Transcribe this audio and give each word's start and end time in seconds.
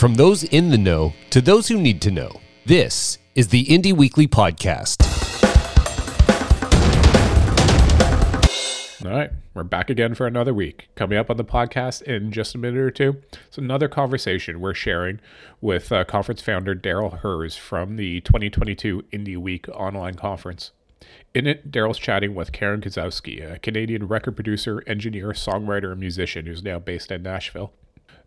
From 0.00 0.14
those 0.14 0.44
in 0.44 0.70
the 0.70 0.78
know 0.78 1.12
to 1.28 1.42
those 1.42 1.68
who 1.68 1.78
need 1.78 2.00
to 2.00 2.10
know, 2.10 2.40
this 2.64 3.18
is 3.34 3.48
the 3.48 3.66
Indie 3.66 3.92
Weekly 3.92 4.26
Podcast. 4.26 4.96
All 9.04 9.10
right, 9.10 9.30
we're 9.52 9.62
back 9.62 9.90
again 9.90 10.14
for 10.14 10.26
another 10.26 10.54
week. 10.54 10.88
Coming 10.94 11.18
up 11.18 11.28
on 11.28 11.36
the 11.36 11.44
podcast 11.44 12.00
in 12.00 12.32
just 12.32 12.54
a 12.54 12.58
minute 12.58 12.80
or 12.80 12.90
two, 12.90 13.20
it's 13.46 13.58
another 13.58 13.88
conversation 13.88 14.58
we're 14.58 14.72
sharing 14.72 15.20
with 15.60 15.92
uh, 15.92 16.04
conference 16.04 16.40
founder 16.40 16.74
Darryl 16.74 17.18
Hurs 17.18 17.58
from 17.58 17.96
the 17.96 18.22
2022 18.22 19.02
Indie 19.12 19.36
Week 19.36 19.68
online 19.68 20.14
conference. 20.14 20.70
In 21.34 21.46
it, 21.46 21.70
Darryl's 21.70 21.98
chatting 21.98 22.34
with 22.34 22.52
Karen 22.52 22.80
Kosowski, 22.80 23.52
a 23.52 23.58
Canadian 23.58 24.08
record 24.08 24.34
producer, 24.34 24.82
engineer, 24.86 25.32
songwriter, 25.32 25.90
and 25.90 26.00
musician 26.00 26.46
who's 26.46 26.62
now 26.62 26.78
based 26.78 27.12
in 27.12 27.22
Nashville. 27.22 27.74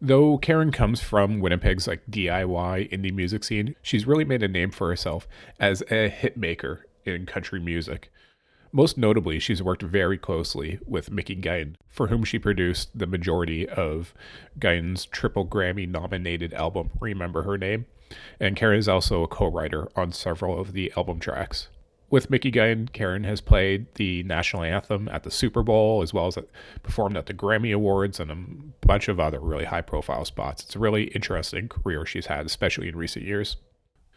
Though 0.06 0.38
Karen 0.38 0.74
comes 0.74 1.00
from 1.00 1.40
Winnipeg's 1.40 1.88
like 1.88 2.06
DIY 2.12 2.92
indie 2.92 3.14
music 3.14 3.46
scene, 3.46 3.78
she's 3.82 4.06
really 4.06 4.26
made 4.26 4.44
a 4.44 4.50
name 4.50 4.70
for 4.70 4.90
herself 4.90 5.30
as 5.62 5.82
a 5.90 6.10
hit 6.10 6.36
maker 6.36 6.86
in 7.06 7.26
country 7.26 7.62
music. 7.62 8.12
Most 8.74 8.98
notably, 8.98 9.40
she's 9.40 9.64
worked 9.64 9.82
very 9.82 10.18
closely 10.18 10.78
with 10.86 11.10
Mickey 11.10 11.38
Guyton, 11.38 11.76
for 11.88 12.08
whom 12.08 12.26
she 12.26 12.38
produced 12.38 12.90
the 12.94 13.08
majority 13.08 13.66
of 13.70 14.14
Guyton's 14.60 15.06
triple 15.06 15.48
Grammy 15.48 15.88
nominated 15.88 16.54
album, 16.54 16.90
Remember 17.00 17.44
Her 17.44 17.58
Name. 17.58 17.86
And 18.42 18.58
Karen 18.58 18.80
is 18.80 18.90
also 18.90 19.24
a 19.24 19.28
co 19.30 19.46
writer 19.48 19.88
on 19.96 20.12
several 20.12 20.60
of 20.60 20.74
the 20.74 20.92
album 20.98 21.22
tracks. 21.22 21.70
With 22.14 22.30
Mickey 22.30 22.52
Guyton, 22.52 22.94
Karen 22.94 23.24
has 23.24 23.42
played 23.42 23.88
the 23.96 24.22
national 24.22 24.62
anthem 24.62 25.10
at 25.10 25.24
the 25.24 25.32
Super 25.32 25.64
Bowl, 25.64 26.04
as 26.04 26.14
well 26.14 26.28
as 26.28 26.38
performed 26.84 27.18
at 27.18 27.26
the 27.26 27.34
Grammy 27.34 27.74
Awards 27.74 28.20
and 28.20 28.30
a 28.30 28.86
bunch 28.86 29.08
of 29.08 29.20
other 29.20 29.40
really 29.40 29.66
high 29.66 29.82
profile 29.82 30.24
spots. 30.24 30.62
It's 30.62 30.76
a 30.76 30.80
really 30.80 31.06
interesting 31.06 31.68
career 31.68 32.06
she's 32.06 32.28
had, 32.28 32.46
especially 32.46 32.88
in 32.88 32.96
recent 32.96 33.26
years. 33.26 33.58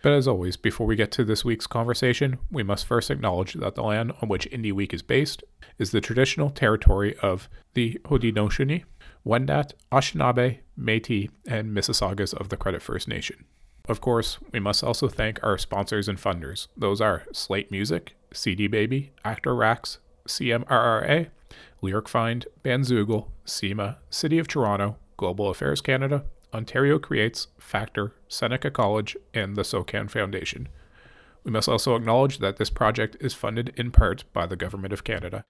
But 0.02 0.12
as 0.12 0.28
always, 0.28 0.58
before 0.58 0.86
we 0.86 0.94
get 0.94 1.11
to 1.12 1.25
this 1.25 1.42
week's 1.42 1.66
conversation, 1.66 2.36
we 2.50 2.62
must 2.62 2.84
first 2.84 3.11
acknowledge 3.11 3.55
that 3.55 3.77
the 3.77 3.83
land 3.83 4.12
on 4.20 4.28
which 4.28 4.50
Indie 4.50 4.75
Week 4.75 4.92
is 4.92 5.00
based 5.00 5.42
is 5.78 5.91
the 5.91 6.03
traditional 6.03 6.50
territory 6.50 7.16
of 7.22 7.48
the 7.72 7.98
Haudenosaunee, 8.05 8.84
Wendat, 9.25 9.72
Anishinaabe, 9.91 10.58
Métis, 10.78 11.31
and 11.48 11.75
Mississaugas 11.75 12.34
of 12.34 12.50
the 12.50 12.58
Credit 12.58 12.83
First 12.83 13.08
Nation. 13.08 13.47
Of 13.89 14.01
course, 14.01 14.39
we 14.53 14.59
must 14.59 14.83
also 14.83 15.09
thank 15.09 15.39
our 15.42 15.56
sponsors 15.59 16.09
and 16.09 16.19
funders. 16.19 16.67
Those 16.77 17.01
are 17.01 17.25
Slaight 17.33 17.70
Music, 17.70 18.17
CD 18.33 18.67
Baby, 18.67 19.12
ACTRA 19.25 19.55
RACS, 19.55 19.98
CMRRA, 20.27 21.28
LyricFind, 21.83 22.47
Bandzoogle, 22.65 23.28
CIMA, 23.45 23.98
City 24.11 24.39
of 24.39 24.48
Toronto, 24.48 24.97
Global 25.17 25.48
Affairs 25.48 25.81
Canada, 25.81 26.25
Ontario 26.53 26.98
Creates, 26.98 27.48
Factor, 27.59 28.15
Seneca 28.28 28.70
College, 28.70 29.17
and 29.33 29.55
the 29.55 29.62
SOCAN 29.62 30.11
Foundation. 30.11 30.69
We 31.45 31.53
must 31.53 31.69
also 31.69 31.95
acknowledge 31.95 32.39
that 32.39 32.56
this 32.56 32.71
project 32.71 33.17
is 33.21 33.34
funded 33.34 33.73
in 33.77 33.93
part 33.93 34.25
by 34.33 34.47
the 34.47 34.56
Government 34.56 34.93
of 34.93 35.05
Canada. 35.05 35.45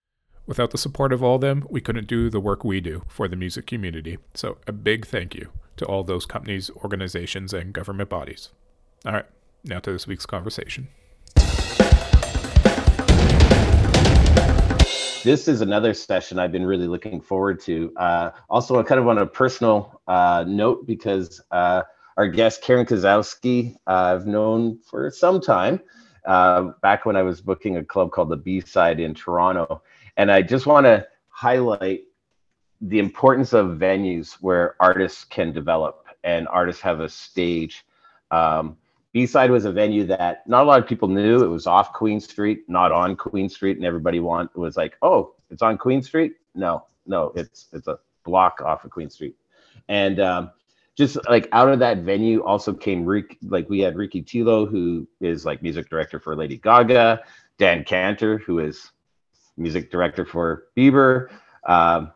Without 0.47 0.73
the 0.73 0.79
support 0.79 1.13
of 1.13 1.23
all 1.23 1.37
of 1.37 1.41
them, 1.41 1.67
we 1.71 1.81
couldn't 1.81 2.07
do 2.07 2.29
the 2.29 2.39
work 2.39 2.65
we 2.65 2.81
do 2.81 3.03
for 3.09 3.29
the 3.29 3.37
music 3.37 3.67
community. 3.67 4.19
So, 4.35 4.59
a 4.67 4.73
big 4.73 5.07
thank 5.07 5.35
you 5.35 5.51
to 5.77 5.85
all 5.85 6.05
those 6.05 6.27
companies, 6.27 6.71
organizations, 6.77 7.53
and 7.53 7.73
government 7.73 8.09
bodies. 8.09 8.51
All 9.05 9.13
right, 9.13 9.27
now 9.65 9.79
to 9.81 9.93
this 9.93 10.07
week's 10.07 10.27
conversation. 10.27 10.89
This 15.25 15.49
is 15.49 15.61
another 15.61 15.93
session 15.93 16.39
I've 16.39 16.53
been 16.53 16.65
really 16.65 16.87
looking 16.87 17.21
forward 17.21 17.61
to. 17.63 17.93
Uh, 17.97 18.31
also, 18.49 18.81
kind 18.85 19.01
of 19.01 19.09
on 19.09 19.19
a 19.19 19.27
personal 19.27 20.01
uh, 20.07 20.45
note, 20.47 20.87
because 20.87 21.43
uh, 21.51 21.83
our 22.17 22.29
guest, 22.29 22.63
Karen 22.63 22.87
Kosowski, 22.87 23.75
uh, 23.89 24.15
I've 24.15 24.27
known 24.27 24.79
for 24.89 25.11
some 25.11 25.41
time, 25.41 25.81
uh, 26.27 26.71
back 26.81 27.07
when 27.07 27.17
I 27.17 27.23
was 27.23 27.41
booking 27.41 27.77
a 27.77 27.85
club 27.85 28.13
called 28.13 28.29
the 28.29 28.37
B 28.37 28.61
Side 28.61 29.01
in 29.01 29.15
Toronto. 29.15 29.83
And 30.17 30.31
I 30.31 30.43
just 30.43 30.65
want 30.65 30.87
to 30.87 31.07
highlight 31.29 32.05
the 32.81 32.99
importance 32.99 33.53
of 33.53 33.79
venues 33.79 34.35
where 34.41 34.77
artists 34.81 35.25
can 35.25 35.53
develop 35.53 36.07
and 36.25 36.47
artists 36.49 36.83
have 36.83 37.01
a 37.01 37.09
stage. 37.09 37.85
Um, 38.31 38.77
B-side 39.13 39.51
was 39.51 39.65
a 39.65 39.73
venue 39.73 40.05
that 40.07 40.47
not 40.47 40.65
a 40.65 40.67
lot 40.67 40.81
of 40.81 40.87
people 40.87 41.09
knew. 41.09 41.43
It 41.43 41.49
was 41.49 41.67
off 41.67 41.93
Queen 41.93 42.21
Street, 42.21 42.65
not 42.69 42.93
on 42.93 43.17
Queen 43.17 43.49
Street, 43.49 43.79
and 43.79 43.87
everybody 43.87 44.21
want 44.21 44.55
was 44.55 44.77
like, 44.77 44.97
"Oh, 45.01 45.35
it's 45.51 45.63
on 45.63 45.79
Queen 45.79 46.03
Street." 46.03 46.35
No, 46.55 46.85
no, 47.07 47.33
it's 47.35 47.69
it's 47.73 47.87
a 47.87 47.99
block 48.25 48.61
off 48.61 48.85
of 48.85 48.91
Queen 48.91 49.09
Street, 49.09 49.35
and 49.89 50.21
um, 50.21 50.51
just 50.97 51.17
like 51.31 51.49
out 51.53 51.71
of 51.71 51.79
that 51.79 51.99
venue 51.99 52.43
also 52.43 52.75
came 52.75 53.07
Rick. 53.07 53.39
Like 53.43 53.71
we 53.71 53.81
had 53.81 53.97
Ricky 53.97 54.23
Tillo, 54.23 54.67
who 54.67 55.09
is 55.21 55.47
like 55.47 55.63
music 55.63 55.89
director 55.89 56.21
for 56.21 56.37
Lady 56.37 56.59
Gaga, 56.59 57.23
Dan 57.57 57.85
Kanter, 57.85 58.39
who 58.43 58.59
is 58.59 58.91
music 59.57 59.91
director 59.91 60.27
for 60.27 60.65
Bieber. 60.77 61.29
Um, 61.67 62.13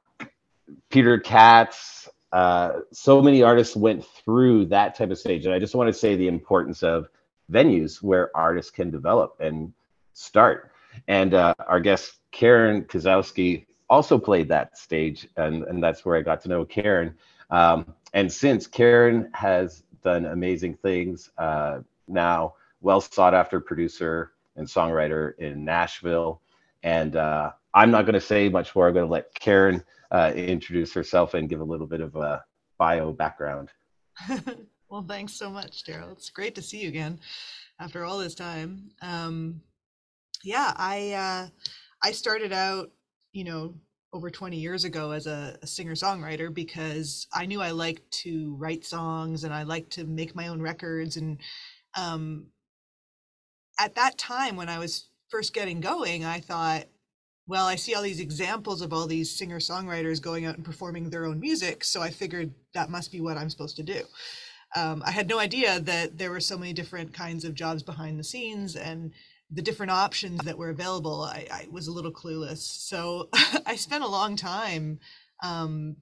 Peter 0.88 1.18
Katz, 1.18 2.08
uh, 2.32 2.80
so 2.92 3.20
many 3.20 3.42
artists 3.42 3.76
went 3.76 4.04
through 4.04 4.66
that 4.66 4.94
type 4.94 5.10
of 5.10 5.18
stage. 5.18 5.46
And 5.46 5.54
I 5.54 5.58
just 5.58 5.74
want 5.74 5.88
to 5.88 5.92
say 5.92 6.16
the 6.16 6.28
importance 6.28 6.82
of 6.82 7.08
venues 7.50 8.02
where 8.02 8.34
artists 8.36 8.70
can 8.70 8.90
develop 8.90 9.36
and 9.40 9.72
start. 10.12 10.72
And 11.08 11.34
uh, 11.34 11.54
our 11.66 11.80
guest, 11.80 12.14
Karen 12.30 12.84
Kosowski, 12.84 13.66
also 13.88 14.18
played 14.18 14.48
that 14.48 14.78
stage. 14.78 15.28
And, 15.36 15.64
and 15.64 15.82
that's 15.82 16.04
where 16.04 16.16
I 16.16 16.22
got 16.22 16.40
to 16.42 16.48
know 16.48 16.64
Karen. 16.64 17.14
Um, 17.50 17.94
and 18.12 18.32
since 18.32 18.66
Karen 18.66 19.30
has 19.34 19.82
done 20.02 20.26
amazing 20.26 20.74
things 20.76 21.30
uh, 21.38 21.80
now, 22.06 22.54
well 22.80 23.00
sought 23.00 23.34
after 23.34 23.60
producer 23.60 24.32
and 24.56 24.66
songwriter 24.66 25.36
in 25.38 25.64
Nashville. 25.64 26.40
And 26.82 27.16
uh, 27.16 27.52
I'm 27.74 27.90
not 27.90 28.04
going 28.04 28.14
to 28.14 28.20
say 28.20 28.48
much 28.48 28.74
more. 28.74 28.88
I'm 28.88 28.94
going 28.94 29.06
to 29.06 29.12
let 29.12 29.34
Karen 29.34 29.82
uh, 30.10 30.32
introduce 30.34 30.92
herself 30.92 31.34
and 31.34 31.48
give 31.48 31.60
a 31.60 31.64
little 31.64 31.86
bit 31.86 32.00
of 32.00 32.16
a 32.16 32.42
bio 32.78 33.12
background. 33.12 33.70
well, 34.88 35.04
thanks 35.06 35.34
so 35.34 35.50
much, 35.50 35.84
Darryl. 35.84 36.12
It's 36.12 36.30
great 36.30 36.54
to 36.56 36.62
see 36.62 36.80
you 36.80 36.88
again 36.88 37.20
after 37.78 38.04
all 38.04 38.18
this 38.18 38.34
time. 38.34 38.90
Um, 39.02 39.60
yeah, 40.42 40.72
I 40.76 41.12
uh, 41.12 41.48
I 42.02 42.12
started 42.12 42.52
out, 42.52 42.90
you 43.32 43.44
know, 43.44 43.74
over 44.12 44.30
20 44.30 44.56
years 44.56 44.84
ago 44.84 45.12
as 45.12 45.26
a, 45.26 45.56
a 45.62 45.66
singer 45.66 45.94
songwriter 45.94 46.52
because 46.52 47.28
I 47.32 47.46
knew 47.46 47.60
I 47.60 47.70
liked 47.70 48.10
to 48.22 48.56
write 48.58 48.84
songs 48.84 49.44
and 49.44 49.54
I 49.54 49.62
liked 49.62 49.92
to 49.92 50.04
make 50.04 50.34
my 50.34 50.48
own 50.48 50.60
records. 50.60 51.16
And 51.16 51.38
um, 51.96 52.46
at 53.78 53.94
that 53.94 54.18
time, 54.18 54.56
when 54.56 54.68
I 54.68 54.78
was 54.78 55.08
first 55.28 55.54
getting 55.54 55.80
going, 55.80 56.24
I 56.24 56.40
thought, 56.40 56.86
well, 57.50 57.66
I 57.66 57.74
see 57.74 57.96
all 57.96 58.02
these 58.02 58.20
examples 58.20 58.80
of 58.80 58.92
all 58.92 59.08
these 59.08 59.36
singer 59.36 59.58
songwriters 59.58 60.22
going 60.22 60.46
out 60.46 60.54
and 60.54 60.64
performing 60.64 61.10
their 61.10 61.26
own 61.26 61.40
music. 61.40 61.82
So 61.82 62.00
I 62.00 62.10
figured 62.10 62.54
that 62.74 62.90
must 62.90 63.10
be 63.10 63.20
what 63.20 63.36
I'm 63.36 63.50
supposed 63.50 63.74
to 63.78 63.82
do. 63.82 64.04
Um, 64.76 65.02
I 65.04 65.10
had 65.10 65.28
no 65.28 65.40
idea 65.40 65.80
that 65.80 66.16
there 66.16 66.30
were 66.30 66.38
so 66.38 66.56
many 66.56 66.72
different 66.72 67.12
kinds 67.12 67.44
of 67.44 67.54
jobs 67.54 67.82
behind 67.82 68.20
the 68.20 68.24
scenes 68.24 68.76
and 68.76 69.10
the 69.50 69.62
different 69.62 69.90
options 69.90 70.38
that 70.44 70.58
were 70.58 70.70
available. 70.70 71.22
I, 71.22 71.48
I 71.52 71.66
was 71.72 71.88
a 71.88 71.92
little 71.92 72.12
clueless. 72.12 72.58
So 72.58 73.28
I 73.66 73.74
spent 73.74 74.04
a 74.04 74.08
long 74.08 74.36
time 74.36 75.00
um, 75.42 75.96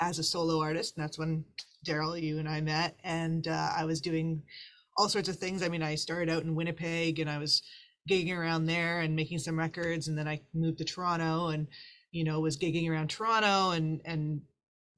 as 0.00 0.18
a 0.18 0.24
solo 0.24 0.60
artist. 0.60 0.96
And 0.96 1.04
that's 1.04 1.16
when 1.16 1.44
Darryl, 1.86 2.20
you 2.20 2.40
and 2.40 2.48
I 2.48 2.60
met. 2.60 2.96
And 3.04 3.46
uh, 3.46 3.70
I 3.76 3.84
was 3.84 4.00
doing 4.00 4.42
all 4.96 5.08
sorts 5.08 5.28
of 5.28 5.36
things. 5.36 5.62
I 5.62 5.68
mean, 5.68 5.84
I 5.84 5.94
started 5.94 6.28
out 6.28 6.42
in 6.42 6.56
Winnipeg 6.56 7.20
and 7.20 7.30
I 7.30 7.38
was 7.38 7.62
gigging 8.08 8.36
around 8.36 8.66
there 8.66 9.00
and 9.00 9.14
making 9.14 9.38
some 9.38 9.58
records 9.58 10.08
and 10.08 10.18
then 10.18 10.26
I 10.28 10.40
moved 10.54 10.78
to 10.78 10.84
Toronto 10.84 11.48
and 11.48 11.68
you 12.10 12.24
know 12.24 12.40
was 12.40 12.58
gigging 12.58 12.88
around 12.88 13.10
Toronto 13.10 13.70
and 13.70 14.00
and 14.04 14.42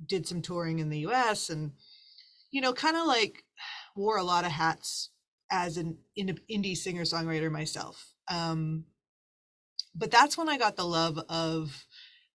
did 0.06 0.26
some 0.26 0.42
touring 0.42 0.78
in 0.78 0.88
the 0.88 1.06
US 1.06 1.50
and 1.50 1.72
you 2.50 2.60
know 2.60 2.72
kind 2.72 2.97
of 2.97 3.06
like 3.06 3.45
wore 3.95 4.16
a 4.16 4.24
lot 4.24 4.45
of 4.45 4.53
hats 4.53 5.10
as 5.51 5.77
an 5.77 5.98
indie 6.18 6.77
singer 6.77 7.03
songwriter 7.03 7.51
myself. 7.51 8.15
Um 8.28 8.84
but 9.95 10.10
that's 10.10 10.36
when 10.36 10.48
I 10.48 10.59
got 10.59 10.77
the 10.77 10.84
love 10.84 11.18
of 11.28 11.84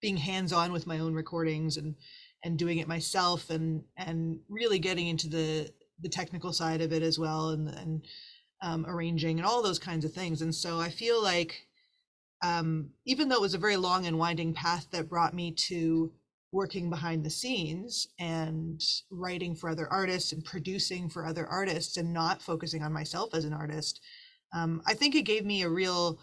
being 0.02 0.18
hands 0.18 0.54
on 0.54 0.72
with 0.72 0.88
my 0.88 1.00
own 1.00 1.14
recordings 1.14 1.78
and 1.78 1.96
and 2.44 2.58
doing 2.58 2.78
it 2.78 2.88
myself 2.88 3.50
and 3.50 3.84
and 3.98 4.40
really 4.48 4.80
getting 4.80 5.08
into 5.08 5.28
the 5.28 5.72
the 6.02 6.10
technical 6.10 6.54
side 6.54 6.82
of 6.82 6.94
it 6.94 7.04
as 7.04 7.20
well 7.20 7.50
and 7.50 7.68
and 7.70 8.06
um, 8.62 8.86
arranging 8.88 9.40
and 9.40 9.48
all 9.48 9.62
those 9.62 9.80
kinds 9.80 10.06
of 10.06 10.14
things. 10.14 10.42
And 10.42 10.54
so 10.54 10.80
I 10.80 10.90
feel 10.90 11.22
like 11.22 11.68
um, 12.42 12.92
even 13.06 13.30
though 13.30 13.36
it 13.36 13.42
was 13.42 13.54
a 13.54 13.60
very 13.60 13.78
long 13.78 14.06
and 14.06 14.18
winding 14.18 14.54
path 14.54 14.88
that 14.92 15.10
brought 15.10 15.34
me 15.34 15.52
to 15.52 16.12
working 16.52 16.90
behind 16.90 17.24
the 17.24 17.30
scenes 17.30 18.08
and 18.20 18.82
writing 19.12 19.56
for 19.56 19.70
other 19.70 19.88
artists 19.92 20.32
and 20.32 20.44
producing 20.44 21.10
for 21.10 21.26
other 21.26 21.46
artists 21.48 21.98
and 21.98 22.14
not 22.14 22.42
focusing 22.42 22.82
on 22.82 22.94
myself 22.94 23.34
as 23.34 23.46
an 23.46 23.54
artist, 23.54 24.02
um, 24.54 24.82
I 24.88 24.94
think 24.94 25.16
it 25.16 25.24
gave 25.24 25.46
me 25.46 25.62
a 25.62 25.70
real, 25.70 26.20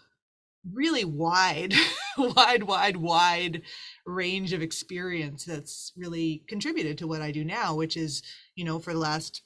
really 0.72 1.04
wide, 1.04 1.74
wide, 2.18 2.64
wide, 2.64 2.96
wide 2.96 3.62
range 4.04 4.52
of 4.52 4.62
experience 4.62 5.44
that's 5.44 5.92
really 5.96 6.42
contributed 6.48 6.98
to 6.98 7.06
what 7.06 7.22
I 7.22 7.30
do 7.30 7.44
now, 7.44 7.76
which 7.76 7.96
is, 7.96 8.22
you 8.56 8.64
know, 8.64 8.80
for 8.80 8.92
the 8.92 8.98
last 8.98 9.42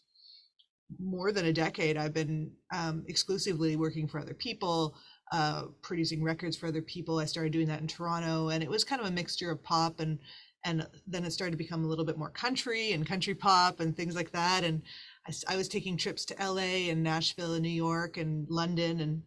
more 0.98 1.32
than 1.32 1.46
a 1.46 1.52
decade, 1.52 1.96
I've 1.96 2.14
been 2.14 2.50
um, 2.74 3.04
exclusively 3.06 3.76
working 3.76 4.08
for 4.08 4.18
other 4.18 4.34
people, 4.34 4.96
uh, 5.32 5.64
producing 5.82 6.22
records 6.22 6.56
for 6.56 6.66
other 6.66 6.82
people. 6.82 7.18
I 7.18 7.24
started 7.24 7.52
doing 7.52 7.68
that 7.68 7.80
in 7.80 7.86
Toronto, 7.86 8.48
and 8.48 8.62
it 8.62 8.70
was 8.70 8.84
kind 8.84 9.00
of 9.00 9.06
a 9.06 9.12
mixture 9.12 9.50
of 9.50 9.62
pop 9.62 10.00
and 10.00 10.18
and 10.64 10.86
then 11.06 11.24
it 11.24 11.32
started 11.32 11.52
to 11.52 11.56
become 11.56 11.84
a 11.84 11.86
little 11.86 12.04
bit 12.04 12.18
more 12.18 12.30
country 12.30 12.92
and 12.92 13.06
country 13.06 13.34
pop 13.34 13.80
and 13.80 13.96
things 13.96 14.14
like 14.14 14.30
that. 14.32 14.62
And 14.62 14.82
I, 15.26 15.54
I 15.54 15.56
was 15.56 15.68
taking 15.68 15.96
trips 15.96 16.24
to 16.26 16.36
LA 16.38 16.90
and 16.90 17.02
Nashville 17.02 17.54
and 17.54 17.62
New 17.62 17.70
York 17.70 18.16
and 18.18 18.46
London 18.50 19.00
and 19.00 19.22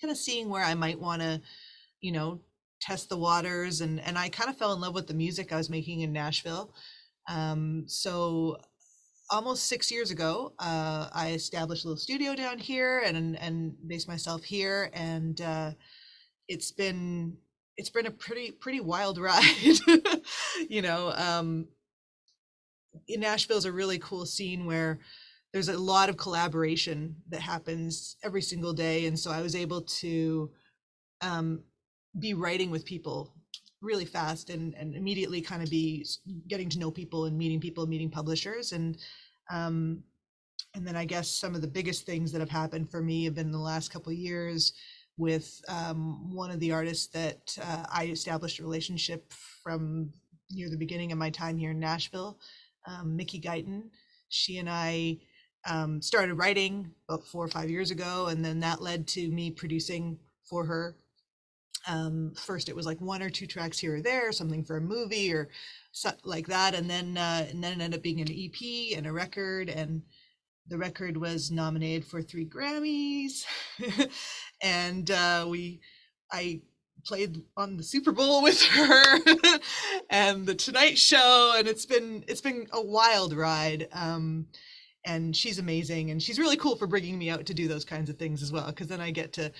kind 0.00 0.10
of 0.10 0.16
seeing 0.16 0.48
where 0.48 0.64
I 0.64 0.74
might 0.74 0.98
want 0.98 1.20
to, 1.22 1.40
you 2.00 2.12
know, 2.12 2.40
test 2.80 3.08
the 3.08 3.18
waters. 3.18 3.80
And 3.80 4.00
and 4.00 4.16
I 4.16 4.28
kind 4.28 4.48
of 4.48 4.56
fell 4.56 4.72
in 4.72 4.80
love 4.80 4.94
with 4.94 5.06
the 5.06 5.14
music 5.14 5.52
I 5.52 5.56
was 5.56 5.70
making 5.70 6.00
in 6.00 6.12
Nashville. 6.12 6.72
Um, 7.28 7.84
so 7.86 8.58
almost 9.30 9.68
six 9.68 9.90
years 9.90 10.10
ago, 10.10 10.52
uh, 10.58 11.08
I 11.12 11.32
established 11.32 11.84
a 11.84 11.88
little 11.88 12.00
studio 12.00 12.34
down 12.34 12.58
here 12.58 13.00
and 13.00 13.36
and 13.36 13.74
based 13.86 14.08
myself 14.08 14.44
here, 14.44 14.90
and 14.92 15.40
uh, 15.40 15.72
it's 16.48 16.70
been 16.72 17.36
it's 17.76 17.90
been 17.90 18.06
a 18.06 18.10
pretty 18.10 18.50
pretty 18.52 18.80
wild 18.80 19.18
ride. 19.20 19.78
you 20.68 20.82
know, 20.82 21.12
um, 21.16 21.68
in 23.08 23.20
Nashville 23.20 23.58
is 23.58 23.64
a 23.64 23.72
really 23.72 23.98
cool 23.98 24.26
scene 24.26 24.66
where 24.66 25.00
there's 25.52 25.68
a 25.68 25.78
lot 25.78 26.08
of 26.08 26.16
collaboration 26.16 27.16
that 27.28 27.40
happens 27.40 28.16
every 28.24 28.42
single 28.42 28.72
day, 28.72 29.06
and 29.06 29.18
so 29.18 29.30
I 29.30 29.42
was 29.42 29.54
able 29.54 29.82
to 29.82 30.50
um, 31.20 31.62
be 32.18 32.34
writing 32.34 32.70
with 32.70 32.84
people 32.84 33.32
really 33.84 34.04
fast 34.04 34.50
and 34.50 34.74
and 34.74 34.94
immediately 34.94 35.40
kind 35.40 35.62
of 35.62 35.70
be 35.70 36.06
getting 36.48 36.68
to 36.70 36.78
know 36.78 36.90
people 36.90 37.26
and 37.26 37.36
meeting 37.36 37.60
people, 37.60 37.86
meeting 37.86 38.10
publishers, 38.10 38.72
and 38.72 38.98
um, 39.50 40.02
and 40.74 40.86
then 40.86 40.96
I 40.96 41.04
guess 41.04 41.28
some 41.28 41.54
of 41.54 41.60
the 41.60 41.68
biggest 41.68 42.06
things 42.06 42.32
that 42.32 42.40
have 42.40 42.50
happened 42.50 42.90
for 42.90 43.00
me 43.00 43.24
have 43.24 43.34
been 43.34 43.52
the 43.52 43.58
last 43.58 43.92
couple 43.92 44.12
years 44.12 44.72
with 45.16 45.60
um, 45.68 46.34
one 46.34 46.50
of 46.50 46.58
the 46.58 46.72
artists 46.72 47.06
that 47.08 47.56
uh, 47.62 47.84
I 47.92 48.06
established 48.06 48.58
a 48.58 48.64
relationship 48.64 49.32
from 49.62 50.12
near 50.50 50.68
the 50.68 50.76
beginning 50.76 51.12
of 51.12 51.18
my 51.18 51.30
time 51.30 51.56
here 51.56 51.70
in 51.70 51.78
Nashville, 51.78 52.38
um, 52.86 53.16
Mickey 53.16 53.40
Guyton. 53.40 53.84
She 54.28 54.58
and 54.58 54.68
I 54.68 55.18
um, 55.68 56.02
started 56.02 56.34
writing 56.34 56.90
about 57.08 57.24
four 57.26 57.44
or 57.44 57.48
five 57.48 57.70
years 57.70 57.90
ago, 57.90 58.26
and 58.26 58.44
then 58.44 58.60
that 58.60 58.82
led 58.82 59.06
to 59.08 59.30
me 59.30 59.50
producing 59.50 60.18
for 60.42 60.64
her. 60.66 60.96
Um, 61.86 62.32
first, 62.36 62.68
it 62.68 62.76
was 62.76 62.86
like 62.86 63.00
one 63.00 63.22
or 63.22 63.30
two 63.30 63.46
tracks 63.46 63.78
here 63.78 63.96
or 63.96 64.00
there, 64.00 64.32
something 64.32 64.64
for 64.64 64.76
a 64.76 64.80
movie 64.80 65.32
or 65.32 65.48
like 66.24 66.46
that, 66.48 66.74
and 66.74 66.88
then 66.88 67.16
uh, 67.16 67.46
and 67.50 67.62
then 67.62 67.72
it 67.72 67.84
ended 67.84 67.98
up 67.98 68.02
being 68.02 68.20
an 68.20 68.28
EP 68.30 68.96
and 68.96 69.06
a 69.06 69.12
record, 69.12 69.68
and 69.68 70.02
the 70.68 70.78
record 70.78 71.16
was 71.16 71.50
nominated 71.50 72.06
for 72.06 72.22
three 72.22 72.46
Grammys, 72.46 73.44
and 74.62 75.10
uh, 75.10 75.46
we, 75.48 75.80
I 76.32 76.62
played 77.04 77.42
on 77.56 77.76
the 77.76 77.82
Super 77.82 78.12
Bowl 78.12 78.42
with 78.42 78.62
her 78.62 79.18
and 80.10 80.46
the 80.46 80.54
Tonight 80.54 80.98
Show, 80.98 81.54
and 81.56 81.68
it's 81.68 81.86
been 81.86 82.24
it's 82.28 82.40
been 82.40 82.66
a 82.72 82.82
wild 82.82 83.34
ride. 83.34 83.88
Um, 83.92 84.46
and 85.06 85.36
she's 85.36 85.58
amazing, 85.58 86.10
and 86.10 86.22
she's 86.22 86.38
really 86.38 86.56
cool 86.56 86.76
for 86.76 86.86
bringing 86.86 87.18
me 87.18 87.28
out 87.28 87.44
to 87.46 87.54
do 87.54 87.68
those 87.68 87.84
kinds 87.84 88.08
of 88.08 88.16
things 88.16 88.42
as 88.42 88.50
well, 88.50 88.66
because 88.68 88.86
then 88.86 89.02
I 89.02 89.10
get 89.10 89.34
to 89.34 89.52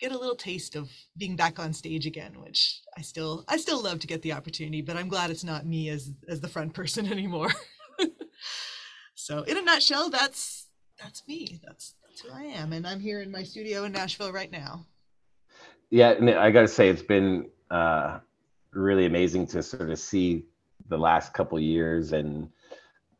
get 0.00 0.12
a 0.12 0.18
little 0.18 0.36
taste 0.36 0.76
of 0.76 0.90
being 1.16 1.36
back 1.36 1.58
on 1.58 1.72
stage 1.72 2.06
again, 2.06 2.40
which 2.40 2.80
I 2.96 3.02
still 3.02 3.44
I 3.48 3.56
still 3.56 3.82
love 3.82 4.00
to 4.00 4.06
get 4.06 4.22
the 4.22 4.32
opportunity, 4.32 4.82
but 4.82 4.96
I'm 4.96 5.08
glad 5.08 5.30
it's 5.30 5.44
not 5.44 5.66
me 5.66 5.88
as 5.90 6.12
as 6.28 6.40
the 6.40 6.48
front 6.48 6.74
person 6.74 7.06
anymore. 7.12 7.50
So 9.28 9.42
in 9.42 9.58
a 9.58 9.62
nutshell, 9.62 10.08
that's 10.08 10.68
that's 10.98 11.26
me. 11.28 11.60
That's 11.62 11.96
that's 12.02 12.22
who 12.22 12.32
I 12.32 12.44
am, 12.44 12.72
and 12.72 12.86
I'm 12.86 12.98
here 12.98 13.20
in 13.20 13.30
my 13.30 13.42
studio 13.42 13.84
in 13.84 13.92
Nashville 13.92 14.32
right 14.32 14.50
now. 14.50 14.86
Yeah, 15.90 16.14
I 16.38 16.50
got 16.50 16.62
to 16.62 16.68
say 16.68 16.88
it's 16.88 17.02
been 17.02 17.50
uh, 17.70 18.20
really 18.72 19.04
amazing 19.04 19.46
to 19.48 19.62
sort 19.62 19.90
of 19.90 19.98
see 19.98 20.46
the 20.88 20.96
last 20.96 21.34
couple 21.34 21.60
years 21.60 22.12
and 22.12 22.48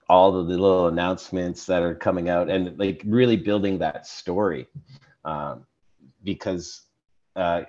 all 0.08 0.32
the 0.32 0.38
little 0.38 0.88
announcements 0.88 1.66
that 1.66 1.82
are 1.82 1.94
coming 1.94 2.31
out 2.31 2.48
and 2.48 2.78
like 2.78 3.02
really 3.04 3.36
building 3.36 3.78
that 3.81 4.06
story 4.06 4.66
um, 5.26 5.66
because 6.25 6.82
uh, 7.37 7.62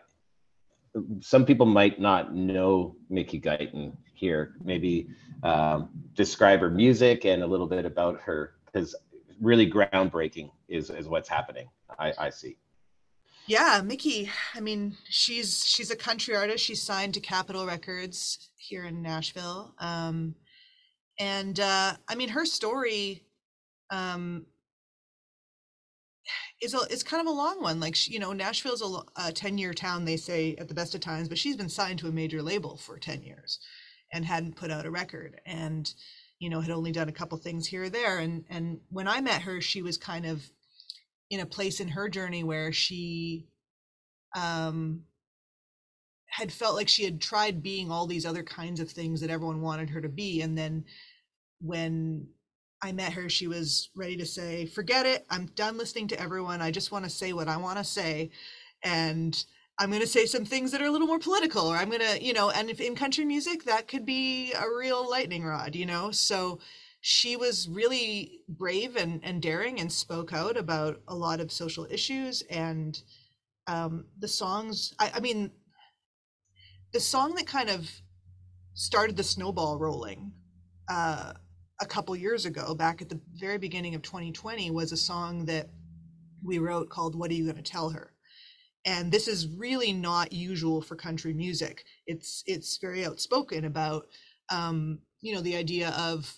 some 1.22 1.46
people 1.46 1.66
might 1.66 2.00
not 2.00 2.34
know 2.34 2.96
Mickey 3.10 3.40
Guyton 3.40 3.96
here. 4.14 4.56
Maybe 4.64 5.10
um, 5.44 5.90
describe 6.14 6.60
her 6.62 6.70
music 6.70 7.26
and 7.26 7.44
a 7.44 7.48
little 7.48 7.68
bit 7.68 7.86
about 7.86 8.20
her 8.22 8.56
because 8.66 8.96
really 9.42 9.70
groundbreaking 9.70 10.52
is 10.68 10.90
is 10.90 11.08
what's 11.08 11.30
happening. 11.30 11.70
I, 11.98 12.14
I 12.18 12.30
see. 12.30 12.58
Yeah, 13.48 13.82
Mickey. 13.84 14.30
I 14.54 14.60
mean, 14.60 14.96
she's 15.10 15.66
she's 15.66 15.92
a 15.92 15.96
country 15.96 16.36
artist. 16.36 16.64
She's 16.64 16.84
signed 16.84 17.16
to 17.16 17.20
Capitol 17.20 17.66
Records 17.66 18.50
here 18.58 18.86
in 18.86 19.02
Nashville. 19.02 19.74
Um, 19.80 20.36
and 21.20 21.60
uh, 21.60 21.94
I 22.08 22.16
mean, 22.16 22.30
her 22.30 22.46
story 22.46 23.24
um, 23.90 24.46
is 26.62 26.74
a, 26.74 26.80
it's 26.90 27.04
kind 27.04 27.22
of 27.22 27.28
a 27.28 27.36
long 27.36 27.62
one. 27.62 27.80
Like 27.80 28.08
you 28.08 28.20
know, 28.20 28.34
Nashville's 28.34 28.82
a, 28.82 29.28
a 29.28 29.32
ten 29.32 29.58
year 29.58 29.74
town. 29.74 30.06
They 30.06 30.18
say 30.18 30.56
at 30.58 30.68
the 30.68 30.74
best 30.74 30.96
of 30.96 31.02
times, 31.02 31.30
but 31.30 31.38
she's 31.38 31.56
been 31.56 31.70
signed 31.70 32.00
to 32.00 32.08
a 32.08 32.12
major 32.12 32.42
label 32.42 32.78
for 32.78 33.00
ten 33.00 33.24
years 33.24 33.60
and 34.12 34.26
hadn't 34.26 34.56
put 34.56 34.72
out 34.72 34.86
a 34.86 34.92
record 34.92 35.40
and 35.46 35.94
you 36.40 36.50
know 36.50 36.62
had 36.62 36.72
only 36.72 36.92
done 36.92 37.10
a 37.10 37.14
couple 37.14 37.38
things 37.38 37.68
here 37.68 37.84
or 37.84 37.90
there 37.90 38.20
and 38.20 38.44
and 38.50 38.80
when 38.90 39.08
i 39.08 39.22
met 39.22 39.42
her 39.42 39.62
she 39.62 39.82
was 39.82 39.98
kind 39.98 40.26
of 40.26 40.50
in 41.30 41.40
a 41.40 41.46
place 41.46 41.80
in 41.80 41.90
her 41.90 42.10
journey 42.10 42.44
where 42.44 42.72
she 42.72 43.48
um 44.36 45.02
had 46.28 46.52
felt 46.52 46.76
like 46.76 46.88
she 46.88 47.04
had 47.04 47.20
tried 47.20 47.64
being 47.64 47.92
all 47.92 48.08
these 48.08 48.26
other 48.26 48.44
kinds 48.44 48.80
of 48.80 48.90
things 48.90 49.22
that 49.22 49.30
everyone 49.30 49.62
wanted 49.62 49.90
her 49.90 50.02
to 50.02 50.10
be 50.10 50.42
and 50.42 50.58
then 50.58 50.84
when 51.62 52.28
i 52.82 52.92
met 52.92 53.14
her 53.14 53.30
she 53.30 53.48
was 53.48 53.90
ready 53.96 54.18
to 54.18 54.26
say 54.26 54.66
forget 54.66 55.06
it 55.06 55.26
i'm 55.30 55.46
done 55.56 55.78
listening 55.78 56.08
to 56.08 56.20
everyone 56.20 56.62
i 56.62 56.72
just 56.72 56.92
want 56.92 57.04
to 57.04 57.10
say 57.10 57.34
what 57.34 57.48
i 57.48 57.58
want 57.58 57.78
to 57.78 57.84
say 57.84 58.30
and 58.84 59.46
I'm 59.80 59.90
going 59.90 60.02
to 60.02 60.08
say 60.08 60.26
some 60.26 60.44
things 60.44 60.72
that 60.72 60.82
are 60.82 60.88
a 60.88 60.92
little 60.92 61.08
more 61.08 61.20
political, 61.20 61.66
or 61.66 61.78
I'm 61.78 61.90
going 61.90 62.02
to, 62.02 62.22
you 62.22 62.34
know, 62.34 62.50
and 62.50 62.70
if 62.70 62.82
in 62.82 62.96
country 62.96 63.24
music, 63.24 63.64
that 63.64 63.88
could 63.88 64.06
be 64.06 64.52
a 64.52 64.66
real 64.78 65.10
lightning 65.10 65.46
rod, 65.46 65.74
you 65.74 65.86
know? 65.86 66.12
So 66.12 66.60
she 67.00 67.38
was 67.38 67.70
really 67.70 68.42
brave 68.50 68.98
and, 68.98 69.22
and 69.24 69.42
daring 69.42 69.80
and 69.80 69.90
spoke 69.90 70.34
out 70.34 70.58
about 70.58 71.00
a 71.08 71.16
lot 71.16 71.40
of 71.40 71.50
social 71.50 71.88
issues. 71.90 72.44
And 72.50 73.02
um, 73.68 74.06
the 74.20 74.28
songs, 74.28 74.94
I, 75.00 75.12
I 75.16 75.20
mean, 75.22 75.52
the 76.92 77.00
song 77.00 77.36
that 77.36 77.48
kind 77.48 77.70
of 77.70 77.90
started 78.74 79.16
the 79.16 79.24
snowball 79.24 79.78
rolling 79.78 80.34
uh, 80.90 81.34
a 81.82 81.86
couple 81.86 82.16
years 82.16 82.46
ago, 82.46 82.76
back 82.76 83.02
at 83.02 83.10
the 83.10 83.20
very 83.36 83.58
beginning 83.58 83.96
of 83.96 84.02
2020, 84.02 84.72
was 84.72 84.92
a 84.92 84.98
song 84.98 85.46
that 85.46 85.70
we 86.44 86.60
wrote 86.60 86.90
called 86.90 87.16
What 87.16 87.32
Are 87.32 87.34
You 87.34 87.46
Going 87.46 87.56
to 87.56 87.62
Tell 87.62 87.90
Her? 87.90 88.14
and 88.86 89.12
this 89.12 89.28
is 89.28 89.48
really 89.48 89.94
not 89.94 90.32
usual 90.32 90.82
for 90.82 90.96
country 90.96 91.34
music 91.34 91.84
it's 92.08 92.44
it's 92.46 92.78
very 92.78 93.06
outspoken 93.06 93.66
about 93.66 94.08
um, 94.50 95.00
you 95.22 95.34
know 95.34 95.42
the 95.42 95.56
idea 95.56 95.90
of 95.98 96.34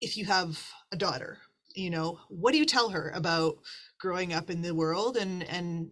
if 0.00 0.16
you 0.16 0.24
have 0.24 0.60
a 0.92 0.96
daughter 0.96 1.38
you 1.74 1.90
know 1.90 2.18
what 2.28 2.52
do 2.52 2.58
you 2.58 2.66
tell 2.66 2.88
her 2.90 3.12
about 3.14 3.56
growing 4.00 4.32
up 4.32 4.50
in 4.50 4.62
the 4.62 4.74
world 4.74 5.16
and 5.16 5.42
and 5.44 5.90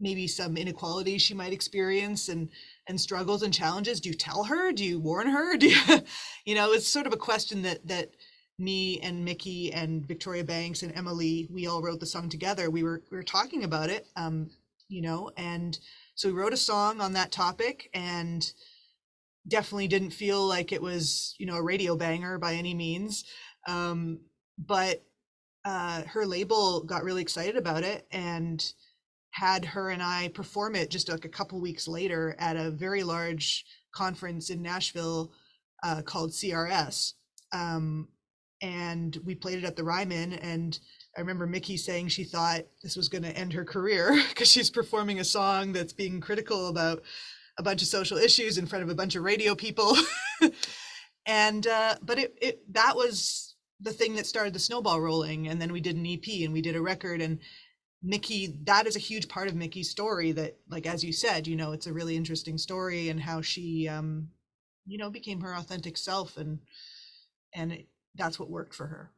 maybe 0.00 0.26
some 0.26 0.56
inequalities 0.56 1.22
she 1.22 1.34
might 1.34 1.52
experience 1.52 2.28
and 2.28 2.48
and 2.88 3.00
struggles 3.00 3.42
and 3.42 3.54
challenges 3.54 4.00
do 4.00 4.08
you 4.08 4.14
tell 4.14 4.44
her 4.44 4.72
do 4.72 4.84
you 4.84 4.98
warn 5.00 5.28
her 5.28 5.56
do 5.58 5.68
you 5.68 6.00
you 6.44 6.54
know 6.54 6.72
it's 6.72 6.88
sort 6.88 7.06
of 7.06 7.12
a 7.12 7.18
question 7.18 7.62
that 7.62 7.86
that 7.86 8.10
me 8.58 9.00
and 9.00 9.24
Mickey 9.24 9.72
and 9.72 10.06
Victoria 10.06 10.44
Banks 10.44 10.82
and 10.82 10.94
Emma 10.94 11.12
Lee, 11.12 11.48
we 11.50 11.66
all 11.66 11.82
wrote 11.82 12.00
the 12.00 12.06
song 12.06 12.28
together. 12.28 12.70
We 12.70 12.82
were 12.82 13.02
we 13.10 13.16
were 13.16 13.22
talking 13.24 13.64
about 13.64 13.90
it, 13.90 14.06
um, 14.16 14.50
you 14.88 15.02
know, 15.02 15.30
and 15.36 15.78
so 16.14 16.28
we 16.28 16.34
wrote 16.34 16.52
a 16.52 16.58
song 16.58 17.00
on 17.00 17.14
that 17.14 17.32
topic 17.32 17.90
and 17.92 18.52
definitely 19.48 19.88
didn't 19.88 20.10
feel 20.10 20.46
like 20.46 20.72
it 20.72 20.80
was, 20.80 21.34
you 21.38 21.46
know, 21.46 21.56
a 21.56 21.62
radio 21.62 21.96
banger 21.96 22.38
by 22.38 22.54
any 22.54 22.74
means. 22.74 23.24
Um, 23.66 24.20
but 24.56 25.02
uh, 25.64 26.02
her 26.04 26.24
label 26.24 26.84
got 26.84 27.02
really 27.02 27.22
excited 27.22 27.56
about 27.56 27.82
it 27.82 28.06
and 28.12 28.64
had 29.34 29.64
her 29.64 29.90
and 29.90 30.00
I 30.00 30.28
perform 30.28 30.76
it 30.76 30.90
just 30.90 31.08
like 31.08 31.24
a 31.24 31.28
couple 31.28 31.60
weeks 31.60 31.88
later 31.88 32.36
at 32.38 32.56
a 32.56 32.70
very 32.70 33.02
large 33.02 33.64
conference 33.92 34.48
in 34.48 34.62
Nashville 34.62 35.32
uh, 35.82 36.02
called 36.02 36.30
CRS. 36.30 37.14
Um, 37.52 38.06
and 38.62 39.18
we 39.24 39.34
played 39.34 39.58
it 39.58 39.64
at 39.64 39.74
the 39.74 39.82
Ryman 39.82 40.34
and 40.34 40.78
I 41.16 41.20
remember 41.20 41.48
Mickey 41.48 41.76
saying 41.76 42.08
she 42.08 42.22
thought 42.22 42.62
this 42.84 42.96
was 42.96 43.08
going 43.08 43.24
to 43.24 43.36
end 43.36 43.52
her 43.54 43.64
career 43.64 44.12
because 44.28 44.48
she's 44.48 44.70
performing 44.70 45.18
a 45.18 45.24
song 45.24 45.72
that's 45.72 45.92
being 45.92 46.20
critical 46.20 46.68
about 46.68 47.02
a 47.58 47.62
bunch 47.62 47.82
of 47.82 47.88
social 47.88 48.16
issues 48.16 48.56
in 48.56 48.66
front 48.66 48.84
of 48.84 48.90
a 48.90 48.94
bunch 48.94 49.16
of 49.16 49.24
radio 49.24 49.56
people. 49.56 49.96
and 51.26 51.66
uh, 51.66 51.96
but 52.02 52.18
it, 52.20 52.38
it 52.40 52.72
that 52.72 52.94
was 52.94 53.56
the 53.80 53.92
thing 53.92 54.14
that 54.14 54.26
started 54.26 54.52
the 54.52 54.60
snowball 54.60 55.00
rolling 55.00 55.48
and 55.48 55.60
then 55.60 55.72
we 55.72 55.80
did 55.80 55.96
an 55.96 56.06
ep 56.06 56.26
and 56.28 56.52
we 56.52 56.62
did 56.62 56.76
a 56.76 56.80
record 56.80 57.20
and 57.20 57.40
mickey 58.04 58.58
that 58.64 58.86
is 58.86 58.96
a 58.96 59.00
huge 59.00 59.28
part 59.28 59.48
of 59.48 59.54
mickey's 59.54 59.88
story 59.88 60.30
that 60.30 60.56
like 60.68 60.86
as 60.86 61.02
you 61.02 61.12
said 61.12 61.46
you 61.46 61.56
know 61.56 61.72
it's 61.72 61.86
a 61.86 61.92
really 61.92 62.16
interesting 62.16 62.58
story 62.58 63.08
and 63.08 63.18
how 63.18 63.40
she 63.40 63.88
um 63.88 64.28
you 64.86 64.98
know 64.98 65.10
became 65.10 65.40
her 65.40 65.54
authentic 65.54 65.96
self 65.96 66.36
and 66.36 66.58
and 67.54 67.72
it, 67.72 67.88
that's 68.16 68.38
what 68.38 68.50
worked 68.50 68.74
for 68.74 68.86
her. 68.86 69.10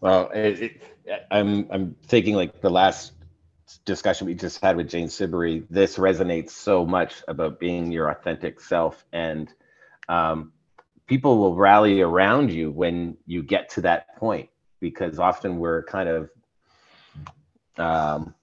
Well 0.00 0.30
it, 0.30 0.80
it, 1.04 1.26
i'm 1.30 1.68
i'm 1.70 1.96
thinking 2.06 2.34
like 2.34 2.60
the 2.60 2.70
last 2.70 3.12
discussion 3.84 4.26
we 4.26 4.34
just 4.34 4.60
had 4.62 4.76
with 4.76 4.88
jane 4.88 5.08
siberry 5.08 5.66
this 5.68 5.98
resonates 5.98 6.50
so 6.50 6.86
much 6.86 7.22
about 7.28 7.58
being 7.58 7.90
your 7.90 8.08
authentic 8.10 8.60
self 8.60 9.04
and 9.12 9.52
um, 10.08 10.52
people 11.06 11.38
will 11.38 11.56
rally 11.56 12.00
around 12.00 12.52
you 12.52 12.70
when 12.70 13.16
you 13.26 13.42
get 13.42 13.68
to 13.70 13.80
that 13.80 14.16
point 14.16 14.48
because 14.80 15.18
often 15.18 15.58
we're 15.58 15.82
kind 15.84 16.08
of 16.08 16.30
um, 17.78 18.34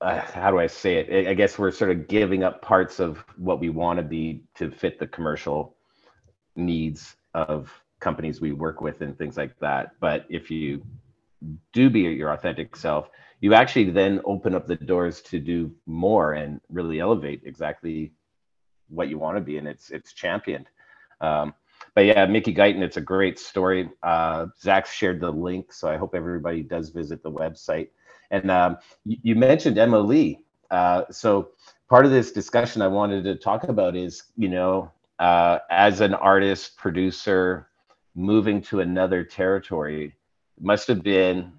uh, 0.00 0.20
how 0.20 0.50
do 0.50 0.58
I 0.58 0.66
say 0.66 0.96
it? 0.96 1.28
I 1.28 1.34
guess 1.34 1.58
we're 1.58 1.70
sort 1.70 1.90
of 1.90 2.08
giving 2.08 2.42
up 2.42 2.60
parts 2.60 2.98
of 2.98 3.24
what 3.36 3.60
we 3.60 3.68
want 3.68 3.98
to 3.98 4.02
be 4.02 4.42
to 4.56 4.70
fit 4.70 4.98
the 4.98 5.06
commercial 5.06 5.76
needs 6.56 7.16
of 7.34 7.70
companies 8.00 8.40
we 8.40 8.52
work 8.52 8.80
with 8.80 9.00
and 9.00 9.16
things 9.16 9.36
like 9.36 9.56
that. 9.60 9.92
But 10.00 10.26
if 10.28 10.50
you 10.50 10.82
do 11.72 11.88
be 11.88 12.00
your 12.00 12.32
authentic 12.32 12.76
self, 12.76 13.08
you 13.40 13.54
actually 13.54 13.90
then 13.90 14.20
open 14.24 14.54
up 14.54 14.66
the 14.66 14.76
doors 14.76 15.20
to 15.22 15.38
do 15.38 15.72
more 15.86 16.34
and 16.34 16.60
really 16.68 17.00
elevate 17.00 17.42
exactly 17.44 18.12
what 18.88 19.08
you 19.08 19.18
want 19.18 19.36
to 19.36 19.40
be, 19.40 19.58
and 19.58 19.66
it's 19.66 19.90
it's 19.90 20.12
championed. 20.12 20.66
Um, 21.20 21.54
but 21.94 22.06
yeah, 22.06 22.24
Mickey 22.26 22.54
Guyton, 22.54 22.82
it's 22.82 22.96
a 22.96 23.02
great 23.02 23.38
story. 23.38 23.90
Uh, 24.02 24.46
Zach 24.60 24.86
shared 24.86 25.20
the 25.20 25.30
link, 25.30 25.72
so 25.72 25.88
I 25.88 25.96
hope 25.96 26.14
everybody 26.14 26.62
does 26.62 26.88
visit 26.90 27.22
the 27.22 27.30
website. 27.30 27.88
And 28.30 28.50
um, 28.50 28.78
you, 29.04 29.18
you, 29.22 29.36
mentioned 29.36 29.76
Emma 29.76 29.98
Lee. 29.98 30.40
Uh, 30.70 31.02
so 31.10 31.50
part 31.88 32.06
of 32.06 32.10
this 32.10 32.32
discussion 32.32 32.80
I 32.80 32.88
wanted 32.88 33.24
to 33.24 33.36
talk 33.36 33.64
about 33.64 33.94
is, 33.94 34.22
you 34.36 34.48
know, 34.48 34.90
uh, 35.18 35.58
as 35.70 36.00
an 36.00 36.14
artist, 36.14 36.78
producer, 36.78 37.68
moving 38.14 38.62
to 38.62 38.80
another 38.80 39.22
territory, 39.22 40.16
must 40.60 40.88
have 40.88 41.02
been 41.02 41.52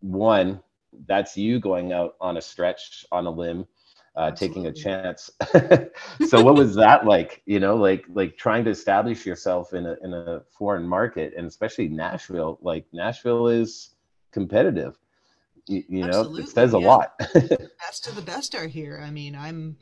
one, 0.00 0.60
that's 1.06 1.36
you 1.36 1.60
going 1.60 1.92
out 1.92 2.16
on 2.20 2.36
a 2.36 2.42
stretch 2.42 3.04
on 3.12 3.26
a 3.26 3.30
limb 3.30 3.66
uh, 4.14 4.30
taking 4.30 4.66
a 4.66 4.72
chance. 4.72 5.30
so 6.28 6.42
what 6.42 6.54
was 6.54 6.74
that 6.74 7.06
like? 7.06 7.42
You 7.46 7.60
know, 7.60 7.76
like 7.76 8.04
like 8.12 8.36
trying 8.36 8.64
to 8.64 8.70
establish 8.70 9.24
yourself 9.24 9.72
in 9.72 9.86
a 9.86 9.96
in 10.02 10.12
a 10.12 10.42
foreign 10.56 10.86
market, 10.86 11.34
and 11.36 11.46
especially 11.46 11.88
Nashville. 11.88 12.58
Like 12.62 12.86
Nashville 12.92 13.48
is 13.48 13.90
competitive. 14.30 14.98
You, 15.66 15.84
you 15.88 16.06
know, 16.06 16.36
it 16.36 16.48
says 16.48 16.72
a 16.72 16.78
lot. 16.78 17.18
best 17.34 18.08
of 18.08 18.16
the 18.16 18.22
best 18.22 18.54
are 18.54 18.66
here. 18.66 19.02
I 19.04 19.10
mean, 19.10 19.36
I'm 19.36 19.76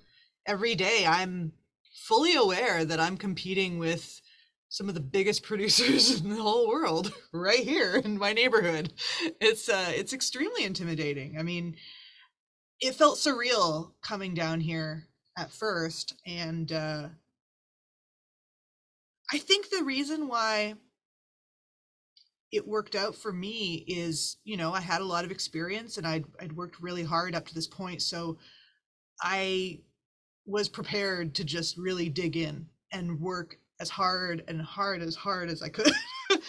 every 0.47 0.75
day. 0.75 1.07
I'm 1.07 1.53
fully 1.93 2.35
aware 2.35 2.85
that 2.85 3.01
I'm 3.01 3.17
competing 3.17 3.79
with 3.79 4.21
some 4.69 4.89
of 4.89 4.95
the 4.95 5.01
biggest 5.01 5.43
producers 5.51 6.21
in 6.21 6.31
the 6.31 6.43
whole 6.43 6.69
world 6.69 7.13
right 7.33 7.61
here 7.61 7.97
in 7.97 8.19
my 8.19 8.33
neighborhood. 8.33 8.93
It's 9.41 9.69
uh 9.69 9.93
it's 9.95 10.13
extremely 10.13 10.65
intimidating. 10.65 11.39
I 11.39 11.43
mean, 11.43 11.77
it 12.81 12.95
felt 12.95 13.19
surreal 13.19 13.93
coming 14.03 14.35
down 14.35 14.61
here 14.61 15.07
at 15.39 15.51
first 15.51 16.15
and 16.27 16.73
uh 16.73 17.09
i 19.33 19.39
think 19.39 19.71
the 19.71 19.85
reason 19.85 20.29
why 20.29 20.75
it 22.53 22.67
worked 22.67 22.97
out 22.97 23.15
for 23.15 23.33
me 23.33 23.85
is 23.87 24.39
you 24.45 24.57
know 24.57 24.73
i 24.73 24.81
had 24.81 25.01
a 25.01 25.05
lot 25.05 25.25
of 25.25 25.31
experience 25.31 25.99
and 25.99 26.07
i'd, 26.07 26.25
I'd 26.41 26.57
worked 26.57 26.81
really 26.81 27.05
hard 27.05 27.35
up 27.35 27.47
to 27.49 27.55
this 27.55 27.67
point 27.69 28.03
so 28.03 28.39
i 29.23 29.81
was 30.47 30.69
prepared 30.69 31.35
to 31.37 31.45
just 31.45 31.77
really 31.77 32.09
dig 32.09 32.37
in 32.37 32.67
and 32.93 33.21
work 33.21 33.57
as 33.79 33.89
hard 33.89 34.43
and 34.49 34.61
hard 34.61 35.01
as 35.01 35.15
hard 35.15 35.49
as 35.49 35.63
i 35.63 35.69
could. 35.69 35.93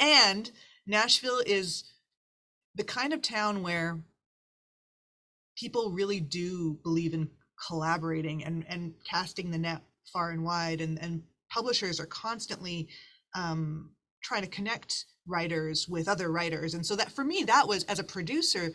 And 0.00 0.50
nashville 0.86 1.42
is 1.44 1.84
the 2.74 2.84
kind 2.84 3.12
of 3.12 3.20
town 3.20 3.62
where 3.62 4.00
people 5.58 5.90
really 5.90 6.20
do 6.20 6.78
believe 6.82 7.14
in 7.14 7.28
collaborating 7.66 8.44
and 8.44 8.64
and 8.68 8.94
casting 9.04 9.50
the 9.50 9.58
net 9.58 9.82
far 10.12 10.30
and 10.30 10.44
wide 10.44 10.80
and 10.80 10.98
and 11.02 11.22
publishers 11.50 11.98
are 11.98 12.06
constantly 12.06 12.88
um, 13.34 13.90
trying 14.22 14.42
to 14.42 14.48
connect 14.48 15.06
writers 15.26 15.88
with 15.88 16.08
other 16.08 16.30
writers. 16.30 16.74
And 16.74 16.84
so 16.84 16.96
that 16.96 17.10
for 17.10 17.24
me 17.24 17.44
that 17.44 17.66
was 17.66 17.84
as 17.84 17.98
a 17.98 18.04
producer 18.04 18.72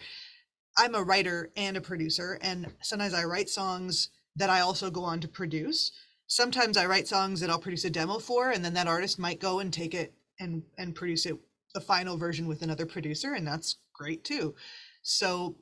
i'm 0.78 0.96
a 0.96 1.04
writer 1.04 1.52
and 1.56 1.78
a 1.78 1.82
producer 1.82 2.40
and 2.42 2.68
sometimes 2.82 3.14
i 3.14 3.24
write 3.24 3.50
songs 3.50 4.10
that 4.36 4.50
i 4.50 4.60
also 4.60 4.90
go 4.90 5.04
on 5.04 5.20
to 5.22 5.28
produce. 5.28 5.92
Sometimes 6.28 6.78
i 6.78 6.86
write 6.86 7.08
songs 7.08 7.40
that 7.40 7.50
i'll 7.50 7.60
produce 7.60 7.86
a 7.86 7.90
demo 7.90 8.20
for 8.20 8.52
and 8.52 8.66
then 8.66 8.74
that 8.74 8.88
artist 8.88 9.20
might 9.20 9.40
go 9.40 9.60
and 9.60 9.72
take 9.72 9.94
it 9.94 10.14
and 10.40 10.64
and 10.78 10.96
produce 10.96 11.26
it 11.26 11.38
the 11.74 11.82
final 11.82 12.18
version 12.18 12.48
with 12.48 12.62
another 12.62 12.86
producer 12.86 13.34
and 13.34 13.48
that's 13.48 13.78
great 13.94 14.24
too. 14.24 14.56
So 15.04 15.56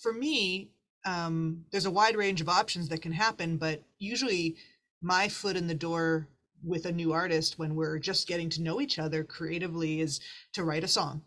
for 0.00 0.12
me, 0.12 0.70
um, 1.04 1.64
there's 1.70 1.86
a 1.86 1.90
wide 1.90 2.16
range 2.16 2.40
of 2.40 2.48
options 2.48 2.88
that 2.88 3.02
can 3.02 3.12
happen, 3.12 3.56
but 3.56 3.82
usually 3.98 4.56
my 5.00 5.28
foot 5.28 5.56
in 5.56 5.66
the 5.66 5.74
door 5.74 6.28
with 6.64 6.86
a 6.86 6.92
new 6.92 7.12
artist 7.12 7.58
when 7.58 7.74
we're 7.74 7.98
just 7.98 8.26
getting 8.26 8.50
to 8.50 8.62
know 8.62 8.80
each 8.80 8.98
other 8.98 9.22
creatively 9.22 10.00
is 10.00 10.20
to 10.52 10.64
write 10.64 10.84
a 10.84 10.88
song. 10.88 11.22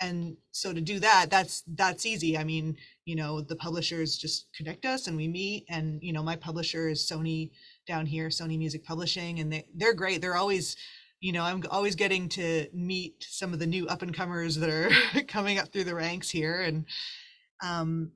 And 0.00 0.36
so 0.50 0.74
to 0.74 0.80
do 0.80 0.98
that 1.00 1.30
that's 1.30 1.62
that's 1.66 2.04
easy. 2.04 2.36
I 2.36 2.44
mean 2.44 2.76
you 3.06 3.16
know 3.16 3.40
the 3.40 3.56
publishers 3.56 4.18
just 4.18 4.46
connect 4.54 4.84
us 4.84 5.06
and 5.06 5.16
we 5.16 5.28
meet 5.28 5.64
and 5.68 6.02
you 6.02 6.12
know 6.12 6.22
my 6.22 6.36
publisher 6.36 6.88
is 6.88 7.00
sony 7.00 7.50
down 7.86 8.04
here 8.04 8.28
sony 8.28 8.58
music 8.58 8.84
publishing 8.84 9.40
and 9.40 9.52
they, 9.52 9.66
they're 9.74 9.94
great. 9.94 10.20
They're 10.20 10.36
always 10.36 10.76
you 11.20 11.32
know 11.32 11.42
i'm 11.42 11.62
always 11.70 11.94
getting 11.94 12.28
to 12.28 12.66
meet 12.74 13.24
some 13.26 13.54
of 13.54 13.58
the 13.58 13.66
new 13.66 13.86
up 13.86 14.02
and 14.02 14.12
comers 14.12 14.56
that 14.56 14.68
are 14.68 14.90
coming 15.28 15.58
up 15.58 15.68
through 15.72 15.84
the 15.84 15.94
ranks 15.94 16.28
here 16.28 16.60
and 16.60 16.84
um, 17.62 18.12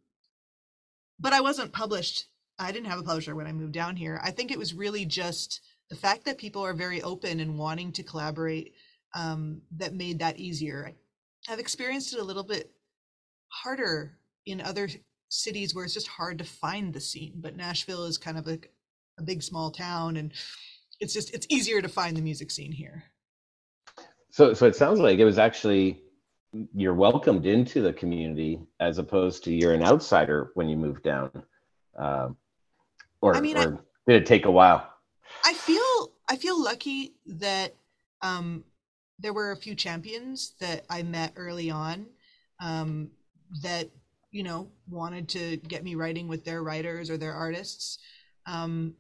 but 1.19 1.33
I 1.33 1.41
wasn't 1.41 1.73
published. 1.73 2.27
I 2.59 2.73
didn't 2.73 2.91
have 2.91 2.99
a 2.99 3.05
publisher 3.05 3.35
when 3.35 3.47
I 3.47 3.53
moved 3.53 3.73
down 3.73 3.97
here. 3.97 4.21
I 4.23 4.31
think 4.31 4.51
it 4.51 4.59
was 4.59 4.75
really 4.75 5.05
just 5.05 5.61
the 5.91 5.97
fact 5.97 6.25
that 6.25 6.39
people 6.39 6.65
are 6.65 6.75
very 6.75 7.03
open 7.03 7.41
and 7.41 7.59
wanting 7.59 7.93
to 7.93 8.03
collaborate 8.03 8.75
um, 9.15 9.63
that 9.77 9.95
made 9.95 10.19
that 10.19 10.39
easier. 10.39 10.93
I've 11.49 11.59
experienced 11.59 12.13
it 12.13 12.21
a 12.21 12.25
little 12.25 12.45
bit 12.45 12.71
harder 13.49 14.19
in 14.47 14.61
other 14.61 14.89
cities 15.29 15.75
where 15.75 15.85
it's 15.85 15.95
just 15.95 16.09
hard 16.09 16.39
to 16.39 16.45
find 16.45 16.93
the 16.93 17.01
scene, 17.01 17.35
but 17.37 17.57
Nashville 17.57 18.05
is 18.05 18.19
kind 18.19 18.39
of 18.39 18.47
like 18.47 18.71
a 19.19 19.23
big 19.23 19.43
small 19.43 19.71
town 19.71 20.17
and 20.17 20.33
it's 21.01 21.15
just 21.15 21.33
it's 21.35 21.47
easier 21.49 21.81
to 21.81 21.89
find 21.89 22.17
the 22.17 22.23
music 22.23 22.51
scene 22.51 22.73
here. 22.73 23.05
So 24.31 24.53
so 24.55 24.67
it 24.67 24.77
sounds 24.77 25.01
like 25.01 25.19
it 25.19 25.25
was 25.25 25.39
actually 25.39 26.03
you're 26.75 26.95
welcomed 26.95 27.47
into 27.47 27.83
the 27.83 27.93
community 27.93 28.61
as 28.81 28.99
opposed 28.99 29.45
to 29.45 29.53
you're 29.53 29.75
an 29.75 29.83
outsider 29.83 30.51
when 30.55 30.69
you 30.69 30.77
move 30.77 31.03
down 31.03 31.31
um, 31.99 32.37
or, 33.21 33.35
I 33.37 33.41
mean, 33.41 33.57
or 33.57 33.61
I, 33.61 34.11
did 34.11 34.23
it 34.23 34.27
take 34.27 34.47
a 34.47 34.51
while? 34.51 34.89
I 35.45 35.53
feel 35.53 36.13
i 36.31 36.37
feel 36.37 36.63
lucky 36.63 37.15
that 37.27 37.75
um, 38.23 38.65
there 39.19 39.33
were 39.33 39.53
a 39.53 39.57
few 39.57 39.75
champions 39.75 40.55
that 40.61 40.85
i 40.89 41.03
met 41.03 41.33
early 41.37 41.71
on 41.71 42.07
um, 42.61 43.11
that 43.63 43.91
you 44.31 44.43
know 44.43 44.69
wanted 44.89 45.29
to 45.31 45.57
get 45.57 45.85
me 45.85 45.95
writing 45.95 46.29
with 46.29 46.45
their 46.45 46.63
writers 46.63 47.11
or 47.11 47.17
their 47.17 47.35
artists. 47.35 47.99
Um, 48.47 48.95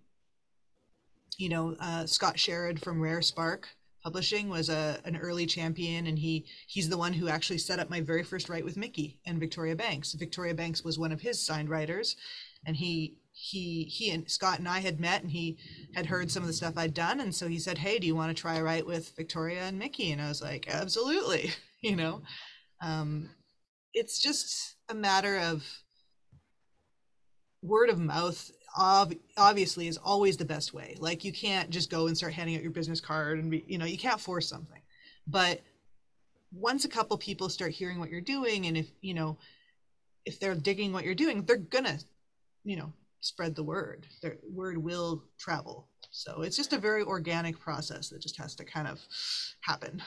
you 1.38 1.48
know 1.48 1.76
uh, 1.80 2.04
scott 2.04 2.36
sherrod 2.36 2.78
from 2.80 3.00
rare 3.00 3.22
spark 3.22 3.68
Publishing 4.02 4.48
was 4.48 4.68
a 4.68 5.00
an 5.04 5.16
early 5.16 5.46
champion, 5.46 6.06
and 6.06 6.18
he 6.18 6.46
he's 6.66 6.88
the 6.88 6.98
one 6.98 7.12
who 7.12 7.28
actually 7.28 7.58
set 7.58 7.78
up 7.78 7.90
my 7.90 8.00
very 8.00 8.22
first 8.22 8.48
write 8.48 8.64
with 8.64 8.76
Mickey 8.76 9.20
and 9.26 9.40
Victoria 9.40 9.74
Banks. 9.74 10.12
Victoria 10.12 10.54
Banks 10.54 10.84
was 10.84 10.98
one 10.98 11.12
of 11.12 11.20
his 11.20 11.44
signed 11.44 11.68
writers, 11.68 12.16
and 12.64 12.76
he 12.76 13.18
he 13.32 13.84
he 13.84 14.10
and 14.10 14.30
Scott 14.30 14.58
and 14.58 14.68
I 14.68 14.80
had 14.80 15.00
met, 15.00 15.22
and 15.22 15.30
he 15.30 15.58
had 15.94 16.06
heard 16.06 16.30
some 16.30 16.42
of 16.42 16.46
the 16.46 16.52
stuff 16.52 16.74
I'd 16.76 16.94
done, 16.94 17.20
and 17.20 17.34
so 17.34 17.48
he 17.48 17.58
said, 17.58 17.78
"Hey, 17.78 17.98
do 17.98 18.06
you 18.06 18.14
want 18.14 18.34
to 18.36 18.40
try 18.40 18.56
a 18.56 18.62
write 18.62 18.86
with 18.86 19.14
Victoria 19.16 19.62
and 19.62 19.78
Mickey?" 19.78 20.12
And 20.12 20.22
I 20.22 20.28
was 20.28 20.42
like, 20.42 20.68
"Absolutely," 20.68 21.50
you 21.80 21.96
know. 21.96 22.22
Um, 22.80 23.30
it's 23.94 24.20
just 24.20 24.76
a 24.88 24.94
matter 24.94 25.38
of 25.38 25.64
word 27.62 27.90
of 27.90 27.98
mouth 27.98 28.50
ob- 28.76 29.14
obviously 29.37 29.88
is 29.88 29.96
always 29.96 30.37
the 30.37 30.44
best 30.44 30.75
way. 30.75 30.96
Like 30.98 31.25
you 31.25 31.32
can't 31.32 31.70
just 31.70 31.90
go 31.90 32.06
and 32.06 32.16
start 32.16 32.32
handing 32.32 32.56
out 32.56 32.62
your 32.62 32.72
business 32.72 33.00
card 33.00 33.38
and 33.38 33.50
be, 33.50 33.64
you 33.66 33.78
know, 33.78 33.84
you 33.84 33.98
can't 33.98 34.20
force 34.20 34.48
something. 34.48 34.80
But 35.26 35.60
once 36.52 36.84
a 36.84 36.88
couple 36.88 37.16
people 37.18 37.48
start 37.48 37.72
hearing 37.72 37.98
what 37.98 38.10
you're 38.10 38.20
doing 38.20 38.66
and 38.66 38.76
if, 38.76 38.87
you 39.00 39.14
know, 39.14 39.38
if 40.25 40.40
they're 40.40 40.54
digging 40.54 40.92
what 40.92 41.04
you're 41.04 41.14
doing, 41.14 41.44
they're 41.44 41.56
gonna, 41.56 41.98
you 42.64 42.76
know, 42.76 42.92
spread 43.20 43.54
the 43.54 43.62
word. 43.62 44.06
Their 44.22 44.38
word 44.50 44.78
will 44.78 45.25
travel. 45.38 45.88
So 46.10 46.42
it's 46.42 46.56
just 46.56 46.72
a 46.72 46.78
very 46.78 47.02
organic 47.02 47.58
process 47.58 48.08
that 48.10 48.22
just 48.22 48.37
has 48.38 48.54
to 48.56 48.64
kind 48.64 48.88
of 48.88 49.00
happen. 49.60 50.02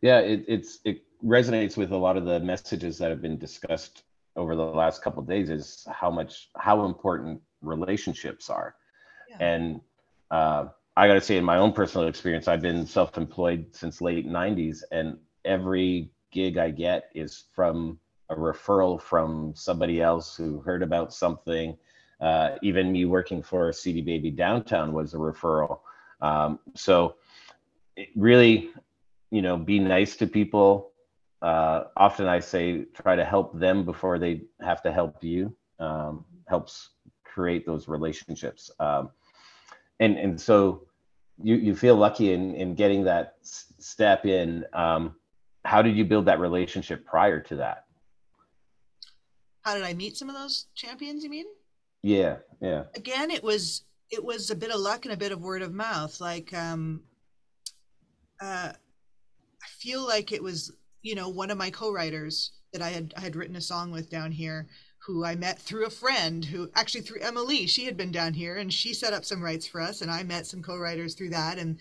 Yeah, 0.00 0.20
it, 0.20 0.44
it's 0.46 0.78
it 0.84 1.02
resonates 1.24 1.76
with 1.76 1.92
a 1.92 1.96
lot 1.96 2.16
of 2.16 2.24
the 2.24 2.40
messages 2.40 2.98
that 2.98 3.10
have 3.10 3.20
been 3.20 3.38
discussed 3.38 4.04
over 4.36 4.54
the 4.54 4.62
last 4.62 5.02
couple 5.02 5.22
days. 5.22 5.50
Is 5.50 5.86
how 5.90 6.10
much 6.10 6.50
how 6.56 6.84
important 6.84 7.40
relationships 7.62 8.50
are, 8.50 8.74
yeah. 9.30 9.36
and 9.40 9.80
uh, 10.30 10.66
I 10.96 11.06
got 11.06 11.14
to 11.14 11.20
say, 11.20 11.36
in 11.36 11.44
my 11.44 11.58
own 11.58 11.72
personal 11.72 12.08
experience, 12.08 12.48
I've 12.48 12.62
been 12.62 12.86
self-employed 12.86 13.66
since 13.72 14.00
late 14.00 14.26
'90s, 14.26 14.82
and 14.90 15.18
every 15.44 16.10
gig 16.30 16.58
I 16.58 16.70
get 16.70 17.10
is 17.14 17.44
from 17.54 17.98
a 18.30 18.34
referral 18.34 19.00
from 19.00 19.52
somebody 19.54 20.00
else 20.00 20.36
who 20.36 20.60
heard 20.60 20.82
about 20.82 21.12
something. 21.12 21.76
Uh, 22.20 22.56
even 22.62 22.92
me 22.92 23.04
working 23.04 23.42
for 23.42 23.72
CD 23.72 24.02
Baby 24.02 24.30
Downtown 24.30 24.92
was 24.92 25.14
a 25.14 25.16
referral. 25.16 25.80
Um, 26.20 26.58
so 26.74 27.14
really, 28.16 28.70
you 29.30 29.42
know, 29.42 29.56
be 29.56 29.78
nice 29.78 30.16
to 30.16 30.26
people. 30.26 30.92
Uh, 31.40 31.84
often 31.96 32.26
I 32.26 32.40
say 32.40 32.84
try 32.94 33.14
to 33.14 33.24
help 33.24 33.58
them 33.58 33.84
before 33.84 34.18
they 34.18 34.42
have 34.60 34.82
to 34.82 34.92
help 34.92 35.22
you. 35.22 35.54
Um, 35.78 36.24
helps 36.48 36.90
create 37.38 37.64
those 37.64 37.86
relationships. 37.86 38.68
Um, 38.80 39.10
and 40.00 40.18
and 40.18 40.40
so 40.40 40.88
you 41.40 41.54
you 41.54 41.76
feel 41.76 41.94
lucky 41.94 42.32
in 42.32 42.54
in 42.56 42.74
getting 42.74 43.04
that 43.04 43.34
s- 43.42 43.72
step 43.78 44.26
in. 44.26 44.64
Um, 44.72 45.14
how 45.64 45.82
did 45.82 45.96
you 45.96 46.04
build 46.04 46.26
that 46.26 46.40
relationship 46.40 47.04
prior 47.06 47.40
to 47.42 47.56
that? 47.56 47.84
How 49.62 49.74
did 49.74 49.84
I 49.84 49.94
meet 49.94 50.16
some 50.16 50.28
of 50.28 50.34
those 50.34 50.66
champions? 50.74 51.22
You 51.22 51.30
mean? 51.30 51.46
Yeah, 52.02 52.38
yeah. 52.60 52.84
Again, 52.96 53.30
it 53.30 53.44
was 53.44 53.84
it 54.10 54.24
was 54.24 54.50
a 54.50 54.56
bit 54.56 54.70
of 54.70 54.80
luck 54.80 55.04
and 55.04 55.14
a 55.14 55.16
bit 55.24 55.30
of 55.30 55.40
word 55.40 55.62
of 55.62 55.72
mouth. 55.72 56.20
Like, 56.20 56.52
um, 56.54 57.02
uh, 58.40 58.72
I 59.62 59.68
feel 59.78 60.04
like 60.04 60.32
it 60.32 60.42
was 60.42 60.72
you 61.02 61.14
know 61.14 61.28
one 61.28 61.52
of 61.52 61.58
my 61.58 61.70
co-writers 61.70 62.50
that 62.72 62.82
I 62.82 62.88
had 62.88 63.14
I 63.16 63.20
had 63.20 63.36
written 63.36 63.54
a 63.54 63.60
song 63.60 63.92
with 63.92 64.10
down 64.10 64.32
here 64.32 64.66
who 65.08 65.24
I 65.24 65.36
met 65.36 65.58
through 65.58 65.86
a 65.86 65.90
friend 65.90 66.44
who 66.44 66.70
actually 66.74 67.00
through 67.00 67.22
Emma 67.22 67.40
Lee, 67.40 67.66
she 67.66 67.86
had 67.86 67.96
been 67.96 68.12
down 68.12 68.34
here 68.34 68.58
and 68.58 68.70
she 68.70 68.92
set 68.92 69.14
up 69.14 69.24
some 69.24 69.42
rights 69.42 69.66
for 69.66 69.80
us 69.80 70.02
and 70.02 70.10
I 70.10 70.22
met 70.22 70.46
some 70.46 70.62
co-writers 70.62 71.14
through 71.14 71.30
that 71.30 71.56
and 71.56 71.78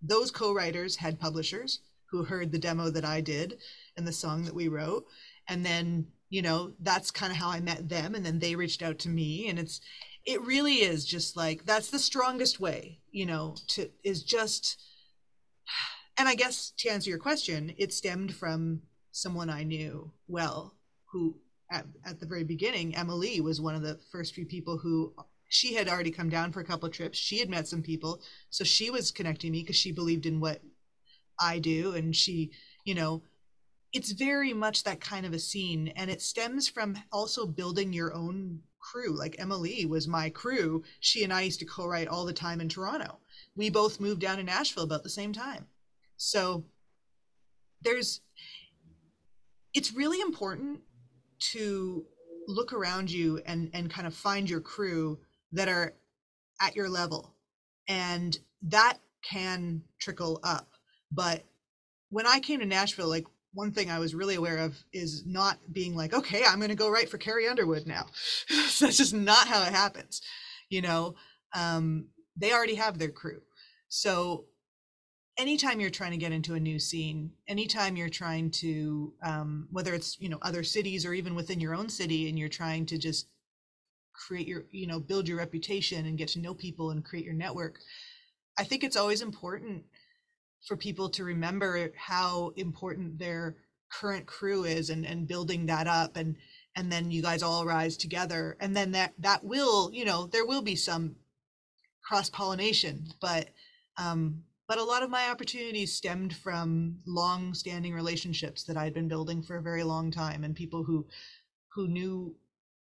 those 0.00 0.30
co-writers 0.30 0.96
had 0.96 1.20
publishers 1.20 1.80
who 2.06 2.24
heard 2.24 2.50
the 2.50 2.58
demo 2.58 2.88
that 2.88 3.04
I 3.04 3.20
did 3.20 3.58
and 3.98 4.08
the 4.08 4.12
song 4.12 4.46
that 4.46 4.54
we 4.54 4.68
wrote. 4.68 5.04
And 5.46 5.62
then, 5.62 6.06
you 6.30 6.40
know, 6.40 6.72
that's 6.80 7.10
kind 7.10 7.30
of 7.30 7.36
how 7.36 7.50
I 7.50 7.60
met 7.60 7.90
them. 7.90 8.14
And 8.14 8.24
then 8.24 8.38
they 8.38 8.56
reached 8.56 8.82
out 8.82 8.98
to 9.00 9.10
me. 9.10 9.50
And 9.50 9.58
it's, 9.58 9.82
it 10.24 10.40
really 10.40 10.76
is 10.76 11.04
just 11.04 11.36
like, 11.36 11.66
that's 11.66 11.90
the 11.90 11.98
strongest 11.98 12.60
way, 12.60 13.00
you 13.10 13.26
know, 13.26 13.56
to, 13.68 13.90
is 14.02 14.22
just, 14.22 14.80
and 16.16 16.26
I 16.26 16.34
guess 16.34 16.72
to 16.78 16.88
answer 16.88 17.10
your 17.10 17.18
question, 17.18 17.74
it 17.76 17.92
stemmed 17.92 18.34
from 18.34 18.80
someone 19.12 19.50
I 19.50 19.64
knew 19.64 20.12
well 20.26 20.76
who 21.12 21.36
at, 21.70 21.86
at 22.04 22.20
the 22.20 22.26
very 22.26 22.44
beginning, 22.44 22.96
Emma 22.96 23.14
Lee 23.14 23.40
was 23.40 23.60
one 23.60 23.74
of 23.74 23.82
the 23.82 23.98
first 24.10 24.34
few 24.34 24.44
people 24.44 24.76
who 24.76 25.14
she 25.48 25.74
had 25.74 25.88
already 25.88 26.10
come 26.10 26.28
down 26.28 26.52
for 26.52 26.60
a 26.60 26.64
couple 26.64 26.88
of 26.88 26.94
trips. 26.94 27.18
She 27.18 27.38
had 27.38 27.50
met 27.50 27.66
some 27.66 27.82
people. 27.82 28.22
So 28.50 28.64
she 28.64 28.90
was 28.90 29.10
connecting 29.10 29.52
me 29.52 29.62
because 29.62 29.76
she 29.76 29.92
believed 29.92 30.26
in 30.26 30.40
what 30.40 30.62
I 31.40 31.58
do. 31.58 31.94
And 31.94 32.14
she, 32.14 32.52
you 32.84 32.94
know, 32.94 33.22
it's 33.92 34.12
very 34.12 34.52
much 34.52 34.84
that 34.84 35.00
kind 35.00 35.26
of 35.26 35.32
a 35.32 35.38
scene. 35.38 35.88
And 35.96 36.08
it 36.08 36.22
stems 36.22 36.68
from 36.68 36.96
also 37.12 37.46
building 37.46 37.92
your 37.92 38.14
own 38.14 38.60
crew. 38.78 39.16
Like 39.16 39.36
Emma 39.38 39.56
Lee 39.56 39.86
was 39.86 40.06
my 40.06 40.30
crew. 40.30 40.84
She 41.00 41.24
and 41.24 41.32
I 41.32 41.42
used 41.42 41.58
to 41.60 41.66
co 41.66 41.86
write 41.86 42.08
all 42.08 42.24
the 42.24 42.32
time 42.32 42.60
in 42.60 42.68
Toronto. 42.68 43.18
We 43.56 43.70
both 43.70 44.00
moved 44.00 44.20
down 44.20 44.36
to 44.36 44.44
Nashville 44.44 44.84
about 44.84 45.02
the 45.02 45.10
same 45.10 45.32
time. 45.32 45.66
So 46.16 46.64
there's, 47.82 48.20
it's 49.74 49.92
really 49.92 50.20
important 50.20 50.80
to 51.40 52.04
look 52.46 52.72
around 52.72 53.10
you 53.10 53.40
and 53.46 53.70
and 53.74 53.90
kind 53.90 54.06
of 54.06 54.14
find 54.14 54.48
your 54.48 54.60
crew 54.60 55.18
that 55.52 55.68
are 55.68 55.94
at 56.60 56.76
your 56.76 56.88
level 56.88 57.34
and 57.88 58.38
that 58.62 58.98
can 59.22 59.82
trickle 59.98 60.40
up 60.42 60.70
but 61.12 61.44
when 62.10 62.26
I 62.26 62.40
came 62.40 62.60
to 62.60 62.66
Nashville, 62.66 63.08
like 63.08 63.26
one 63.52 63.72
thing 63.72 63.90
I 63.90 63.98
was 63.98 64.14
really 64.14 64.34
aware 64.34 64.58
of 64.58 64.76
is 64.92 65.24
not 65.26 65.58
being 65.72 65.94
like, 65.94 66.12
okay, 66.12 66.42
I'm 66.46 66.58
going 66.58 66.70
to 66.70 66.76
go 66.76 66.90
write 66.90 67.08
for 67.08 67.18
Carrie 67.18 67.48
Underwood 67.48 67.86
now. 67.86 68.06
that's 68.80 68.96
just 68.96 69.14
not 69.14 69.48
how 69.48 69.62
it 69.62 69.72
happens. 69.72 70.20
You 70.68 70.82
know, 70.82 71.14
um, 71.54 72.08
they 72.36 72.52
already 72.52 72.76
have 72.76 72.98
their 72.98 73.10
crew. 73.10 73.40
So 73.88 74.44
anytime 75.40 75.80
you're 75.80 75.90
trying 75.90 76.12
to 76.12 76.16
get 76.16 76.32
into 76.32 76.54
a 76.54 76.60
new 76.60 76.78
scene, 76.78 77.32
anytime 77.48 77.96
you're 77.96 78.08
trying 78.08 78.50
to, 78.50 79.12
um, 79.22 79.66
whether 79.70 79.94
it's, 79.94 80.20
you 80.20 80.28
know, 80.28 80.38
other 80.42 80.62
cities 80.62 81.06
or 81.06 81.14
even 81.14 81.34
within 81.34 81.60
your 81.60 81.74
own 81.74 81.88
city 81.88 82.28
and 82.28 82.38
you're 82.38 82.48
trying 82.48 82.86
to 82.86 82.98
just 82.98 83.26
create 84.12 84.46
your, 84.46 84.64
you 84.70 84.86
know, 84.86 85.00
build 85.00 85.26
your 85.26 85.38
reputation 85.38 86.06
and 86.06 86.18
get 86.18 86.28
to 86.28 86.40
know 86.40 86.54
people 86.54 86.90
and 86.90 87.04
create 87.04 87.24
your 87.24 87.34
network, 87.34 87.78
I 88.58 88.64
think 88.64 88.84
it's 88.84 88.96
always 88.96 89.22
important 89.22 89.84
for 90.66 90.76
people 90.76 91.08
to 91.10 91.24
remember 91.24 91.90
how 91.96 92.52
important 92.56 93.18
their 93.18 93.56
current 93.90 94.26
crew 94.26 94.64
is 94.64 94.90
and, 94.90 95.06
and 95.06 95.26
building 95.26 95.66
that 95.66 95.86
up 95.86 96.16
and 96.16 96.36
and 96.76 96.92
then 96.92 97.10
you 97.10 97.20
guys 97.20 97.42
all 97.42 97.66
rise 97.66 97.96
together. 97.96 98.56
And 98.60 98.76
then 98.76 98.92
that 98.92 99.14
that 99.18 99.42
will 99.42 99.90
you 99.92 100.04
know 100.04 100.26
there 100.26 100.46
will 100.46 100.62
be 100.62 100.76
some 100.76 101.16
cross 102.02 102.30
pollination 102.30 103.06
but 103.20 103.48
um 103.96 104.42
but 104.70 104.78
a 104.78 104.84
lot 104.84 105.02
of 105.02 105.10
my 105.10 105.28
opportunities 105.28 105.92
stemmed 105.92 106.32
from 106.32 106.94
long 107.04 107.52
standing 107.54 107.92
relationships 107.92 108.62
that 108.62 108.76
i'd 108.76 108.94
been 108.94 109.08
building 109.08 109.42
for 109.42 109.56
a 109.56 109.62
very 109.62 109.82
long 109.82 110.12
time 110.12 110.44
and 110.44 110.54
people 110.54 110.84
who 110.84 111.04
who 111.74 111.88
knew 111.88 112.32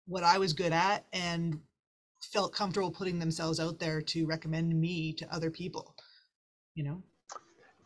what 0.06 0.22
i 0.22 0.38
was 0.38 0.52
good 0.52 0.72
at 0.72 1.04
and 1.12 1.58
felt 2.22 2.54
comfortable 2.54 2.92
putting 2.92 3.18
themselves 3.18 3.58
out 3.58 3.80
there 3.80 4.00
to 4.00 4.26
recommend 4.26 4.80
me 4.80 5.12
to 5.12 5.34
other 5.34 5.50
people 5.50 5.96
you 6.76 6.84
know 6.84 7.02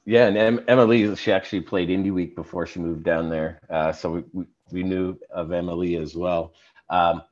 yeah, 0.09 0.29
and 0.29 0.37
em- 0.37 0.65
Emma 0.69 0.85
Lee, 0.85 1.17
she 1.17 1.33
actually 1.33 1.63
played 1.63 1.89
Indie 1.89 2.15
Week 2.15 2.37
before 2.37 2.65
she 2.65 2.79
moved 2.79 3.03
down 3.03 3.29
there, 3.29 3.61
uh, 3.69 3.91
so 3.91 4.13
we, 4.13 4.25
we, 4.33 4.45
we 4.71 4.83
knew 4.85 5.19
of 5.35 5.51
Emma 5.51 5.75
Lee 5.75 5.97
as 5.97 6.15
well. 6.15 6.55
Um, 6.91 7.23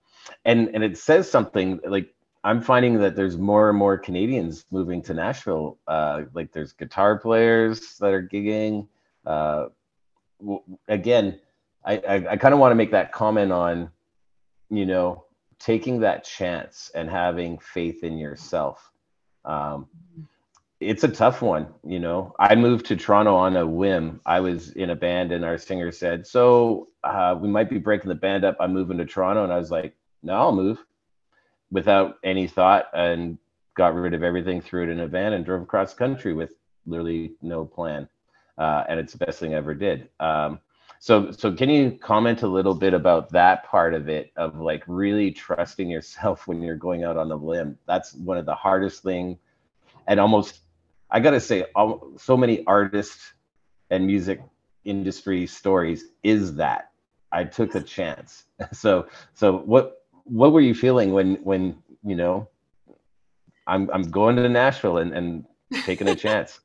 and 0.44 0.70
and 0.74 0.82
it 0.82 0.98
says 0.98 1.30
something 1.30 1.78
like 1.86 2.13
I'm 2.44 2.60
finding 2.60 2.98
that 3.00 3.16
there's 3.16 3.38
more 3.38 3.70
and 3.70 3.78
more 3.78 3.96
Canadians 3.96 4.66
moving 4.70 5.02
to 5.04 5.14
Nashville. 5.14 5.78
Uh, 5.88 6.22
like 6.34 6.52
there's 6.52 6.72
guitar 6.72 7.18
players 7.18 7.96
that 7.98 8.12
are 8.12 8.22
gigging. 8.22 8.86
Uh, 9.24 9.66
w- 10.40 10.62
again, 10.86 11.40
I 11.84 11.96
I, 11.96 12.14
I 12.32 12.36
kind 12.36 12.52
of 12.52 12.60
want 12.60 12.72
to 12.72 12.76
make 12.76 12.90
that 12.92 13.12
comment 13.12 13.50
on, 13.50 13.90
you 14.68 14.84
know, 14.84 15.24
taking 15.58 16.00
that 16.00 16.24
chance 16.24 16.90
and 16.94 17.08
having 17.08 17.58
faith 17.58 18.04
in 18.04 18.18
yourself. 18.18 18.92
Um, 19.46 19.88
it's 20.80 21.04
a 21.04 21.08
tough 21.08 21.40
one 21.40 21.66
you 21.84 21.98
know 21.98 22.34
i 22.38 22.54
moved 22.54 22.84
to 22.86 22.96
toronto 22.96 23.34
on 23.34 23.56
a 23.56 23.66
whim 23.66 24.20
i 24.26 24.40
was 24.40 24.72
in 24.72 24.90
a 24.90 24.96
band 24.96 25.32
and 25.32 25.44
our 25.44 25.56
singer 25.56 25.90
said 25.90 26.26
so 26.26 26.88
uh, 27.04 27.34
we 27.40 27.48
might 27.48 27.70
be 27.70 27.78
breaking 27.78 28.08
the 28.08 28.14
band 28.14 28.44
up 28.44 28.56
i'm 28.60 28.72
moving 28.72 28.98
to 28.98 29.04
toronto 29.06 29.44
and 29.44 29.52
i 29.52 29.56
was 29.56 29.70
like 29.70 29.96
no 30.22 30.34
i'll 30.34 30.52
move 30.54 30.84
without 31.70 32.16
any 32.22 32.46
thought 32.46 32.86
and 32.94 33.38
got 33.76 33.94
rid 33.94 34.14
of 34.14 34.22
everything 34.22 34.60
threw 34.60 34.84
it 34.84 34.88
in 34.88 35.00
a 35.00 35.06
van 35.06 35.32
and 35.32 35.44
drove 35.44 35.62
across 35.62 35.94
country 35.94 36.32
with 36.32 36.54
literally 36.86 37.32
no 37.42 37.64
plan 37.64 38.08
uh, 38.58 38.84
and 38.88 39.00
it's 39.00 39.12
the 39.12 39.24
best 39.24 39.40
thing 39.40 39.54
i 39.54 39.56
ever 39.56 39.74
did. 39.74 40.08
Um, 40.20 40.60
so 41.00 41.30
so 41.32 41.52
can 41.52 41.68
you 41.68 41.98
comment 42.00 42.42
a 42.42 42.46
little 42.46 42.74
bit 42.74 42.94
about 42.94 43.30
that 43.30 43.64
part 43.64 43.94
of 43.94 44.08
it 44.08 44.32
of 44.36 44.58
like 44.58 44.82
really 44.86 45.30
trusting 45.30 45.90
yourself 45.90 46.46
when 46.46 46.62
you're 46.62 46.76
going 46.76 47.04
out 47.04 47.16
on 47.16 47.30
a 47.30 47.36
limb? 47.36 47.78
That's 47.86 48.14
one 48.14 48.38
of 48.38 48.46
the 48.46 48.54
hardest 48.54 49.02
thing 49.02 49.38
and 50.06 50.20
almost 50.20 50.60
I 51.10 51.20
gotta 51.20 51.40
say, 51.40 51.64
so 52.16 52.36
many 52.36 52.64
artists 52.66 53.34
and 53.90 54.06
music 54.06 54.42
industry 54.84 55.46
stories 55.46 56.06
is 56.22 56.56
that. 56.56 56.90
I 57.30 57.44
took 57.44 57.74
a 57.74 57.80
chance. 57.80 58.44
So, 58.72 59.08
so 59.34 59.58
what 59.58 60.03
what 60.24 60.52
were 60.52 60.60
you 60.60 60.74
feeling 60.74 61.12
when 61.12 61.36
when 61.36 61.76
you 62.02 62.16
know 62.16 62.48
I'm 63.66 63.90
I'm 63.92 64.02
going 64.02 64.36
to 64.36 64.48
Nashville 64.48 64.98
and 64.98 65.12
and 65.12 65.44
taking 65.84 66.08
a 66.08 66.16
chance? 66.26 66.60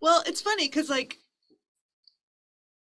well, 0.00 0.22
it's 0.26 0.40
funny 0.40 0.68
because 0.68 0.88
like 0.88 1.18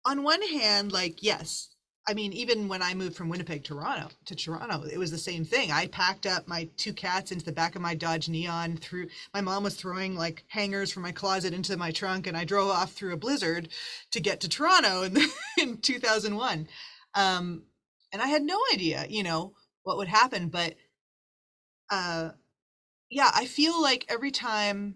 on 0.05 0.23
one 0.23 0.41
hand, 0.41 0.91
like 0.91 1.21
yes, 1.21 1.69
I 2.07 2.13
mean, 2.13 2.33
even 2.33 2.67
when 2.67 2.81
I 2.81 2.93
moved 2.93 3.15
from 3.15 3.29
Winnipeg, 3.29 3.63
Toronto 3.63 4.09
to 4.25 4.35
Toronto, 4.35 4.83
it 4.91 4.97
was 4.97 5.11
the 5.11 5.17
same 5.17 5.45
thing. 5.45 5.71
I 5.71 5.87
packed 5.87 6.25
up 6.25 6.47
my 6.47 6.67
two 6.75 6.93
cats 6.93 7.31
into 7.31 7.45
the 7.45 7.51
back 7.51 7.75
of 7.75 7.81
my 7.81 7.93
Dodge 7.93 8.27
Neon. 8.27 8.77
Through 8.77 9.07
my 9.33 9.41
mom 9.41 9.63
was 9.63 9.75
throwing 9.75 10.15
like 10.15 10.43
hangers 10.47 10.91
from 10.91 11.03
my 11.03 11.11
closet 11.11 11.53
into 11.53 11.77
my 11.77 11.91
trunk, 11.91 12.25
and 12.25 12.35
I 12.35 12.43
drove 12.43 12.69
off 12.69 12.93
through 12.93 13.13
a 13.13 13.17
blizzard 13.17 13.69
to 14.11 14.19
get 14.19 14.39
to 14.41 14.49
Toronto 14.49 15.03
in, 15.03 15.17
in 15.59 15.77
2001. 15.77 16.67
Um, 17.13 17.63
and 18.11 18.21
I 18.21 18.27
had 18.27 18.43
no 18.43 18.59
idea, 18.73 19.05
you 19.09 19.23
know, 19.23 19.53
what 19.83 19.97
would 19.97 20.07
happen. 20.07 20.49
But 20.49 20.75
uh, 21.89 22.29
yeah, 23.09 23.31
I 23.33 23.45
feel 23.45 23.81
like 23.81 24.05
every 24.09 24.31
time, 24.31 24.95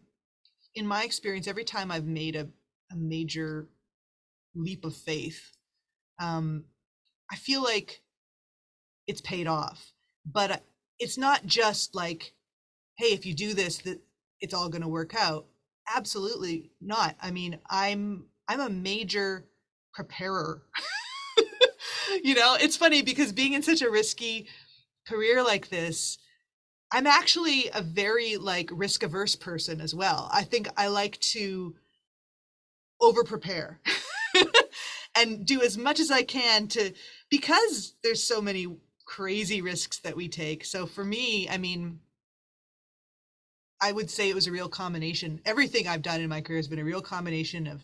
in 0.76 0.88
my 0.88 1.04
experience, 1.04 1.48
every 1.48 1.64
time 1.64 1.92
I've 1.92 2.06
made 2.06 2.36
a, 2.36 2.48
a 2.92 2.96
major 2.96 3.68
leap 4.56 4.86
of 4.86 4.96
faith, 4.96 5.52
um, 6.20 6.66
I 7.32 7.36
feel 7.36 7.64
like 7.64 8.02
it's 9.08 9.22
paid 9.22 9.48
off. 9.48 9.92
But 10.26 10.52
uh, 10.52 10.58
it's 11.00 11.18
not 11.18 11.46
just 11.46 11.96
like, 11.96 12.34
hey, 12.98 13.08
if 13.08 13.26
you 13.26 13.34
do 13.34 13.54
this, 13.54 13.80
that 13.80 14.00
it's 14.40 14.54
all 14.54 14.70
going 14.70 14.82
to 14.82 14.88
work 14.88 15.14
out. 15.16 15.46
Absolutely 15.94 16.72
not. 16.82 17.16
I 17.22 17.32
mean, 17.32 17.60
I'm 17.70 18.26
I'm 18.48 18.60
a 18.60 18.70
major 18.70 19.46
preparer. 19.94 20.64
you 22.24 22.36
know, 22.36 22.56
it's 22.60 22.78
funny 22.78 23.02
because 23.02 23.32
being 23.32 23.54
in 23.54 23.64
such 23.64 23.82
a 23.82 23.90
risky 23.90 24.48
career 25.08 25.44
like 25.44 25.70
this, 25.70 26.18
I'm 26.92 27.08
actually 27.08 27.70
a 27.74 27.82
very 27.82 28.38
like 28.38 28.70
risk 28.72 29.04
averse 29.04 29.36
person 29.36 29.82
as 29.82 29.94
well. 29.94 30.30
I 30.32 30.44
think 30.44 30.68
I 30.78 30.88
like 30.88 31.20
to 31.20 31.76
over 33.02 33.24
prepare 33.24 33.82
and 35.16 35.46
do 35.46 35.62
as 35.62 35.78
much 35.78 36.00
as 36.00 36.12
I 36.12 36.24
can 36.24 36.68
to 36.70 36.94
because 37.30 37.96
there's 38.04 38.24
so 38.24 38.42
many 38.42 38.68
crazy 39.06 39.62
risks 39.62 40.00
that 40.00 40.16
we 40.16 40.28
take. 40.28 40.66
So 40.66 40.86
for 40.86 41.04
me, 41.04 41.50
I 41.50 41.58
mean, 41.58 42.00
I 43.82 43.92
would 43.92 44.10
say 44.10 44.30
it 44.30 44.36
was 44.36 44.48
a 44.48 44.52
real 44.52 44.70
combination. 44.70 45.42
Everything 45.46 45.88
I've 45.88 46.02
done 46.02 46.22
in 46.22 46.30
my 46.30 46.42
career 46.42 46.58
has 46.58 46.68
been 46.68 46.80
a 46.80 46.84
real 46.84 47.02
combination 47.02 47.68
of 47.68 47.84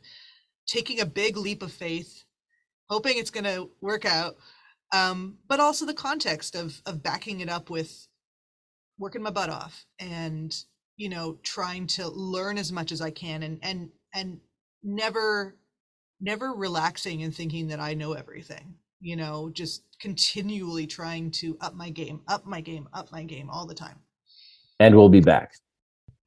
taking 0.65 0.99
a 0.99 1.05
big 1.05 1.37
leap 1.37 1.61
of 1.61 1.71
faith, 1.71 2.23
hoping 2.91 3.17
it's 3.17 3.31
going 3.31 3.45
to 3.45 3.69
work 3.79 4.05
out, 4.05 4.35
um, 4.93 5.37
but 5.47 5.61
also 5.61 5.85
the 5.85 5.93
context 5.93 6.55
of 6.55 6.81
of 6.85 7.01
backing 7.01 7.39
it 7.39 7.49
up 7.49 7.69
with 7.69 8.07
working 8.99 9.23
my 9.23 9.31
butt 9.31 9.49
off 9.49 9.85
and 9.99 10.55
you 10.97 11.09
know 11.09 11.39
trying 11.41 11.87
to 11.87 12.07
learn 12.09 12.57
as 12.57 12.71
much 12.71 12.91
as 12.91 13.01
I 13.01 13.09
can 13.09 13.41
and 13.43 13.59
and 13.63 13.89
and 14.13 14.39
never 14.83 15.55
never 16.19 16.53
relaxing 16.53 17.23
and 17.23 17.33
thinking 17.33 17.69
that 17.69 17.79
I 17.79 17.93
know 17.93 18.13
everything. 18.13 18.75
You 18.99 19.15
know, 19.15 19.49
just 19.51 19.83
continually 19.99 20.85
trying 20.85 21.31
to 21.31 21.57
up 21.59 21.73
my 21.73 21.89
game, 21.89 22.21
up 22.27 22.45
my 22.45 22.61
game, 22.61 22.87
up 22.93 23.11
my 23.11 23.23
game 23.23 23.49
all 23.49 23.65
the 23.65 23.73
time. 23.73 23.99
And 24.79 24.95
we'll 24.95 25.09
be 25.09 25.21
back 25.21 25.53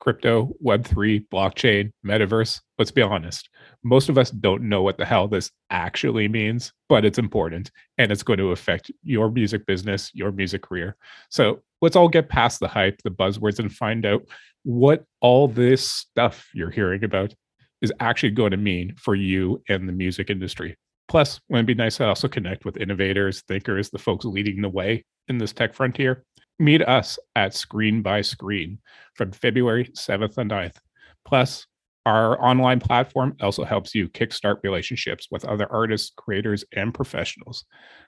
crypto, 0.05 0.53
Web3, 0.63 1.27
blockchain, 1.33 1.91
metaverse. 2.07 2.61
Let's 2.79 2.91
be 2.91 3.01
honest. 3.01 3.49
Most 3.83 4.11
of 4.11 4.19
us 4.19 4.31
don't 4.31 4.69
know 4.69 4.83
what 4.83 4.99
the 4.99 5.07
hell 5.07 5.27
this 5.27 5.51
actually 5.71 6.29
means, 6.29 6.73
but 6.91 7.07
it's 7.07 7.19
important 7.19 7.71
and 7.97 8.13
it's 8.13 8.23
going 8.23 8.39
to 8.39 8.53
affect 8.53 8.91
your 9.03 9.31
music 9.31 9.65
business, 9.65 10.11
your 10.15 10.31
music 10.31 10.63
career. 10.63 10.97
So 11.31 11.63
let's 11.81 11.97
all 11.97 12.09
get 12.09 12.29
past 12.29 12.61
the 12.61 12.69
hype, 12.69 13.01
the 13.03 13.11
buzzwords, 13.11 13.59
and 13.59 13.73
find 13.73 14.05
out 14.05 14.23
what 14.63 15.05
all 15.23 15.49
this 15.49 15.89
stuff 15.89 16.51
you're 16.53 16.71
hearing 16.71 17.03
about 17.03 17.35
is 17.81 17.93
actually 17.99 18.31
going 18.31 18.51
to 18.51 18.59
mean 18.59 18.95
for 18.97 19.15
you 19.15 19.63
and 19.71 19.89
the 19.89 19.93
music 19.93 20.29
industry. 20.29 20.77
Plus, 21.09 21.41
wouldn't 21.49 21.65
it 21.65 21.75
be 21.77 21.83
nice 21.83 21.97
to 21.97 22.07
also 22.07 22.29
connect 22.29 22.67
with 22.67 22.77
innovators, 22.77 23.43
thinkers, 23.49 23.89
the 23.89 23.99
folks 23.99 24.27
leading 24.27 24.61
the 24.61 24.69
way 24.69 25.05
in 25.29 25.39
this 25.39 25.53
tech 25.53 25.75
frontier? 25.75 26.25
Meet 26.59 26.83
us 26.83 27.19
at 27.35 27.55
Screen 27.55 28.03
by 28.03 28.21
Screen 28.21 28.79
from 29.15 29.33
February 29.33 29.87
7th 29.87 30.39
and 30.39 30.51
9th. 30.51 30.77
Plus, 31.25 31.67
our 32.07 32.43
online 32.45 32.81
platform 32.81 33.35
also 33.41 33.65
helps 33.65 33.95
you 33.95 34.09
kickstart 34.09 34.57
relationships 34.63 35.29
with 35.31 35.47
other 35.47 35.67
artists, 35.73 36.13
creators, 36.17 36.65
and 36.77 36.93
professionals. 36.93 37.65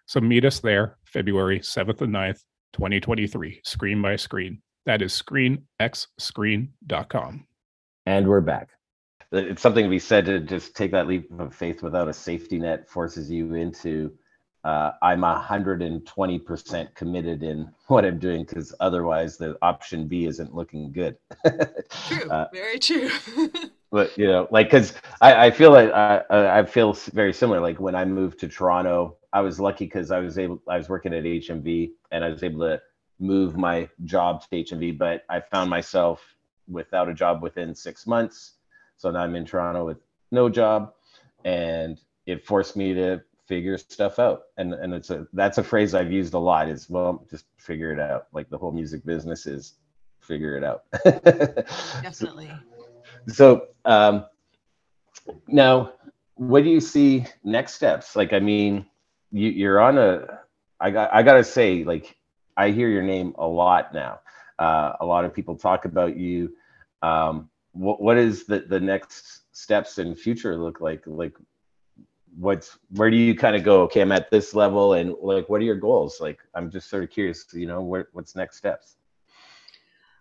So 0.07 0.21
meet 0.21 0.45
us 0.45 0.61
there 0.61 0.99
February 1.07 1.61
7th 1.61 2.03
and 2.03 2.15
9th, 2.15 2.43
2023, 2.75 3.63
Screen 3.65 4.03
by 4.03 4.17
Screen. 4.17 4.61
That 4.85 5.01
is 5.03 5.13
screenxscreen.com. 5.13 7.47
And 8.05 8.29
we're 8.29 8.43
back. 8.43 8.69
It's 9.33 9.63
something 9.63 9.85
to 9.85 9.91
be 9.91 9.99
said 9.99 10.27
to 10.27 10.39
just 10.41 10.77
take 10.77 10.93
that 10.93 11.09
leap 11.09 11.29
of 11.41 11.55
faith 11.55 11.83
without 11.83 12.09
a 12.09 12.13
safety 12.13 12.61
net 12.61 12.89
forces 12.89 13.29
you 13.31 13.55
into 13.55 14.13
uh, 14.67 14.91
I'm 15.01 15.21
120% 15.21 16.95
committed 16.97 17.45
in 17.45 17.73
what 17.87 18.05
I'm 18.05 18.19
doing 18.19 18.45
because 18.45 18.75
otherwise 18.81 19.37
the 19.37 19.57
option 19.63 20.09
B 20.09 20.27
isn't 20.27 20.57
looking 20.57 20.91
good. 20.91 21.17
true, 22.09 22.29
uh, 22.29 22.49
very 22.53 22.81
true. 22.81 23.09
but 23.93 24.19
you 24.19 24.27
know, 24.27 24.49
like, 24.51 24.67
because 24.67 24.95
I, 25.21 25.47
I 25.47 25.51
feel 25.53 25.71
like 25.71 25.93
I, 25.93 26.59
I 26.59 26.65
feel 26.65 26.95
very 26.95 27.33
similar. 27.33 27.61
Like 27.61 27.79
when 27.79 27.95
I 27.95 28.05
moved 28.05 28.41
to 28.41 28.49
Toronto, 28.49 29.17
I 29.33 29.41
was 29.41 29.61
lucky 29.61 29.85
because 29.85 30.11
I 30.11 30.19
was 30.19 30.37
able, 30.37 30.61
I 30.69 30.77
was 30.77 30.89
working 30.89 31.15
at 31.15 31.23
HMV 31.23 31.93
and 32.11 32.25
I 32.25 32.29
was 32.29 32.43
able 32.43 32.61
to 32.67 32.83
move 33.21 33.57
my 33.57 33.89
job 34.05 34.43
to 34.43 34.49
HMV, 34.49 34.99
but 34.99 35.25
I 35.31 35.41
found 35.41 35.71
myself 35.71 36.23
without 36.67 37.09
a 37.09 37.15
job 37.15 37.41
within 37.41 37.73
six 37.73 38.05
months. 38.05 38.55
So 38.97 39.13
now 39.13 39.21
I'm 39.21 39.37
in 39.37 39.45
Toronto 39.45 39.87
with 39.87 39.99
no 40.33 40.49
job, 40.49 40.93
and 41.45 42.01
it 42.27 42.45
forced 42.45 42.77
me 42.77 42.95
to 42.95 43.23
figure 43.47 43.79
stuff 43.79 44.19
out. 44.19 44.45
And 44.57 44.75
and 44.75 44.93
it's 44.93 45.11
a 45.11 45.27
that's 45.33 45.59
a 45.59 45.63
phrase 45.63 45.95
i've 45.95 46.13
used 46.13 46.35
a 46.35 46.39
lot 46.39 46.69
is 46.69 46.91
well 46.91 47.25
just 47.31 47.47
figure 47.59 47.93
it 47.93 48.01
out. 48.01 48.27
Like 48.33 48.51
the 48.51 48.59
whole 48.59 48.73
music 48.73 49.05
business 49.05 49.47
is 49.47 49.75
figure 50.21 50.57
it 50.57 50.65
out. 50.65 50.85
Definitely. 52.03 52.51
So, 53.29 53.33
so 53.33 53.69
um 53.85 54.27
now 55.49 55.93
what 56.35 56.65
do 56.65 56.71
you 56.71 56.81
see 56.81 57.25
next 57.45 57.75
steps? 57.75 58.17
Like 58.17 58.33
i 58.33 58.41
mean 58.41 58.87
you, 59.33 59.51
you're 59.51 59.81
on 59.81 59.99
a 59.99 60.41
i 60.81 60.91
got 60.91 61.13
i 61.13 61.23
gotta 61.23 61.45
say 61.45 61.85
like 61.85 62.17
i 62.57 62.71
hear 62.71 62.89
your 62.89 63.03
name 63.03 63.35
a 63.39 63.47
lot 63.47 63.95
now. 63.95 64.21
Uh, 64.59 64.95
a 65.01 65.05
lot 65.05 65.27
of 65.27 65.35
people 65.35 65.55
talk 65.55 65.85
about 65.85 66.17
you. 66.17 66.53
Um 67.03 67.51
what, 67.73 68.01
what 68.01 68.17
is 68.17 68.45
the 68.45 68.61
the 68.61 68.81
next 68.81 69.43
steps 69.57 69.99
in 69.99 70.15
future 70.15 70.57
look 70.57 70.81
like? 70.81 71.03
Like 71.07 71.35
what's 72.39 72.79
where 72.91 73.11
do 73.11 73.17
you 73.17 73.35
kind 73.35 73.57
of 73.57 73.65
go 73.65 73.83
okay 73.83 74.03
i'm 74.03 74.13
at 74.13 74.31
this 74.31 74.55
level 74.55 74.93
and 74.95 75.15
like 75.23 75.49
what 75.49 75.61
are 75.61 75.65
your 75.65 75.77
goals? 75.77 76.21
Like 76.21 76.39
i'm 76.55 76.71
just 76.71 76.91
sort 76.91 77.03
of 77.03 77.11
curious 77.11 77.47
you 77.53 77.67
know 77.67 77.81
what, 77.81 78.09
what's 78.13 78.37
next 78.37 78.59
steps? 78.59 78.97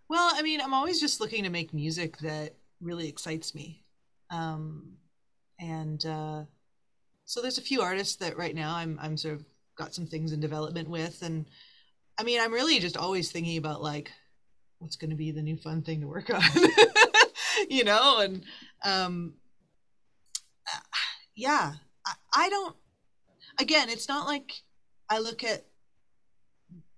Well 0.08 0.32
i 0.36 0.41
mean 0.41 0.62
i'm 0.62 0.73
always 0.73 0.99
just 0.99 1.19
looking 1.19 1.43
to 1.43 1.49
make 1.49 1.73
music 1.73 2.17
that 2.19 2.56
really 2.82 3.08
excites 3.08 3.54
me. 3.54 3.84
Um 4.30 4.93
and 5.60 6.06
uh 6.06 6.43
so 7.25 7.41
there's 7.41 7.58
a 7.58 7.62
few 7.62 7.82
artists 7.82 8.15
that 8.17 8.38
right 8.38 8.56
now 8.56 8.75
i'm 8.75 8.99
i'm 9.01 9.17
sort 9.17 9.36
of 9.36 9.45
got 9.75 9.93
some 9.93 10.06
things 10.06 10.32
in 10.32 10.39
development 10.39 10.89
with 10.89 11.21
and 11.21 11.45
i 12.17 12.23
mean 12.23 12.39
i'm 12.39 12.54
really 12.54 12.80
just 12.80 12.97
always 12.97 13.32
thinking 13.32 13.58
about 13.58 13.82
like 13.82 14.12
what's 14.80 14.95
going 14.95 15.10
to 15.10 15.15
be 15.15 15.32
the 15.32 15.41
new 15.41 15.58
fun 15.58 15.82
thing 15.82 16.01
to 16.01 16.08
work 16.08 16.30
on 16.34 16.41
you 17.69 17.84
know 17.84 18.19
and 18.19 18.43
um 18.84 19.34
yeah 21.36 21.73
I 22.35 22.49
don't 22.49 22.75
again, 23.59 23.89
it's 23.89 24.07
not 24.07 24.27
like 24.27 24.51
I 25.09 25.19
look 25.19 25.43
at 25.43 25.65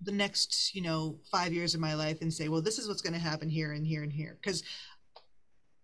the 0.02 0.12
next, 0.12 0.74
you 0.76 0.82
know, 0.82 1.20
5 1.32 1.54
years 1.54 1.74
of 1.74 1.82
my 1.82 1.94
life 1.96 2.22
and 2.22 2.34
say, 2.34 2.48
well, 2.48 2.62
this 2.62 2.80
is 2.80 2.88
what's 2.88 3.02
going 3.02 3.14
to 3.14 3.20
happen 3.20 3.50
here 3.50 3.72
and 3.72 3.86
here 3.86 4.04
and 4.04 4.12
here 4.12 4.38
cuz 4.44 4.64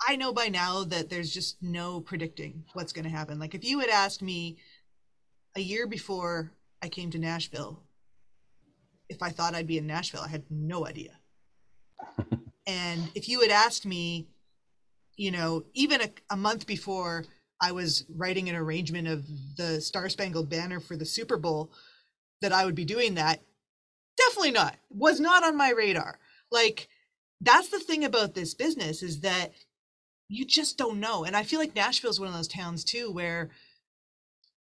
I 0.06 0.18
know 0.18 0.34
by 0.34 0.50
now 0.50 0.84
that 0.84 1.10
there's 1.10 1.34
just 1.34 1.62
no 1.62 2.02
predicting 2.02 2.66
what's 2.74 2.92
going 2.92 3.06
to 3.06 3.18
happen. 3.18 3.40
Like 3.40 3.56
if 3.56 3.64
you 3.64 3.80
had 3.80 3.90
asked 3.90 4.22
me 4.22 4.58
a 5.56 5.62
year 5.62 5.88
before 5.88 6.52
I 6.82 6.90
came 6.90 7.10
to 7.12 7.20
Nashville 7.20 7.84
if 9.10 9.22
I 9.22 9.30
thought 9.30 9.56
I'd 9.56 9.68
be 9.68 9.78
in 9.78 9.88
Nashville, 9.88 10.22
I 10.22 10.28
had 10.28 10.44
no 10.50 10.86
idea. 10.86 11.12
and 12.68 13.10
if 13.16 13.30
you 13.30 13.42
had 13.42 13.52
asked 13.52 13.86
me, 13.86 14.28
you 15.16 15.32
know, 15.32 15.64
even 15.74 16.02
a, 16.02 16.10
a 16.32 16.38
month 16.38 16.66
before 16.66 17.26
I 17.64 17.72
was 17.72 18.04
writing 18.14 18.50
an 18.50 18.58
arrangement 18.58 19.08
of 19.08 19.26
the 19.56 19.80
Star 19.80 20.10
Spangled 20.10 20.50
Banner 20.50 20.82
for 20.82 20.98
the 20.98 21.06
Super 21.06 21.38
Bowl, 21.38 21.72
that 22.42 22.52
I 22.52 22.66
would 22.66 22.76
be 22.76 22.84
doing 22.84 23.16
that. 23.16 23.42
Definitely 24.18 24.52
not. 24.52 24.76
Was 24.90 25.22
not 25.22 25.46
on 25.46 25.56
my 25.56 25.72
radar. 25.72 26.20
Like, 26.52 26.90
that's 27.40 27.70
the 27.70 27.80
thing 27.80 28.04
about 28.04 28.36
this 28.36 28.54
business 28.54 29.02
is 29.02 29.22
that 29.22 29.54
you 30.28 30.46
just 30.46 30.78
don't 30.78 31.00
know. 31.00 31.24
And 31.24 31.38
I 31.38 31.44
feel 31.44 31.60
like 31.60 31.74
Nashville 31.74 32.12
is 32.12 32.20
one 32.20 32.28
of 32.28 32.36
those 32.36 32.50
towns 32.50 32.84
too 32.84 33.12
where 33.12 33.50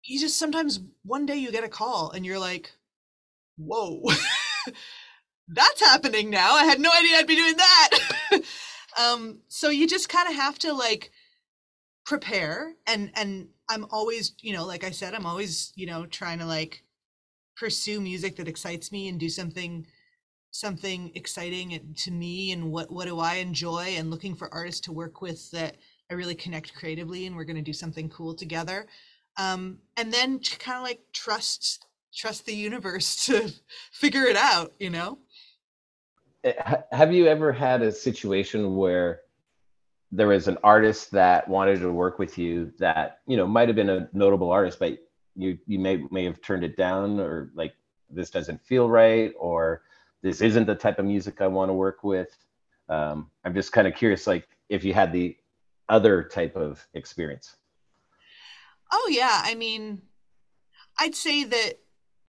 you 0.02 0.18
just 0.18 0.36
sometimes 0.36 0.80
one 1.04 1.26
day 1.26 1.36
you 1.36 1.52
get 1.52 1.64
a 1.64 1.68
call 1.68 2.10
and 2.10 2.26
you're 2.26 2.40
like, 2.40 2.72
whoa, 3.56 4.02
that's 5.48 5.80
happening 5.80 6.28
now. 6.28 6.54
I 6.54 6.64
had 6.64 6.80
no 6.80 6.90
idea 6.90 7.16
I'd 7.16 7.26
be 7.26 7.36
doing 7.36 7.56
that. 7.56 7.90
um, 9.00 9.38
so 9.46 9.70
you 9.70 9.86
just 9.86 10.08
kind 10.08 10.28
of 10.28 10.34
have 10.34 10.58
to 10.60 10.72
like 10.72 11.12
prepare 12.04 12.74
and 12.86 13.10
and 13.14 13.48
i'm 13.68 13.86
always 13.90 14.32
you 14.40 14.52
know 14.52 14.64
like 14.64 14.84
i 14.84 14.90
said 14.90 15.14
i'm 15.14 15.26
always 15.26 15.72
you 15.76 15.86
know 15.86 16.06
trying 16.06 16.38
to 16.38 16.46
like 16.46 16.82
pursue 17.56 18.00
music 18.00 18.36
that 18.36 18.48
excites 18.48 18.90
me 18.90 19.08
and 19.08 19.20
do 19.20 19.28
something 19.28 19.86
something 20.50 21.12
exciting 21.14 21.94
to 21.96 22.10
me 22.10 22.52
and 22.52 22.72
what 22.72 22.90
what 22.90 23.06
do 23.06 23.18
i 23.18 23.34
enjoy 23.34 23.94
and 23.96 24.10
looking 24.10 24.34
for 24.34 24.52
artists 24.52 24.80
to 24.80 24.92
work 24.92 25.22
with 25.22 25.50
that 25.52 25.76
i 26.10 26.14
really 26.14 26.34
connect 26.34 26.74
creatively 26.74 27.26
and 27.26 27.36
we're 27.36 27.44
going 27.44 27.56
to 27.56 27.62
do 27.62 27.72
something 27.72 28.08
cool 28.08 28.34
together. 28.34 28.86
Um 29.36 29.78
and 29.96 30.12
then 30.12 30.40
to 30.40 30.58
kind 30.58 30.78
of 30.78 30.82
like 30.82 31.00
trust 31.12 31.86
trust 32.12 32.46
the 32.46 32.54
universe 32.54 33.24
to 33.26 33.52
figure 33.92 34.24
it 34.24 34.36
out 34.36 34.72
you 34.80 34.90
know? 34.90 35.18
Have 36.90 37.12
you 37.12 37.26
ever 37.26 37.52
had 37.52 37.82
a 37.82 37.92
situation 37.92 38.74
where 38.74 39.20
there 40.12 40.28
was 40.28 40.48
an 40.48 40.58
artist 40.64 41.10
that 41.12 41.48
wanted 41.48 41.80
to 41.80 41.92
work 41.92 42.18
with 42.18 42.36
you 42.36 42.72
that 42.78 43.20
you 43.26 43.36
know 43.36 43.46
might 43.46 43.68
have 43.68 43.76
been 43.76 43.90
a 43.90 44.08
notable 44.12 44.50
artist 44.50 44.78
but 44.78 44.98
you 45.36 45.58
you 45.66 45.78
may 45.78 46.04
may 46.10 46.24
have 46.24 46.40
turned 46.42 46.64
it 46.64 46.76
down 46.76 47.20
or 47.20 47.50
like 47.54 47.74
this 48.10 48.30
doesn't 48.30 48.60
feel 48.64 48.88
right 48.88 49.32
or 49.38 49.82
this 50.22 50.40
isn't 50.40 50.66
the 50.66 50.74
type 50.74 50.98
of 50.98 51.04
music 51.04 51.40
i 51.40 51.46
want 51.46 51.68
to 51.68 51.74
work 51.74 52.02
with. 52.02 52.36
Um, 52.88 53.30
i'm 53.44 53.54
just 53.54 53.72
kind 53.72 53.86
of 53.86 53.94
curious 53.94 54.26
like 54.26 54.48
if 54.68 54.84
you 54.84 54.92
had 54.92 55.12
the 55.12 55.36
other 55.88 56.22
type 56.22 56.54
of 56.54 56.86
experience. 56.94 57.56
Oh 58.92 59.08
yeah. 59.10 59.42
I 59.44 59.54
mean 59.54 60.02
i'd 60.98 61.14
say 61.14 61.44
that 61.44 61.74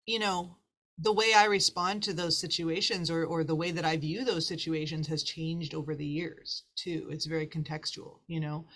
you 0.06 0.18
know 0.18 0.56
the 0.98 1.12
way 1.12 1.32
I 1.34 1.44
respond 1.46 2.02
to 2.04 2.12
those 2.12 2.38
situations 2.38 3.10
or 3.10 3.24
or 3.24 3.44
the 3.44 3.56
way 3.56 3.70
that 3.72 3.84
I 3.84 3.96
view 3.96 4.24
those 4.24 4.46
situations 4.46 5.08
has 5.08 5.22
changed 5.22 5.74
over 5.74 5.94
the 5.94 6.06
years 6.06 6.64
too. 6.76 7.08
It's 7.10 7.26
very 7.26 7.46
contextual, 7.46 8.18
you 8.26 8.40
know. 8.40 8.66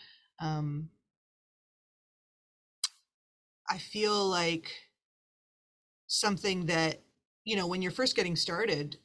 Um, 0.40 0.90
I 3.68 3.78
feel 3.78 4.26
like 4.28 4.70
something 6.06 6.66
that 6.66 7.02
you 7.44 7.56
know 7.56 7.66
when 7.66 7.82
you're 7.82 7.92
first 7.92 8.16
getting 8.16 8.36
started, 8.36 8.96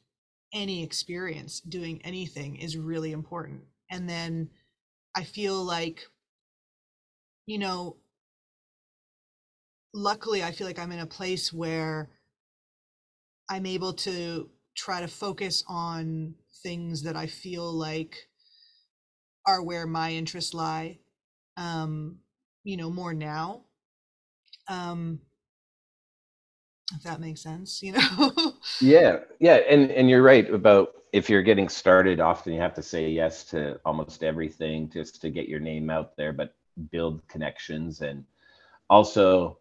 any 0.52 0.82
experience 0.82 1.60
doing 1.60 2.00
anything 2.04 2.56
is 2.56 2.76
really 2.76 3.12
important, 3.12 3.62
and 3.90 4.08
then 4.08 4.50
I 5.16 5.24
feel 5.24 5.62
like 5.62 6.06
you 7.46 7.58
know 7.58 7.96
luckily 9.94 10.42
I 10.42 10.52
feel 10.52 10.66
like 10.66 10.78
I'm 10.78 10.92
in 10.92 11.00
a 11.00 11.06
place 11.06 11.52
where 11.52 12.10
I'm 13.48 13.66
able 13.66 13.92
to 13.94 14.48
try 14.74 15.00
to 15.00 15.08
focus 15.08 15.64
on 15.68 16.34
things 16.62 17.02
that 17.02 17.16
I 17.16 17.26
feel 17.26 17.70
like 17.72 18.16
are 19.46 19.62
where 19.62 19.86
my 19.86 20.12
interests 20.12 20.54
lie, 20.54 20.98
um, 21.56 22.18
you 22.64 22.76
know, 22.76 22.90
more 22.90 23.12
now. 23.12 23.64
Um, 24.68 25.20
if 26.94 27.02
that 27.02 27.20
makes 27.20 27.42
sense, 27.42 27.82
you 27.82 27.92
know. 28.18 28.52
yeah, 28.80 29.18
yeah, 29.40 29.54
and 29.68 29.90
and 29.90 30.08
you're 30.08 30.22
right 30.22 30.48
about 30.52 30.94
if 31.12 31.28
you're 31.28 31.42
getting 31.42 31.68
started. 31.68 32.20
Often 32.20 32.54
you 32.54 32.60
have 32.60 32.74
to 32.74 32.82
say 32.82 33.08
yes 33.10 33.44
to 33.46 33.80
almost 33.84 34.22
everything 34.22 34.90
just 34.90 35.20
to 35.22 35.30
get 35.30 35.48
your 35.48 35.60
name 35.60 35.90
out 35.90 36.16
there, 36.16 36.32
but 36.32 36.54
build 36.90 37.26
connections 37.28 38.00
and 38.00 38.24
also 38.88 39.58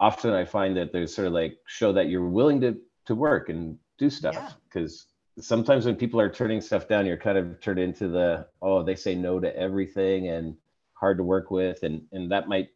often 0.00 0.32
I 0.32 0.44
find 0.44 0.76
that 0.76 0.92
there's 0.92 1.14
sort 1.14 1.26
of 1.26 1.32
like 1.32 1.58
show 1.66 1.92
that 1.92 2.08
you're 2.08 2.28
willing 2.28 2.60
to 2.60 2.76
to 3.06 3.14
work 3.14 3.48
and 3.48 3.78
do 3.98 4.10
stuff. 4.10 4.56
Because 4.64 5.06
yeah. 5.36 5.42
sometimes 5.42 5.86
when 5.86 5.96
people 5.96 6.20
are 6.20 6.30
turning 6.30 6.60
stuff 6.60 6.88
down 6.88 7.06
you're 7.06 7.16
kind 7.16 7.38
of 7.38 7.60
turned 7.60 7.78
into 7.78 8.08
the 8.08 8.46
oh 8.60 8.82
they 8.82 8.94
say 8.94 9.14
no 9.14 9.40
to 9.40 9.54
everything 9.56 10.28
and 10.28 10.56
hard 10.94 11.16
to 11.18 11.24
work 11.24 11.50
with 11.50 11.82
and 11.82 12.02
and 12.12 12.30
that 12.30 12.48
might 12.48 12.68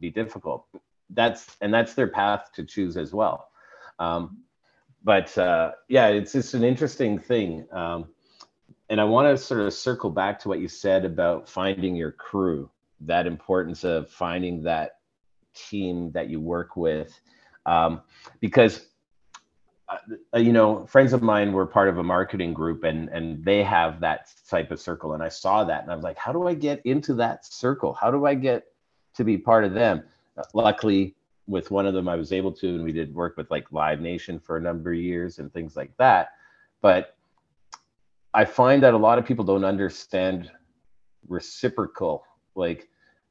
be 0.00 0.10
difficult. 0.10 0.66
That's 1.10 1.56
and 1.60 1.72
that's 1.72 1.94
their 1.94 2.08
path 2.08 2.50
to 2.54 2.64
choose 2.64 2.96
as 2.96 3.12
well. 3.12 3.48
Um, 3.98 4.38
but 5.04 5.36
uh, 5.38 5.72
yeah 5.88 6.08
it's 6.08 6.32
just 6.32 6.54
an 6.54 6.64
interesting 6.64 7.18
thing. 7.18 7.66
Um, 7.72 8.06
and 8.88 9.00
i 9.00 9.04
want 9.04 9.26
to 9.26 9.42
sort 9.42 9.60
of 9.62 9.72
circle 9.72 10.10
back 10.10 10.38
to 10.38 10.48
what 10.48 10.60
you 10.60 10.68
said 10.68 11.04
about 11.04 11.48
finding 11.48 11.96
your 11.96 12.12
crew 12.12 12.70
that 13.00 13.26
importance 13.26 13.84
of 13.84 14.08
finding 14.08 14.62
that 14.62 14.98
team 15.54 16.10
that 16.12 16.28
you 16.28 16.40
work 16.40 16.76
with. 16.76 17.18
Um, 17.64 18.02
because 18.40 18.86
uh, 19.88 20.38
you 20.38 20.52
know, 20.52 20.84
friends 20.86 21.12
of 21.12 21.22
mine 21.22 21.52
were 21.52 21.66
part 21.66 21.88
of 21.88 21.98
a 21.98 22.02
marketing 22.02 22.52
group 22.52 22.82
and 22.84 23.08
and 23.10 23.44
they 23.44 23.62
have 23.62 24.00
that 24.00 24.32
type 24.48 24.70
of 24.70 24.80
circle. 24.80 25.12
And 25.14 25.22
I 25.22 25.28
saw 25.28 25.64
that 25.64 25.82
and 25.82 25.92
I 25.92 25.94
was 25.94 26.04
like, 26.04 26.18
how 26.18 26.32
do 26.32 26.48
I 26.48 26.54
get 26.54 26.80
into 26.84 27.14
that 27.14 27.46
circle? 27.46 27.92
How 27.92 28.10
do 28.10 28.26
I 28.26 28.34
get 28.34 28.64
to 29.14 29.24
be 29.24 29.38
part 29.38 29.64
of 29.64 29.74
them? 29.74 30.02
Uh, 30.36 30.42
luckily, 30.54 31.14
with 31.46 31.70
one 31.70 31.86
of 31.86 31.94
them, 31.94 32.08
I 32.08 32.16
was 32.16 32.32
able 32.32 32.52
to, 32.52 32.68
and 32.68 32.82
we 32.82 32.92
did 32.92 33.14
work 33.14 33.36
with 33.36 33.50
like 33.50 33.70
Live 33.70 34.00
Nation 34.00 34.40
for 34.40 34.56
a 34.56 34.60
number 34.60 34.92
of 34.92 34.98
years 34.98 35.38
and 35.38 35.52
things 35.52 35.76
like 35.76 35.96
that. 35.98 36.30
But 36.82 37.16
I 38.34 38.44
find 38.44 38.82
that 38.82 38.94
a 38.94 38.98
lot 38.98 39.18
of 39.18 39.24
people 39.24 39.44
don't 39.44 39.64
understand 39.64 40.50
reciprocal. 41.28 42.24
Like 42.56 42.88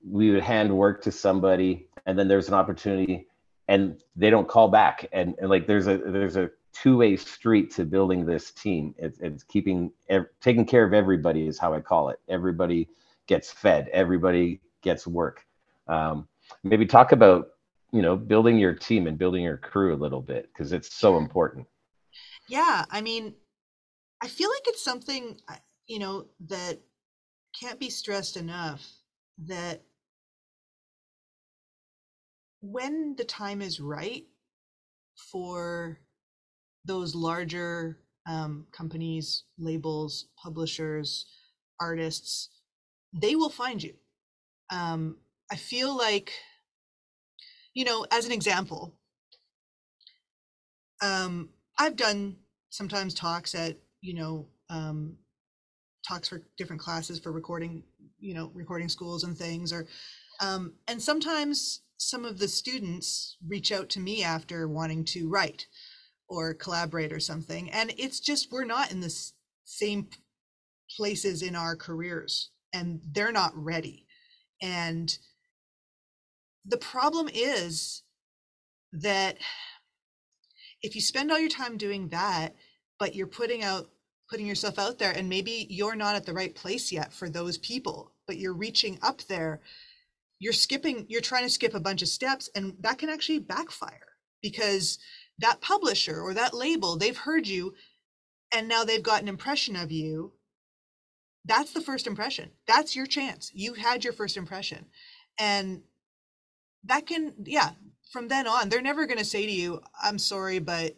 we 0.07 0.31
would 0.31 0.41
hand 0.43 0.75
work 0.75 1.01
to 1.03 1.11
somebody, 1.11 1.87
and 2.05 2.17
then 2.17 2.29
there's 2.29 2.47
an 2.47 2.53
opportunity 2.53 3.27
and 3.67 4.01
they 4.15 4.29
don't 4.29 4.47
call 4.47 4.67
back. 4.67 5.07
And, 5.11 5.35
and 5.39 5.49
like 5.49 5.67
there's 5.67 5.87
a 5.87 5.97
there's 5.97 6.37
a 6.37 6.49
two-way 6.73 7.15
street 7.15 7.71
to 7.71 7.85
building 7.85 8.25
this 8.25 8.51
team. 8.51 8.93
It's, 8.97 9.19
it's 9.19 9.43
keeping 9.43 9.91
taking 10.41 10.65
care 10.65 10.85
of 10.85 10.93
everybody 10.93 11.47
is 11.47 11.57
how 11.57 11.73
i 11.73 11.79
call 11.79 12.09
it. 12.09 12.19
Everybody 12.27 12.89
gets 13.27 13.51
fed. 13.51 13.89
Everybody 13.91 14.61
gets 14.81 15.07
work. 15.07 15.45
Um, 15.87 16.27
maybe 16.63 16.85
talk 16.85 17.11
about 17.11 17.49
you 17.91 18.01
know 18.01 18.15
building 18.15 18.57
your 18.57 18.73
team 18.73 19.07
and 19.07 19.17
building 19.17 19.43
your 19.43 19.57
crew 19.57 19.93
a 19.93 19.97
little 19.97 20.21
bit 20.21 20.49
because 20.51 20.73
it's 20.73 20.93
so 20.93 21.17
important. 21.17 21.67
Yeah 22.47 22.85
i 22.91 23.01
mean 23.01 23.33
i 24.21 24.27
feel 24.27 24.49
like 24.49 24.63
it's 24.67 24.83
something 24.83 25.37
you 25.87 25.99
know 25.99 26.25
that 26.47 26.79
can't 27.59 27.79
be 27.79 27.89
stressed 27.89 28.37
enough 28.37 28.85
that 29.47 29.83
when 32.71 33.15
the 33.15 33.23
time 33.23 33.61
is 33.61 33.79
right 33.79 34.25
for 35.31 35.99
those 36.83 37.15
larger 37.15 37.99
um, 38.27 38.65
companies, 38.71 39.43
labels, 39.57 40.27
publishers, 40.41 41.25
artists, 41.79 42.49
they 43.13 43.35
will 43.35 43.49
find 43.49 43.83
you. 43.83 43.93
Um, 44.71 45.17
I 45.51 45.55
feel 45.55 45.95
like, 45.95 46.31
you 47.73 47.85
know, 47.85 48.05
as 48.11 48.25
an 48.25 48.31
example, 48.31 48.95
um, 51.01 51.49
I've 51.77 51.95
done 51.95 52.37
sometimes 52.69 53.13
talks 53.13 53.53
at, 53.53 53.77
you 54.01 54.15
know, 54.15 54.47
um, 54.69 55.17
talks 56.07 56.29
for 56.29 56.41
different 56.57 56.81
classes 56.81 57.19
for 57.19 57.31
recording, 57.31 57.83
you 58.19 58.33
know, 58.33 58.51
recording 58.53 58.89
schools 58.89 59.23
and 59.23 59.37
things, 59.37 59.71
or, 59.71 59.87
um, 60.41 60.73
and 60.87 61.01
sometimes 61.01 61.81
some 61.97 62.25
of 62.25 62.39
the 62.39 62.47
students 62.47 63.37
reach 63.45 63.71
out 63.71 63.89
to 63.89 63.99
me 63.99 64.23
after 64.23 64.67
wanting 64.67 65.05
to 65.05 65.29
write 65.29 65.67
or 66.27 66.53
collaborate 66.53 67.13
or 67.13 67.19
something. 67.19 67.69
And 67.71 67.93
it's 67.97 68.19
just 68.19 68.51
we're 68.51 68.65
not 68.65 68.91
in 68.91 68.99
the 68.99 69.15
same 69.63 70.09
places 70.97 71.41
in 71.41 71.55
our 71.55 71.75
careers 71.75 72.51
and 72.73 73.01
they're 73.11 73.31
not 73.31 73.53
ready. 73.55 74.05
And 74.61 75.17
the 76.65 76.77
problem 76.77 77.29
is 77.33 78.03
that 78.91 79.37
if 80.81 80.95
you 80.95 81.01
spend 81.01 81.31
all 81.31 81.39
your 81.39 81.49
time 81.49 81.77
doing 81.77 82.09
that 82.09 82.55
but 82.97 83.15
you're 83.15 83.27
putting 83.27 83.63
out 83.63 83.89
putting 84.29 84.47
yourself 84.47 84.79
out 84.79 84.97
there 84.97 85.11
and 85.11 85.29
maybe 85.29 85.67
you're 85.69 85.95
not 85.95 86.15
at 86.15 86.25
the 86.25 86.33
right 86.33 86.55
place 86.55 86.91
yet 86.91 87.13
for 87.13 87.29
those 87.29 87.57
people 87.57 88.11
but 88.25 88.37
you're 88.37 88.53
reaching 88.53 88.97
up 89.01 89.21
there 89.23 89.61
you're 90.39 90.53
skipping 90.53 91.05
you're 91.09 91.21
trying 91.21 91.43
to 91.43 91.49
skip 91.49 91.73
a 91.73 91.79
bunch 91.79 92.01
of 92.01 92.07
steps 92.07 92.49
and 92.55 92.75
that 92.81 92.97
can 92.97 93.09
actually 93.09 93.39
backfire 93.39 94.07
because 94.41 94.99
that 95.39 95.61
publisher 95.61 96.21
or 96.21 96.33
that 96.33 96.53
label 96.53 96.97
they've 96.97 97.17
heard 97.17 97.47
you 97.47 97.73
and 98.55 98.67
now 98.67 98.83
they've 98.83 99.03
got 99.03 99.21
an 99.21 99.27
impression 99.27 99.75
of 99.75 99.91
you. 99.91 100.33
That's 101.43 101.73
the 101.73 101.81
first 101.81 102.07
impression. 102.07 102.51
That's 102.67 102.95
your 102.95 103.05
chance. 103.05 103.51
You 103.53 103.73
had 103.73 104.03
your 104.03 104.13
first 104.13 104.37
impression. 104.37 104.85
And 105.37 105.81
that 106.85 107.07
can 107.07 107.33
yeah 107.43 107.71
from 108.11 108.27
then 108.27 108.47
on 108.47 108.69
they're 108.69 108.81
never 108.81 109.07
going 109.07 109.17
to 109.17 109.25
say 109.25 109.43
to 109.43 109.51
you 109.51 109.81
i'm 110.03 110.19
sorry 110.19 110.59
but 110.59 110.95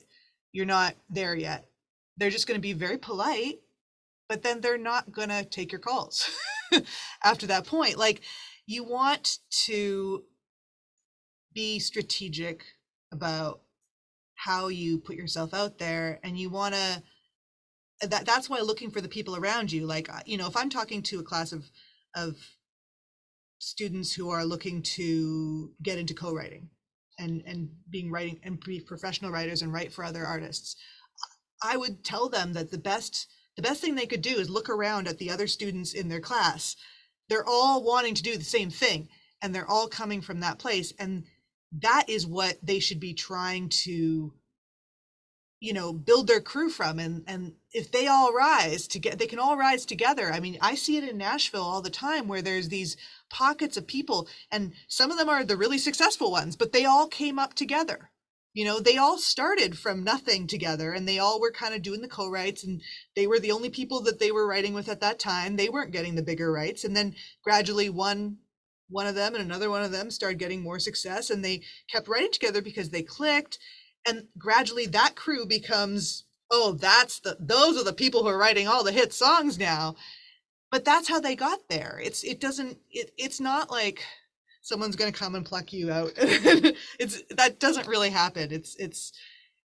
you're 0.51 0.65
not 0.65 0.95
there 1.09 1.35
yet. 1.35 1.65
They're 2.17 2.29
just 2.29 2.45
going 2.47 2.57
to 2.57 2.61
be 2.61 2.73
very 2.73 2.97
polite 2.97 3.59
but 4.27 4.43
then 4.43 4.59
they're 4.61 4.77
not 4.77 5.11
going 5.11 5.29
to 5.29 5.45
take 5.45 5.71
your 5.71 5.79
calls 5.79 6.29
after 7.23 7.47
that 7.47 7.65
point. 7.65 7.97
Like 7.97 8.21
you 8.67 8.83
want 8.83 9.39
to 9.49 10.23
be 11.53 11.79
strategic 11.79 12.63
about 13.11 13.61
how 14.35 14.67
you 14.67 14.99
put 14.99 15.15
yourself 15.15 15.53
out 15.53 15.79
there 15.79 16.19
and 16.23 16.37
you 16.37 16.49
want 16.49 16.75
to 16.75 17.01
that 18.07 18.25
that's 18.25 18.47
why 18.47 18.59
looking 18.59 18.91
for 18.91 19.01
the 19.01 19.09
people 19.09 19.35
around 19.35 19.71
you 19.71 19.87
like 19.87 20.07
you 20.27 20.37
know 20.37 20.45
if 20.45 20.55
i'm 20.55 20.69
talking 20.69 21.01
to 21.01 21.19
a 21.19 21.23
class 21.23 21.51
of 21.51 21.65
of 22.15 22.35
students 23.57 24.13
who 24.13 24.29
are 24.29 24.45
looking 24.45 24.83
to 24.83 25.71
get 25.81 25.97
into 25.97 26.13
co-writing 26.13 26.69
and 27.17 27.41
and 27.47 27.69
being 27.89 28.11
writing 28.11 28.39
and 28.43 28.59
be 28.59 28.79
professional 28.79 29.31
writers 29.31 29.63
and 29.63 29.73
write 29.73 29.91
for 29.91 30.03
other 30.03 30.25
artists 30.25 30.75
i 31.63 31.75
would 31.75 32.03
tell 32.03 32.29
them 32.29 32.53
that 32.53 32.69
the 32.69 32.77
best 32.77 33.27
the 33.55 33.63
best 33.63 33.81
thing 33.81 33.95
they 33.95 34.05
could 34.05 34.21
do 34.21 34.35
is 34.35 34.49
look 34.49 34.69
around 34.69 35.07
at 35.07 35.17
the 35.17 35.31
other 35.31 35.47
students 35.47 35.93
in 35.93 36.07
their 36.07 36.21
class 36.21 36.75
they're 37.29 37.47
all 37.47 37.83
wanting 37.83 38.15
to 38.15 38.23
do 38.23 38.37
the 38.37 38.43
same 38.43 38.69
thing 38.69 39.09
and 39.41 39.53
they're 39.53 39.69
all 39.69 39.87
coming 39.87 40.21
from 40.21 40.39
that 40.39 40.59
place 40.59 40.93
and 40.99 41.23
that 41.71 42.09
is 42.09 42.25
what 42.25 42.57
they 42.63 42.79
should 42.79 42.99
be 42.99 43.13
trying 43.13 43.69
to 43.69 44.33
you 45.59 45.73
know 45.73 45.91
build 45.91 46.27
their 46.27 46.41
crew 46.41 46.69
from 46.69 46.99
and 46.99 47.23
and 47.27 47.53
if 47.73 47.91
they 47.91 48.07
all 48.07 48.33
rise 48.33 48.87
to 48.87 48.99
get 48.99 49.17
they 49.17 49.27
can 49.27 49.39
all 49.39 49.57
rise 49.57 49.85
together. 49.85 50.31
I 50.31 50.39
mean 50.39 50.57
i 50.61 50.75
see 50.75 50.97
it 50.97 51.07
in 51.07 51.17
nashville 51.17 51.63
all 51.63 51.81
the 51.81 51.89
time 51.89 52.27
where 52.27 52.41
there's 52.41 52.69
these 52.69 52.95
pockets 53.29 53.77
of 53.77 53.87
people 53.87 54.27
and 54.51 54.73
some 54.87 55.11
of 55.11 55.17
them 55.17 55.29
are 55.29 55.43
the 55.43 55.57
really 55.57 55.77
successful 55.77 56.31
ones 56.31 56.55
but 56.55 56.73
they 56.73 56.85
all 56.85 57.07
came 57.07 57.39
up 57.39 57.53
together 57.53 58.11
you 58.57 58.65
know 58.65 58.79
they 58.79 58.97
all 58.97 59.19
started 59.19 59.77
from 59.77 60.03
nothing 60.03 60.47
together 60.47 60.91
and 60.91 61.07
they 61.07 61.19
all 61.19 61.39
were 61.39 61.51
kind 61.51 61.75
of 61.75 61.83
doing 61.83 62.01
the 62.01 62.07
co-writes 62.07 62.63
and 62.63 62.81
they 63.15 63.27
were 63.27 63.37
the 63.37 63.51
only 63.51 63.69
people 63.69 64.01
that 64.01 64.19
they 64.19 64.31
were 64.31 64.47
writing 64.47 64.73
with 64.73 64.89
at 64.89 64.99
that 64.99 65.19
time. 65.19 65.55
They 65.55 65.69
weren't 65.69 65.91
getting 65.91 66.15
the 66.15 66.23
bigger 66.23 66.51
rights 66.51 66.83
and 66.83 66.97
then 66.97 67.13
gradually 67.43 67.87
one 67.91 68.37
one 68.89 69.05
of 69.05 69.13
them 69.13 69.35
and 69.35 69.43
another 69.43 69.69
one 69.69 69.83
of 69.83 69.91
them 69.91 70.09
started 70.09 70.39
getting 70.39 70.63
more 70.63 70.79
success 70.79 71.29
and 71.29 71.45
they 71.45 71.61
kept 71.87 72.07
writing 72.07 72.31
together 72.31 72.63
because 72.63 72.89
they 72.89 73.03
clicked 73.03 73.59
and 74.07 74.25
gradually 74.39 74.87
that 74.87 75.15
crew 75.15 75.45
becomes 75.45 76.25
oh 76.49 76.71
that's 76.71 77.19
the 77.19 77.37
those 77.39 77.77
are 77.77 77.83
the 77.83 77.93
people 77.93 78.23
who 78.23 78.29
are 78.29 78.39
writing 78.39 78.67
all 78.67 78.83
the 78.83 78.91
hit 78.91 79.13
songs 79.13 79.59
now. 79.59 79.95
But 80.71 80.83
that's 80.83 81.07
how 81.07 81.19
they 81.19 81.35
got 81.35 81.69
there. 81.69 82.01
It's 82.03 82.23
it 82.23 82.39
doesn't 82.41 82.79
it, 82.89 83.11
it's 83.19 83.39
not 83.39 83.69
like 83.69 84.03
someone's 84.67 84.97
going 84.97 85.11
to 85.11 85.17
come 85.17 85.35
and 85.35 85.45
pluck 85.45 85.71
you 85.71 85.91
out. 85.91 86.11
It's 86.99 87.23
that 87.29 87.59
doesn't 87.59 87.87
really 87.87 88.09
happen. 88.09 88.51
It's 88.51 88.75
it's 88.75 89.13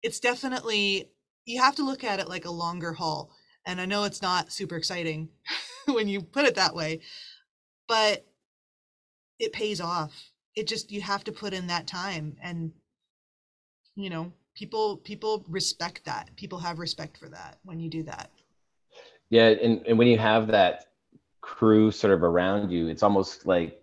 it's 0.03 0.21
definitely 0.21 1.11
you 1.47 1.61
have 1.63 1.77
to 1.77 1.85
look 1.85 2.05
at 2.05 2.21
it 2.21 2.29
like 2.29 2.45
a 2.45 2.51
longer 2.51 2.93
haul. 2.93 3.31
And 3.67 3.81
i 3.81 3.85
know 3.85 4.05
it's 4.05 4.23
not 4.23 4.53
super 4.53 4.77
exciting 4.77 5.29
when 5.87 6.09
you 6.09 6.23
put 6.23 6.47
it 6.47 6.55
that 6.55 6.75
way 6.75 7.01
but 7.89 8.25
it 9.39 9.53
pays 9.53 9.81
off. 9.81 10.13
It 10.55 10.69
just 10.69 10.93
you 10.93 11.01
have 11.01 11.25
to 11.25 11.33
put 11.33 11.53
in 11.53 11.67
that 11.67 11.87
time 11.87 12.37
and 12.43 12.73
you 13.97 14.11
know 14.11 14.33
people 14.55 14.97
people 14.99 15.45
respect 15.49 16.05
that. 16.05 16.31
People 16.37 16.59
have 16.59 16.79
respect 16.79 17.17
for 17.19 17.29
that 17.29 17.59
when 17.65 17.81
you 17.81 17.91
do 17.91 18.03
that. 18.05 18.31
Yeah 19.31 19.49
and, 19.49 19.87
and 19.87 19.99
when 19.99 20.09
you 20.09 20.19
have 20.19 20.49
that 20.49 20.87
crew 21.41 21.91
sort 21.91 22.13
of 22.13 22.23
around 22.23 22.71
you 22.71 22.89
it's 22.89 23.03
almost 23.03 23.47
like 23.47 23.80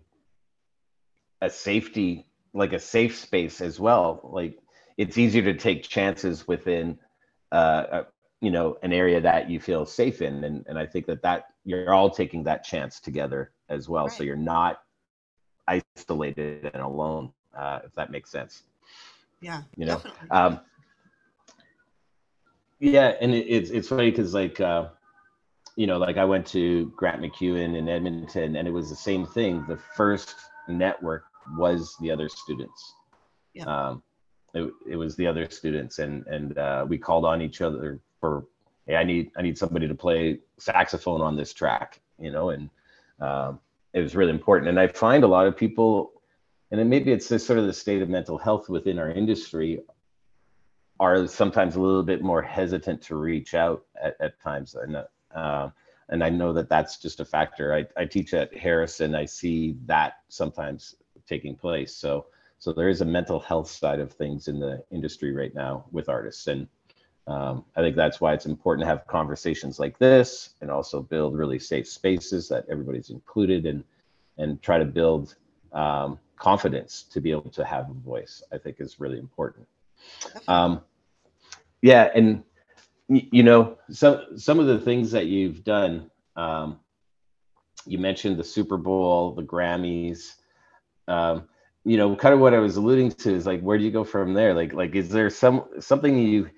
a 1.41 1.49
safety 1.49 2.27
like 2.53 2.73
a 2.73 2.79
safe 2.79 3.15
space 3.17 3.61
as 3.61 3.79
well. 3.79 4.19
Like 4.23 4.57
it's 4.97 5.17
easier 5.17 5.43
to 5.43 5.53
take 5.53 5.83
chances 5.83 6.47
within 6.47 6.97
uh, 7.51 7.83
a, 7.91 8.05
you 8.41 8.51
know 8.51 8.77
an 8.83 8.93
area 8.93 9.21
that 9.21 9.49
you 9.49 9.59
feel 9.59 9.85
safe 9.85 10.21
in. 10.21 10.43
And, 10.43 10.65
and 10.67 10.77
i 10.77 10.85
think 10.85 11.05
that 11.05 11.21
that 11.21 11.45
you're 11.65 11.93
all 11.93 12.09
taking 12.09 12.43
that 12.45 12.63
chance 12.63 12.99
together 12.99 13.51
as 13.69 13.87
well. 13.87 14.05
Right. 14.07 14.17
so 14.17 14.23
you're 14.23 14.35
not 14.35 14.81
isolated 15.67 16.71
and 16.73 16.81
alone 16.81 17.31
uh, 17.55 17.79
if 17.85 17.93
that 17.95 18.11
makes 18.11 18.31
sense. 18.31 18.63
Yeah 19.39 19.61
you 19.75 19.85
know? 19.85 20.01
um, 20.31 20.59
yeah 22.79 23.13
and 23.21 23.33
it, 23.33 23.45
it's 23.47 23.69
it's 23.69 23.87
funny 23.87 24.11
because 24.11 24.33
like 24.33 24.59
uh, 24.59 24.87
you 25.75 25.87
know 25.87 25.97
like 25.97 26.17
i 26.17 26.25
went 26.25 26.45
to 26.45 26.91
Grant 26.95 27.21
MacEwan 27.21 27.75
in 27.75 27.89
edmonton 27.89 28.55
and 28.55 28.67
it 28.67 28.71
was 28.71 28.89
the 28.89 28.95
same 28.95 29.25
thing. 29.25 29.65
The 29.67 29.77
first 29.77 30.35
network 30.67 31.25
was 31.57 31.95
the 32.01 32.11
other 32.11 32.29
students. 32.29 32.93
Yeah. 33.53 33.65
um, 33.65 34.03
it, 34.53 34.71
it 34.89 34.95
was 34.95 35.15
the 35.15 35.27
other 35.27 35.49
students 35.49 35.99
and 35.99 36.25
and 36.27 36.57
uh, 36.57 36.85
we 36.87 36.97
called 36.97 37.25
on 37.25 37.41
each 37.41 37.61
other 37.61 37.99
for 38.19 38.45
hey 38.85 38.95
i 38.95 39.03
need 39.03 39.31
i 39.37 39.41
need 39.41 39.57
somebody 39.57 39.87
to 39.87 39.95
play 39.95 40.39
saxophone 40.57 41.21
on 41.21 41.35
this 41.35 41.53
track 41.53 41.99
you 42.19 42.31
know 42.31 42.49
and 42.49 42.69
um, 43.19 43.59
it 43.93 44.01
was 44.01 44.15
really 44.15 44.31
important. 44.31 44.69
And 44.69 44.79
i 44.79 44.87
find 44.87 45.23
a 45.23 45.27
lot 45.27 45.47
of 45.47 45.55
people 45.57 46.13
and 46.71 46.79
then 46.79 46.89
maybe 46.89 47.11
it's 47.11 47.27
this 47.27 47.45
sort 47.45 47.59
of 47.59 47.65
the 47.65 47.73
state 47.73 48.01
of 48.01 48.09
mental 48.09 48.37
health 48.37 48.69
within 48.69 48.99
our 48.99 49.09
industry 49.09 49.79
are 50.99 51.27
sometimes 51.27 51.75
a 51.75 51.81
little 51.81 52.03
bit 52.03 52.21
more 52.21 52.41
hesitant 52.41 53.01
to 53.03 53.15
reach 53.15 53.53
out 53.53 53.85
at, 54.01 54.15
at 54.19 54.41
times 54.41 54.75
and 54.75 54.97
uh, 55.35 55.69
and 56.09 56.23
I 56.23 56.29
know 56.29 56.53
that 56.53 56.69
that's 56.69 56.97
just 56.97 57.19
a 57.19 57.25
factor. 57.25 57.73
I, 57.73 57.85
I 58.01 58.05
teach 58.05 58.33
at 58.33 58.55
Harris 58.55 58.99
and 58.99 59.15
I 59.15 59.25
see 59.25 59.77
that 59.85 60.19
sometimes 60.29 60.95
taking 61.27 61.55
place. 61.55 61.93
So 61.93 62.27
so 62.59 62.73
there 62.73 62.89
is 62.89 63.01
a 63.01 63.05
mental 63.05 63.39
health 63.39 63.69
side 63.69 63.99
of 63.99 64.11
things 64.11 64.47
in 64.47 64.59
the 64.59 64.83
industry 64.91 65.31
right 65.31 65.53
now 65.53 65.85
with 65.91 66.09
artists 66.09 66.47
and 66.47 66.67
um, 67.27 67.65
I 67.75 67.81
think 67.81 67.97
that's 67.97 68.21
why 68.21 68.33
it's 68.33 68.45
important 68.45 68.85
to 68.85 68.87
have 68.87 69.05
conversations 69.05 69.79
like 69.79 69.99
this 69.99 70.51
and 70.61 70.71
also 70.71 71.01
build 71.01 71.37
really 71.37 71.59
safe 71.59 71.87
spaces 71.87 72.47
that 72.47 72.65
everybody's 72.69 73.09
included 73.09 73.65
and 73.65 73.83
and 74.37 74.61
try 74.61 74.77
to 74.77 74.85
build 74.85 75.35
um, 75.73 76.19
confidence 76.37 77.03
to 77.03 77.19
be 77.19 77.31
able 77.31 77.49
to 77.49 77.65
have 77.65 77.89
a 77.89 77.93
voice, 77.93 78.43
I 78.51 78.57
think 78.57 78.77
is 78.79 78.99
really 78.99 79.17
important. 79.17 79.67
Um, 80.47 80.81
yeah, 81.81 82.09
and 82.15 82.43
you 83.09 83.43
know, 83.43 83.77
some 83.89 84.37
some 84.37 84.59
of 84.59 84.67
the 84.67 84.79
things 84.79 85.11
that 85.11 85.27
you've 85.27 85.63
done. 85.63 86.09
Um, 86.35 86.79
you 87.85 87.97
mentioned 87.97 88.37
the 88.37 88.43
Super 88.43 88.77
Bowl, 88.77 89.33
the 89.33 89.43
Grammys. 89.43 90.35
Um, 91.07 91.47
you 91.85 91.95
know, 91.95 92.15
kind 92.17 92.33
of 92.33 92.41
what 92.41 92.53
I 92.53 92.59
was 92.59 92.75
alluding 92.75 93.11
to 93.11 93.33
is 93.33 93.45
like, 93.45 93.61
where 93.61 93.77
do 93.77 93.85
you 93.85 93.91
go 93.91 94.03
from 94.03 94.33
there? 94.33 94.53
Like, 94.53 94.73
like 94.73 94.93
is 94.93 95.09
there 95.09 95.29
some 95.29 95.65
something 95.79 96.17
you 96.17 96.49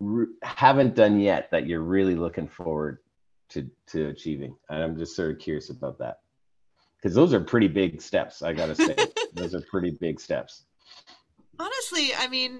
re- 0.00 0.26
haven't 0.42 0.96
done 0.96 1.20
yet 1.20 1.50
that 1.52 1.68
you're 1.68 1.82
really 1.82 2.16
looking 2.16 2.48
forward 2.48 2.98
to 3.50 3.70
to 3.88 4.08
achieving? 4.08 4.56
And 4.68 4.82
I'm 4.82 4.98
just 4.98 5.14
sort 5.14 5.30
of 5.30 5.38
curious 5.38 5.70
about 5.70 5.98
that 5.98 6.18
because 6.96 7.14
those 7.14 7.32
are 7.32 7.40
pretty 7.40 7.68
big 7.68 8.02
steps. 8.02 8.42
I 8.42 8.52
gotta 8.52 8.74
say, 8.74 8.96
those 9.34 9.54
are 9.54 9.62
pretty 9.70 9.92
big 10.00 10.20
steps. 10.20 10.64
Honestly, 11.60 12.10
I 12.18 12.26
mean, 12.26 12.58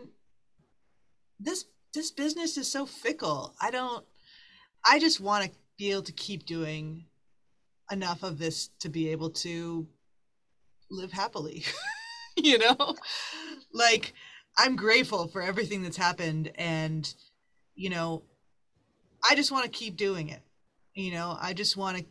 this 1.41 1.65
this 1.95 2.11
business 2.11 2.57
is 2.57 2.71
so 2.71 2.87
fickle. 2.87 3.55
I 3.61 3.71
don't. 3.71 4.05
I 4.85 4.99
just 4.99 5.21
want 5.21 5.45
to 5.45 5.51
be 5.79 5.93
able 5.93 6.03
to 6.03 6.13
keep 6.13 6.47
doing 6.47 7.05
enough 7.91 8.23
of 8.23 8.39
this 8.39 8.71
to 8.81 8.89
be 8.89 9.11
able 9.11 9.31
to 9.31 9.87
live 10.91 11.13
happily. 11.13 11.65
you 12.37 12.59
know, 12.59 12.97
like 13.73 14.15
I'm 14.57 14.77
grateful 14.77 15.29
for 15.29 15.43
everything 15.43 15.83
that's 15.83 15.97
happened, 15.97 16.51
and 16.57 17.13
you 17.75 17.91
know, 17.91 18.23
I 19.29 19.35
just 19.35 19.53
want 19.53 19.65
to 19.65 19.71
keep 19.71 19.97
doing 19.97 20.29
it. 20.29 20.43
You 20.95 21.13
know, 21.13 21.37
I 21.41 21.53
just 21.53 21.77
want 21.77 21.99
to 21.99 22.05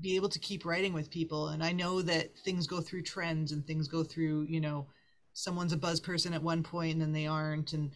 be 0.00 0.16
able 0.16 0.28
to 0.30 0.38
keep 0.38 0.64
writing 0.64 0.92
with 0.92 1.10
people 1.10 1.48
and 1.48 1.62
i 1.62 1.70
know 1.70 2.00
that 2.00 2.36
things 2.38 2.66
go 2.66 2.80
through 2.80 3.02
trends 3.02 3.52
and 3.52 3.66
things 3.66 3.88
go 3.88 4.02
through 4.02 4.42
you 4.48 4.60
know 4.60 4.86
someone's 5.34 5.72
a 5.72 5.76
buzz 5.76 6.00
person 6.00 6.32
at 6.32 6.42
one 6.42 6.62
point 6.62 6.92
and 6.92 7.00
then 7.00 7.12
they 7.12 7.26
aren't 7.26 7.72
and 7.72 7.92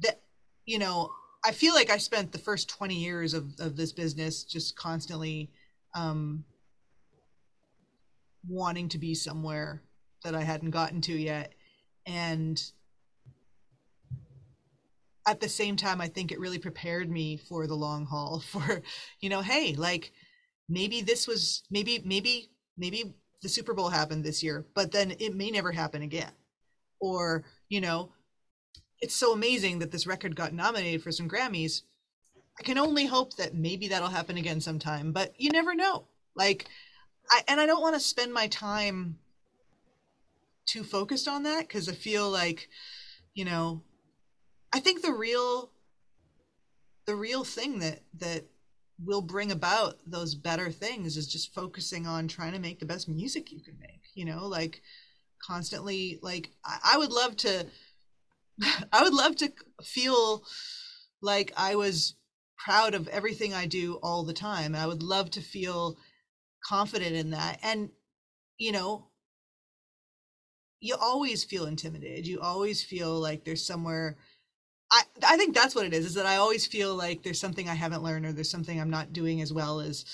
that 0.00 0.20
you 0.66 0.78
know 0.78 1.10
i 1.44 1.52
feel 1.52 1.74
like 1.74 1.90
i 1.90 1.98
spent 1.98 2.32
the 2.32 2.38
first 2.38 2.68
20 2.68 2.94
years 2.94 3.34
of, 3.34 3.48
of 3.60 3.76
this 3.76 3.92
business 3.92 4.44
just 4.44 4.76
constantly 4.76 5.50
um 5.94 6.44
wanting 8.48 8.88
to 8.88 8.98
be 8.98 9.14
somewhere 9.14 9.82
that 10.22 10.34
i 10.34 10.42
hadn't 10.42 10.70
gotten 10.70 11.00
to 11.00 11.12
yet 11.12 11.52
and 12.06 12.70
at 15.26 15.40
the 15.40 15.48
same 15.48 15.76
time 15.76 16.00
i 16.00 16.08
think 16.08 16.30
it 16.30 16.40
really 16.40 16.58
prepared 16.58 17.10
me 17.10 17.36
for 17.36 17.66
the 17.66 17.74
long 17.74 18.04
haul 18.04 18.40
for 18.48 18.82
you 19.20 19.28
know 19.28 19.40
hey 19.40 19.74
like 19.74 20.12
maybe 20.68 21.00
this 21.00 21.26
was 21.26 21.62
maybe 21.70 22.02
maybe 22.04 22.50
maybe 22.76 23.14
the 23.44 23.48
Super 23.50 23.74
Bowl 23.74 23.90
happened 23.90 24.24
this 24.24 24.42
year, 24.42 24.64
but 24.74 24.90
then 24.90 25.14
it 25.20 25.36
may 25.36 25.50
never 25.50 25.70
happen 25.70 26.02
again. 26.02 26.32
Or, 26.98 27.44
you 27.68 27.80
know, 27.80 28.10
it's 29.04 29.14
so 29.14 29.34
amazing 29.34 29.80
that 29.80 29.92
this 29.92 30.06
record 30.06 30.34
got 30.34 30.54
nominated 30.54 31.02
for 31.02 31.12
some 31.12 31.28
Grammys. 31.28 31.82
I 32.58 32.62
can 32.62 32.78
only 32.78 33.04
hope 33.04 33.36
that 33.36 33.54
maybe 33.54 33.88
that'll 33.88 34.08
happen 34.08 34.38
again 34.38 34.62
sometime, 34.62 35.12
but 35.12 35.34
you 35.36 35.50
never 35.50 35.74
know. 35.74 36.06
Like 36.34 36.68
I 37.30 37.42
and 37.46 37.60
I 37.60 37.66
don't 37.66 37.82
want 37.82 37.96
to 37.96 38.00
spend 38.00 38.32
my 38.32 38.46
time 38.46 39.18
too 40.64 40.82
focused 40.82 41.28
on 41.28 41.42
that 41.42 41.68
because 41.68 41.86
I 41.86 41.92
feel 41.92 42.30
like, 42.30 42.70
you 43.34 43.44
know, 43.44 43.82
I 44.72 44.80
think 44.80 45.02
the 45.02 45.12
real 45.12 45.70
the 47.04 47.14
real 47.14 47.44
thing 47.44 47.80
that 47.80 48.00
that 48.20 48.46
will 49.04 49.20
bring 49.20 49.52
about 49.52 49.98
those 50.06 50.34
better 50.34 50.70
things 50.70 51.18
is 51.18 51.26
just 51.26 51.52
focusing 51.52 52.06
on 52.06 52.26
trying 52.26 52.52
to 52.52 52.58
make 52.58 52.80
the 52.80 52.86
best 52.86 53.06
music 53.06 53.50
you 53.50 53.60
can 53.60 53.76
make 53.80 54.02
you 54.14 54.24
know 54.24 54.46
like 54.46 54.82
constantly 55.44 56.20
like 56.22 56.50
I, 56.64 56.92
I 56.94 56.98
would 56.98 57.10
love 57.10 57.36
to 57.38 57.66
i 58.92 59.02
would 59.02 59.14
love 59.14 59.36
to 59.36 59.52
feel 59.82 60.42
like 61.22 61.52
i 61.56 61.74
was 61.74 62.14
proud 62.58 62.94
of 62.94 63.08
everything 63.08 63.52
i 63.52 63.66
do 63.66 63.98
all 64.02 64.24
the 64.24 64.32
time 64.32 64.74
i 64.74 64.86
would 64.86 65.02
love 65.02 65.30
to 65.30 65.40
feel 65.40 65.96
confident 66.64 67.14
in 67.14 67.30
that 67.30 67.58
and 67.62 67.90
you 68.58 68.72
know 68.72 69.08
you 70.80 70.94
always 71.00 71.44
feel 71.44 71.66
intimidated 71.66 72.26
you 72.26 72.40
always 72.40 72.82
feel 72.82 73.18
like 73.20 73.44
there's 73.44 73.66
somewhere 73.66 74.16
I, 74.92 75.02
I 75.26 75.36
think 75.36 75.54
that's 75.54 75.74
what 75.74 75.86
it 75.86 75.94
is 75.94 76.04
is 76.06 76.14
that 76.14 76.26
i 76.26 76.36
always 76.36 76.66
feel 76.66 76.94
like 76.94 77.22
there's 77.22 77.40
something 77.40 77.68
i 77.68 77.74
haven't 77.74 78.02
learned 78.02 78.26
or 78.26 78.32
there's 78.32 78.50
something 78.50 78.80
i'm 78.80 78.90
not 78.90 79.12
doing 79.12 79.40
as 79.40 79.52
well 79.52 79.80
as 79.80 80.04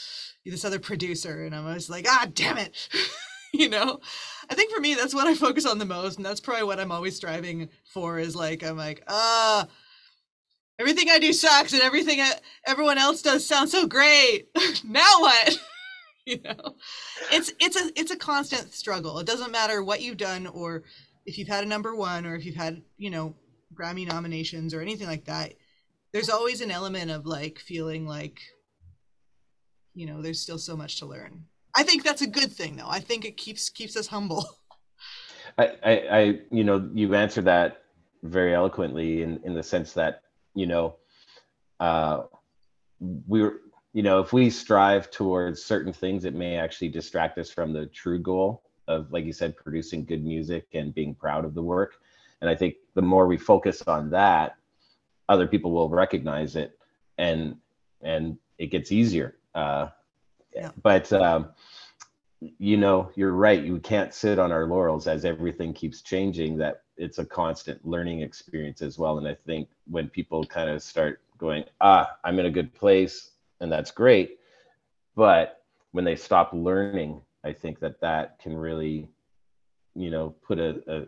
this 0.44 0.64
other 0.64 0.78
producer 0.78 1.44
and 1.44 1.54
i'm 1.54 1.66
always 1.66 1.90
like 1.90 2.06
ah 2.08 2.26
damn 2.34 2.58
it 2.58 2.88
you 3.54 3.68
know 3.68 4.00
i 4.48 4.54
think 4.54 4.72
for 4.72 4.80
me 4.80 4.94
that's 4.94 5.14
what 5.14 5.26
i 5.26 5.34
focus 5.34 5.66
on 5.66 5.78
the 5.78 5.84
most 5.84 6.16
and 6.16 6.24
that's 6.24 6.40
probably 6.40 6.64
what 6.64 6.80
i'm 6.80 6.92
always 6.92 7.16
striving 7.16 7.68
for 7.84 8.18
is 8.18 8.36
like 8.36 8.62
i'm 8.62 8.76
like 8.76 9.02
ah 9.08 9.66
everything 10.80 11.10
I 11.10 11.18
do 11.18 11.32
sucks 11.32 11.74
and 11.74 11.82
everything 11.82 12.20
I, 12.20 12.32
everyone 12.66 12.98
else 12.98 13.20
does 13.22 13.46
sounds 13.46 13.70
so 13.70 13.86
great. 13.86 14.48
now 14.84 15.20
what? 15.20 15.58
you 16.26 16.40
know, 16.42 16.76
it's 17.30 17.52
it's 17.60 17.76
a 17.76 17.92
it's 17.94 18.10
a 18.10 18.16
constant 18.16 18.72
struggle. 18.72 19.18
It 19.18 19.26
doesn't 19.26 19.52
matter 19.52 19.84
what 19.84 20.00
you've 20.00 20.16
done 20.16 20.46
or 20.46 20.82
if 21.26 21.38
you've 21.38 21.48
had 21.48 21.64
a 21.64 21.68
number 21.68 21.94
one 21.94 22.26
or 22.26 22.34
if 22.34 22.44
you've 22.44 22.56
had 22.56 22.82
you 22.96 23.10
know 23.10 23.36
Grammy 23.74 24.08
nominations 24.08 24.72
or 24.74 24.80
anything 24.80 25.06
like 25.06 25.26
that. 25.26 25.54
There's 26.12 26.30
always 26.30 26.60
an 26.60 26.72
element 26.72 27.10
of 27.10 27.26
like 27.26 27.58
feeling 27.58 28.06
like 28.06 28.40
you 29.94 30.06
know 30.06 30.22
there's 30.22 30.40
still 30.40 30.58
so 30.58 30.76
much 30.76 30.96
to 30.98 31.06
learn. 31.06 31.44
I 31.74 31.82
think 31.82 32.04
that's 32.04 32.22
a 32.22 32.26
good 32.26 32.52
thing 32.52 32.76
though. 32.76 32.88
I 32.88 33.00
think 33.00 33.24
it 33.24 33.36
keeps 33.36 33.68
keeps 33.68 33.96
us 33.96 34.06
humble. 34.06 34.44
I, 35.58 35.66
I, 35.84 35.92
I 35.92 36.20
you 36.50 36.64
know, 36.64 36.88
you 36.94 37.14
answered 37.14 37.46
that 37.46 37.82
very 38.22 38.54
eloquently 38.54 39.22
in, 39.22 39.40
in 39.44 39.54
the 39.54 39.62
sense 39.62 39.92
that, 39.94 40.22
you 40.54 40.66
know, 40.66 40.96
uh, 41.78 42.22
we're, 43.00 43.60
you 43.92 44.02
know, 44.02 44.20
if 44.20 44.32
we 44.32 44.50
strive 44.50 45.10
towards 45.10 45.62
certain 45.64 45.92
things, 45.92 46.24
it 46.24 46.34
may 46.34 46.56
actually 46.56 46.88
distract 46.88 47.38
us 47.38 47.50
from 47.50 47.72
the 47.72 47.86
true 47.86 48.18
goal 48.18 48.62
of, 48.86 49.10
like 49.10 49.24
you 49.24 49.32
said, 49.32 49.56
producing 49.56 50.04
good 50.04 50.24
music 50.24 50.66
and 50.74 50.94
being 50.94 51.14
proud 51.14 51.44
of 51.44 51.54
the 51.54 51.62
work. 51.62 51.94
And 52.40 52.48
I 52.48 52.54
think 52.54 52.76
the 52.94 53.02
more 53.02 53.26
we 53.26 53.36
focus 53.36 53.82
on 53.86 54.10
that, 54.10 54.56
other 55.28 55.46
people 55.46 55.72
will 55.72 55.88
recognize 55.88 56.56
it, 56.56 56.78
and 57.18 57.56
and 58.02 58.36
it 58.58 58.66
gets 58.66 58.90
easier. 58.90 59.36
Uh, 59.54 59.88
yeah. 60.54 60.70
But 60.82 61.12
um, 61.12 61.50
you 62.40 62.76
know, 62.76 63.10
you're 63.14 63.32
right. 63.32 63.62
You 63.62 63.78
can't 63.80 64.14
sit 64.14 64.38
on 64.38 64.50
our 64.50 64.66
laurels 64.66 65.06
as 65.06 65.24
everything 65.24 65.74
keeps 65.74 66.02
changing. 66.02 66.56
That 66.58 66.82
it's 66.96 67.18
a 67.18 67.24
constant 67.24 67.84
learning 67.86 68.20
experience 68.20 68.82
as 68.82 68.98
well. 68.98 69.18
And 69.18 69.28
I 69.28 69.34
think 69.34 69.68
when 69.86 70.08
people 70.08 70.44
kind 70.44 70.70
of 70.70 70.82
start 70.82 71.20
going, 71.38 71.64
ah, 71.80 72.16
I'm 72.24 72.38
in 72.38 72.46
a 72.46 72.50
good 72.50 72.74
place, 72.74 73.30
and 73.60 73.72
that's 73.72 73.90
great, 73.90 74.38
but 75.16 75.62
when 75.92 76.04
they 76.04 76.16
stop 76.16 76.50
learning, 76.52 77.20
I 77.42 77.52
think 77.52 77.80
that 77.80 78.00
that 78.00 78.38
can 78.38 78.56
really, 78.56 79.08
you 79.94 80.10
know, 80.10 80.34
put 80.46 80.58
a, 80.58 81.06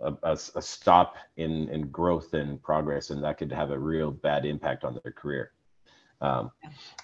a, 0.00 0.12
a, 0.22 0.32
a 0.32 0.62
stop 0.62 1.16
in, 1.36 1.68
in 1.68 1.88
growth 1.88 2.32
and 2.34 2.62
progress, 2.62 3.10
and 3.10 3.22
that 3.22 3.38
could 3.38 3.52
have 3.52 3.70
a 3.70 3.78
real 3.78 4.10
bad 4.10 4.44
impact 4.44 4.84
on 4.84 4.98
their 5.02 5.12
career. 5.12 5.52
Um, 6.20 6.50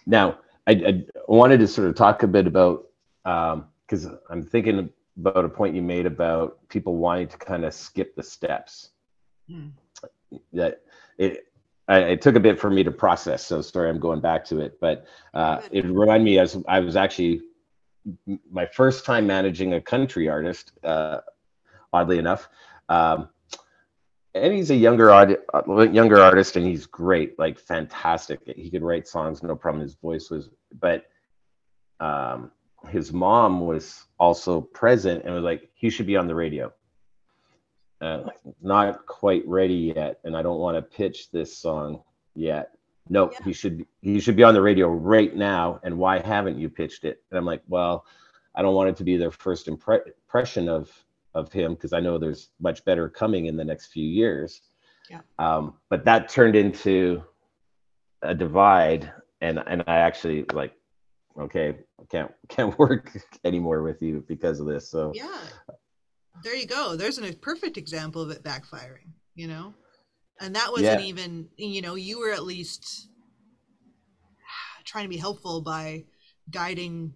now, 0.06 0.38
I, 0.66 0.72
I, 0.72 1.04
wanted 1.26 1.58
to 1.60 1.68
sort 1.68 1.88
of 1.88 1.94
talk 1.94 2.22
a 2.22 2.26
bit 2.26 2.46
about 2.46 2.86
because 3.24 4.06
um, 4.06 4.18
I'm 4.30 4.42
thinking 4.42 4.90
about 5.18 5.44
a 5.44 5.48
point 5.48 5.74
you 5.74 5.82
made 5.82 6.06
about 6.06 6.58
people 6.68 6.96
wanting 6.96 7.28
to 7.28 7.38
kind 7.38 7.64
of 7.64 7.74
skip 7.74 8.14
the 8.14 8.22
steps. 8.22 8.90
Mm. 9.50 9.72
That 10.52 10.82
it, 11.18 11.46
I, 11.88 11.98
it 12.00 12.22
took 12.22 12.36
a 12.36 12.40
bit 12.40 12.58
for 12.58 12.70
me 12.70 12.84
to 12.84 12.90
process. 12.90 13.44
So 13.44 13.62
sorry, 13.62 13.90
I'm 13.90 14.00
going 14.00 14.20
back 14.20 14.44
to 14.46 14.60
it, 14.60 14.78
but 14.80 15.06
uh, 15.34 15.60
it 15.72 15.84
reminded 15.84 16.24
me 16.24 16.38
as 16.38 16.56
I 16.68 16.80
was 16.80 16.96
actually 16.96 17.42
my 18.50 18.66
first 18.66 19.04
time 19.04 19.26
managing 19.26 19.74
a 19.74 19.80
country 19.80 20.28
artist. 20.28 20.72
Uh, 20.84 21.20
oddly 21.92 22.18
enough. 22.18 22.48
Um, 22.88 23.28
and 24.34 24.52
he's 24.52 24.70
a 24.70 24.76
younger 24.76 25.08
younger 25.92 26.20
artist 26.20 26.56
and 26.56 26.66
he's 26.66 26.86
great 26.86 27.38
like 27.38 27.58
fantastic 27.58 28.40
he 28.56 28.70
could 28.70 28.82
write 28.82 29.08
songs 29.08 29.42
no 29.42 29.56
problem 29.56 29.82
his 29.82 29.94
voice 29.94 30.30
was 30.30 30.50
but 30.80 31.06
um, 32.00 32.50
his 32.88 33.12
mom 33.12 33.60
was 33.66 34.06
also 34.18 34.60
present 34.60 35.24
and 35.24 35.34
was 35.34 35.44
like, 35.44 35.70
he 35.74 35.90
should 35.90 36.06
be 36.06 36.16
on 36.16 36.26
the 36.26 36.34
radio. 36.34 36.72
Uh, 38.00 38.24
not 38.62 39.04
quite 39.06 39.46
ready 39.46 39.92
yet, 39.94 40.18
and 40.24 40.34
I 40.34 40.40
don't 40.40 40.58
want 40.58 40.76
to 40.76 40.82
pitch 40.82 41.30
this 41.30 41.54
song 41.54 42.02
yet. 42.34 42.70
No, 43.10 43.30
yeah. 43.30 43.38
he 43.44 43.52
should 43.52 43.86
he 44.00 44.20
should 44.20 44.36
be 44.36 44.42
on 44.42 44.54
the 44.54 44.62
radio 44.62 44.88
right 44.88 45.34
now. 45.36 45.80
And 45.82 45.98
why 45.98 46.18
haven't 46.18 46.58
you 46.58 46.70
pitched 46.70 47.04
it? 47.04 47.22
And 47.30 47.36
I'm 47.36 47.44
like, 47.44 47.62
well, 47.68 48.06
I 48.54 48.62
don't 48.62 48.74
want 48.74 48.88
it 48.88 48.96
to 48.96 49.04
be 49.04 49.18
their 49.18 49.30
first 49.30 49.66
impre- 49.66 50.06
impression 50.06 50.68
of 50.70 50.90
of 51.34 51.52
him 51.52 51.74
because 51.74 51.92
I 51.92 52.00
know 52.00 52.18
there's 52.18 52.50
much 52.60 52.84
better 52.84 53.08
coming 53.08 53.46
in 53.46 53.56
the 53.56 53.64
next 53.64 53.92
few 53.92 54.06
years. 54.06 54.62
Yeah. 55.08 55.20
Um, 55.38 55.74
but 55.88 56.04
that 56.04 56.28
turned 56.28 56.56
into 56.56 57.22
a 58.22 58.34
divide, 58.34 59.12
and 59.40 59.62
and 59.66 59.82
I 59.86 59.96
actually 59.98 60.44
like 60.52 60.72
okay, 61.38 61.78
can't 62.10 62.32
can't 62.48 62.78
work 62.78 63.12
anymore 63.44 63.82
with 63.82 64.02
you 64.02 64.24
because 64.28 64.60
of 64.60 64.66
this. 64.66 64.88
So 64.88 65.12
yeah, 65.14 65.40
there 66.42 66.54
you 66.54 66.66
go. 66.66 66.96
There's 66.96 67.18
a 67.18 67.32
perfect 67.32 67.76
example 67.76 68.22
of 68.22 68.30
it 68.30 68.42
backfiring. 68.42 69.12
You 69.34 69.48
know, 69.48 69.74
and 70.40 70.54
that 70.56 70.70
wasn't 70.70 71.02
yeah. 71.02 71.08
even 71.08 71.48
you 71.56 71.82
know 71.82 71.94
you 71.94 72.20
were 72.20 72.32
at 72.32 72.44
least 72.44 73.08
trying 74.84 75.04
to 75.04 75.08
be 75.08 75.16
helpful 75.16 75.60
by 75.60 76.04
guiding 76.50 77.14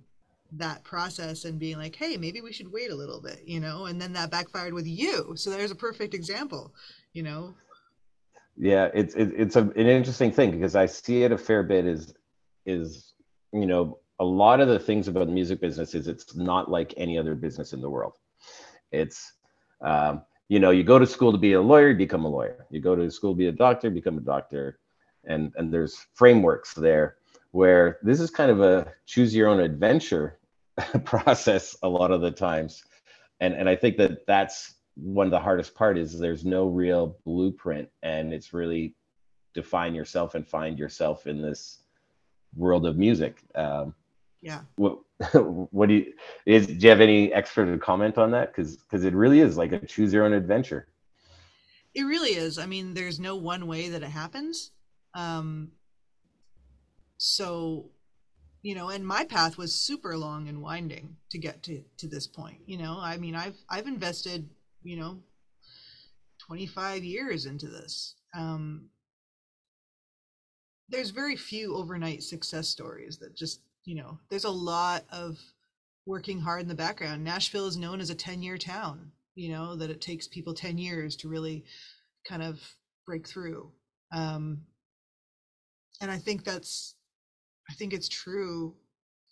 that 0.59 0.83
process 0.85 1.45
and 1.45 1.59
being 1.59 1.79
like 1.79 1.97
hey 1.97 2.17
maybe 2.17 2.41
we 2.41 2.53
should 2.53 2.71
wait 2.71 2.91
a 2.91 2.95
little 2.95 3.21
bit 3.21 3.43
you 3.47 3.61
know 3.61 3.87
and 3.87 4.01
then 4.01 4.13
that 4.13 4.31
backfired 4.31 4.73
with 4.73 4.87
you 4.87 5.33
so 5.37 5.51
there's 5.51 5.71
a 5.71 5.77
perfect 5.77 6.15
example 6.15 6.73
you 7.13 7.23
know 7.23 7.55
yeah 8.57 8.89
it's 8.95 9.15
it, 9.15 9.33
it's 9.37 9.57
a, 9.57 9.63
an 9.63 9.87
interesting 9.87 10.31
thing 10.31 10.51
because 10.51 10.77
i 10.77 10.87
see 10.87 11.23
it 11.25 11.33
a 11.33 11.39
fair 11.39 11.63
bit 11.63 11.87
is 11.87 12.15
is 12.67 13.15
you 13.53 13.67
know 13.67 13.99
a 14.21 14.25
lot 14.25 14.61
of 14.61 14.69
the 14.69 14.79
things 14.79 15.09
about 15.09 15.27
the 15.27 15.33
music 15.33 15.61
business 15.61 15.95
is 15.95 16.07
it's 16.07 16.37
not 16.37 16.71
like 16.71 16.95
any 16.97 17.19
other 17.19 17.35
business 17.35 17.73
in 17.73 17.81
the 17.81 17.91
world. 17.91 18.15
It's, 18.93 19.33
um, 19.81 20.23
you 20.49 20.61
know, 20.61 20.71
you 20.71 20.85
go 20.85 20.99
to 20.99 21.07
school 21.07 21.33
to 21.33 21.39
be 21.39 21.55
a 21.55 21.61
lawyer, 21.61 21.95
become 21.95 22.25
a 22.25 22.29
lawyer. 22.29 22.67
You 22.71 22.81
go 22.81 22.95
to 22.95 23.11
school 23.11 23.33
to 23.33 23.37
be 23.37 23.49
a 23.49 23.53
doctor, 23.53 23.91
become 23.91 24.19
a 24.19 24.21
doctor. 24.21 24.79
And, 25.25 25.53
and 25.57 25.73
there's 25.73 26.07
frameworks 26.15 26.75
there 26.75 27.17
where 27.51 27.99
this 28.03 28.21
is 28.21 28.31
kind 28.31 28.51
of 28.51 28.61
a 28.61 28.93
choose 29.07 29.35
your 29.35 29.49
own 29.49 29.61
adventure 29.61 30.39
process 31.05 31.77
a 31.83 31.89
lot 31.89 32.11
of 32.11 32.21
the 32.21 32.31
times. 32.31 32.83
And, 33.41 33.55
and 33.55 33.69
I 33.69 33.77
think 33.77 33.97
that 33.99 34.27
that's 34.27 34.75
one 34.97 35.27
of 35.27 35.31
the 35.31 35.41
hardest 35.41 35.75
part 35.75 35.99
is 35.99 36.19
there's 36.19 36.45
no 36.45 36.67
real 36.67 37.19
blueprint 37.25 37.89
and 38.03 38.33
it's 38.33 38.53
really 38.53 38.95
define 39.55 39.95
yourself 39.95 40.35
and 40.35 40.47
find 40.47 40.79
yourself 40.79 41.27
in 41.27 41.43
this 41.43 41.81
world 42.57 42.87
of 42.87 42.97
music. 42.97 43.43
Um, 43.55 43.95
yeah. 44.43 44.61
what 44.77 44.99
what 45.71 45.89
do 45.89 45.95
you 45.95 46.13
is 46.45 46.67
do 46.67 46.75
you 46.75 46.91
have 46.91 47.01
any 47.01 47.33
extra 47.33 47.79
comment 47.79 48.19
on 48.19 48.31
that? 48.33 48.49
Because 48.49 48.77
because 48.77 49.05
it 49.05 49.15
really 49.15 49.41
is 49.41 49.57
like 49.57 49.73
a 49.73 49.79
choose 49.87 50.13
your 50.13 50.27
own 50.27 50.35
adventure. 50.35 50.89
It 51.95 52.03
really 52.03 52.35
is. 52.35 52.59
I 52.59 52.67
mean 52.67 52.93
there's 52.93 53.19
no 53.19 53.37
one 53.37 53.67
way 53.67 53.89
that 53.89 54.03
it 54.03 54.11
happens. 54.11 54.73
Um 55.15 55.73
so 57.17 57.91
you 58.65 58.75
know 58.75 58.89
and 58.89 59.07
my 59.07 59.25
path 59.25 59.57
was 59.57 59.73
super 59.75 60.17
long 60.17 60.49
and 60.49 60.61
winding 60.61 61.17
to 61.31 61.39
get 61.39 61.63
to 61.63 61.83
to 61.97 62.09
this 62.09 62.27
point 62.27 62.59
you 62.67 62.77
know 62.77 62.99
i 63.01 63.17
mean 63.17 63.37
i've 63.37 63.57
i've 63.71 63.87
invested 63.87 64.49
you 64.83 64.97
know 64.97 65.19
25 66.47 67.05
years 67.05 67.47
into 67.47 67.67
this 67.67 68.17
um 68.37 68.89
there's 70.89 71.11
very 71.11 71.37
few 71.37 71.77
overnight 71.77 72.23
success 72.23 72.69
stories 72.69 73.19
that 73.19 73.37
just 73.37 73.61
you 73.85 73.95
know, 73.95 74.19
there's 74.31 74.45
a 74.45 74.51
lot 74.51 75.05
of 75.11 75.39
working 76.07 76.41
hard 76.41 76.63
in 76.63 76.69
the 76.69 76.75
background. 76.75 77.23
Nashville 77.23 77.67
is 77.67 77.77
known 77.77 78.01
as 78.01 78.11
a 78.11 78.15
10 78.15 78.43
year 78.43 78.59
town, 78.59 79.13
you 79.35 79.51
know, 79.51 79.77
that 79.77 79.91
it 79.91 80.01
takes 80.01 80.27
people 80.27 80.55
10 80.55 80.79
years 80.79 81.17
to 81.17 81.29
really 81.29 81.65
kind 82.27 82.43
of 82.43 82.61
break 83.07 83.29
through. 83.29 83.71
Um, 84.13 84.63
and 86.01 86.11
I 86.11 86.19
think 86.19 86.45
that's, 86.45 86.95
I 87.69 87.75
think 87.75 87.93
it's 87.93 88.09
true 88.09 88.75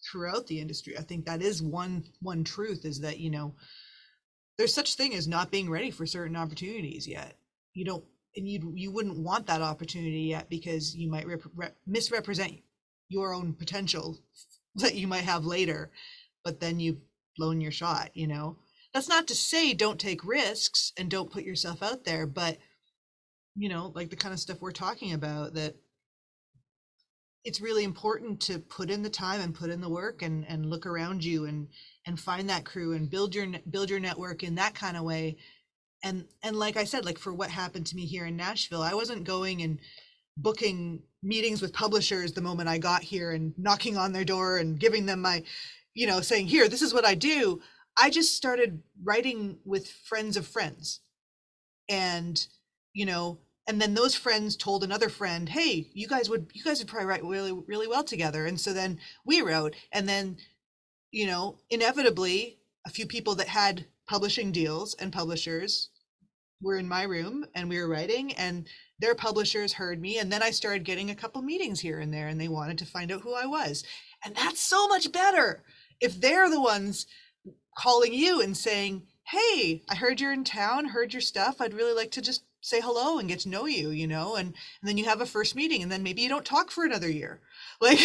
throughout 0.05 0.47
the 0.47 0.61
industry. 0.61 0.97
I 0.99 1.03
think 1.03 1.27
that 1.27 1.43
is 1.43 1.63
one, 1.63 2.05
one 2.21 2.45
truth 2.45 2.85
is 2.85 3.01
that, 3.01 3.19
you 3.19 3.31
know, 3.31 3.55
there's 4.59 4.75
such 4.75 4.95
thing 4.95 5.15
as 5.15 5.29
not 5.29 5.51
being 5.51 5.71
ready 5.71 5.91
for 5.91 6.07
certain 6.07 6.37
opportunities 6.37 7.07
yet. 7.07 7.37
You 7.75 7.85
don't, 7.85 8.05
and 8.37 8.49
you 8.49 8.73
you 8.75 8.91
wouldn't 8.91 9.19
want 9.19 9.47
that 9.47 9.63
opportunity 9.63 10.23
yet 10.23 10.49
because 10.49 10.95
you 10.95 11.11
might 11.11 11.27
rep- 11.27 11.43
rep- 11.55 11.77
misrepresent 11.87 12.61
your 13.09 13.35
own 13.35 13.53
potential 13.53 14.19
that 14.77 14.95
you 14.95 15.07
might 15.07 15.25
have 15.25 15.45
later 15.45 15.91
but 16.45 16.61
then 16.61 16.81
you've 16.81 17.01
blown 17.37 17.61
your 17.61 17.73
shot 17.73 18.11
you 18.15 18.27
know 18.27 18.57
that's 18.95 19.09
not 19.09 19.27
to 19.27 19.35
say 19.35 19.75
don't 19.75 20.01
take 20.01 20.25
risks 20.25 20.93
and 20.97 21.11
don't 21.11 21.31
put 21.31 21.45
yourself 21.45 21.83
out 21.83 22.05
there 22.05 22.27
but 22.27 22.59
you 23.55 23.69
know 23.69 23.93
like 23.95 24.11
the 24.11 24.17
kind 24.17 24.33
of 24.33 24.41
stuff 24.41 24.61
we're 24.61 24.73
talking 24.73 25.13
about 25.13 25.55
that 25.55 25.77
it's 27.45 27.61
really 27.61 27.85
important 27.85 28.41
to 28.41 28.59
put 28.59 28.91
in 28.91 29.03
the 29.03 29.11
time 29.11 29.41
and 29.41 29.55
put 29.55 29.71
in 29.71 29.81
the 29.81 29.89
work 29.89 30.23
and 30.23 30.47
and 30.49 30.67
look 30.67 30.87
around 30.87 31.25
you 31.25 31.45
and 31.45 31.69
and 32.07 32.19
find 32.19 32.49
that 32.49 32.65
crew 32.65 32.93
and 32.93 33.11
build 33.11 33.35
your 33.35 33.47
build 33.71 33.91
your 33.91 34.01
network 34.01 34.43
in 34.43 34.55
that 34.57 34.75
kind 34.75 34.97
of 34.97 35.05
way 35.05 35.37
and 36.05 36.25
and 36.43 36.57
like 36.57 36.77
i 36.77 36.85
said 36.85 37.05
like 37.05 37.19
for 37.19 37.33
what 37.33 37.51
happened 37.51 37.87
to 37.87 37.97
me 37.97 38.07
here 38.07 38.27
in 38.27 38.37
nashville 38.37 38.83
i 38.83 38.95
wasn't 38.95 39.25
going 39.25 39.63
and 39.63 39.79
booking 40.37 41.03
meetings 41.23 41.63
with 41.63 41.73
publishers 41.73 42.33
the 42.33 42.41
moment 42.41 42.69
I 42.69 42.79
got 42.79 43.03
here 43.03 43.33
and 43.33 43.55
knocking 43.57 43.97
on 43.97 44.13
their 44.13 44.25
door 44.25 44.59
and 44.59 44.79
giving 44.79 45.07
them 45.07 45.21
my, 45.21 45.43
you 45.95 46.07
know, 46.07 46.21
saying, 46.21 46.47
here, 46.47 46.69
this 46.69 46.83
is 46.83 46.95
what 46.95 47.05
I 47.05 47.15
do. 47.15 47.61
I 47.99 48.11
just 48.11 48.37
started 48.37 48.83
writing 49.03 49.59
with 49.65 49.89
friends 49.89 50.37
of 50.37 50.47
friends. 50.47 51.01
And, 51.89 52.45
you 52.95 53.07
know, 53.07 53.39
and 53.69 53.81
then 53.81 53.95
those 53.95 54.15
friends 54.15 54.57
told 54.57 54.83
another 54.83 55.09
friend, 55.09 55.49
"Hey, 55.49 55.91
you 55.95 56.09
guys 56.09 56.29
would 56.29 56.51
you 56.55 56.65
guys 56.65 56.79
would 56.81 56.89
probably 56.89 57.07
write 57.07 57.25
really 57.25 57.53
really 57.53 57.87
well 57.87 58.05
together." 58.05 58.47
And 58.47 58.61
so 58.61 58.73
then 58.73 58.99
we 59.25 59.41
wrote, 59.43 59.75
and 59.93 60.09
then 60.09 60.39
you 61.13 61.27
know, 61.27 61.59
inevitably, 61.71 62.59
a 62.87 62.91
few 62.91 63.07
people 63.07 63.35
that 63.37 63.49
had 63.49 63.87
publishing 64.09 64.51
deals 64.51 64.95
and 64.95 65.13
publishers 65.13 65.91
were 66.61 66.77
in 66.77 66.89
my 66.89 67.03
room 67.03 67.45
and 67.55 67.69
we 67.69 67.79
were 67.79 67.89
writing 67.89 68.33
and 68.35 68.67
their 68.99 69.15
publishers 69.15 69.75
heard 69.75 70.01
me 70.01 70.19
and 70.19 70.33
then 70.33 70.43
I 70.43 70.51
started 70.51 70.85
getting 70.85 71.11
a 71.11 71.15
couple 71.15 71.43
meetings 71.43 71.81
here 71.81 71.99
and 71.99 72.13
there 72.15 72.29
and 72.29 72.41
they 72.41 72.49
wanted 72.49 72.79
to 72.79 72.87
find 72.87 73.11
out 73.11 73.23
who 73.23 73.35
I 73.35 73.47
was. 73.47 73.85
And 74.25 74.35
that's 74.35 74.61
so 74.61 74.89
much 74.89 75.13
better 75.13 75.65
if 76.01 76.21
they're 76.21 76.51
the 76.51 76.61
ones 76.61 77.07
calling 77.77 78.15
you 78.15 78.41
and 78.41 78.57
saying, 78.57 79.07
"Hey, 79.25 79.83
I 79.89 79.95
heard 79.97 80.21
you're 80.21 80.33
in 80.33 80.45
town, 80.45 80.87
heard 80.87 81.13
your 81.13 81.21
stuff. 81.21 81.61
I'd 81.61 81.75
really 81.75 81.95
like 81.95 82.11
to 82.13 82.23
just 82.23 82.45
say 82.63 82.81
hello 82.81 83.19
and 83.19 83.29
get 83.29 83.41
to 83.41 83.51
know 83.51 83.67
you, 83.67 83.91
you 83.91 84.07
know?" 84.07 84.37
And, 84.37 84.49
and 84.49 84.89
then 84.89 84.97
you 84.97 85.05
have 85.05 85.21
a 85.21 85.27
first 85.27 85.55
meeting 85.55 85.83
and 85.83 85.93
then 85.93 86.03
maybe 86.03 86.23
you 86.23 86.31
don't 86.31 86.45
talk 86.45 86.71
for 86.71 86.85
another 86.85 87.11
year. 87.11 87.41
Like 87.81 88.01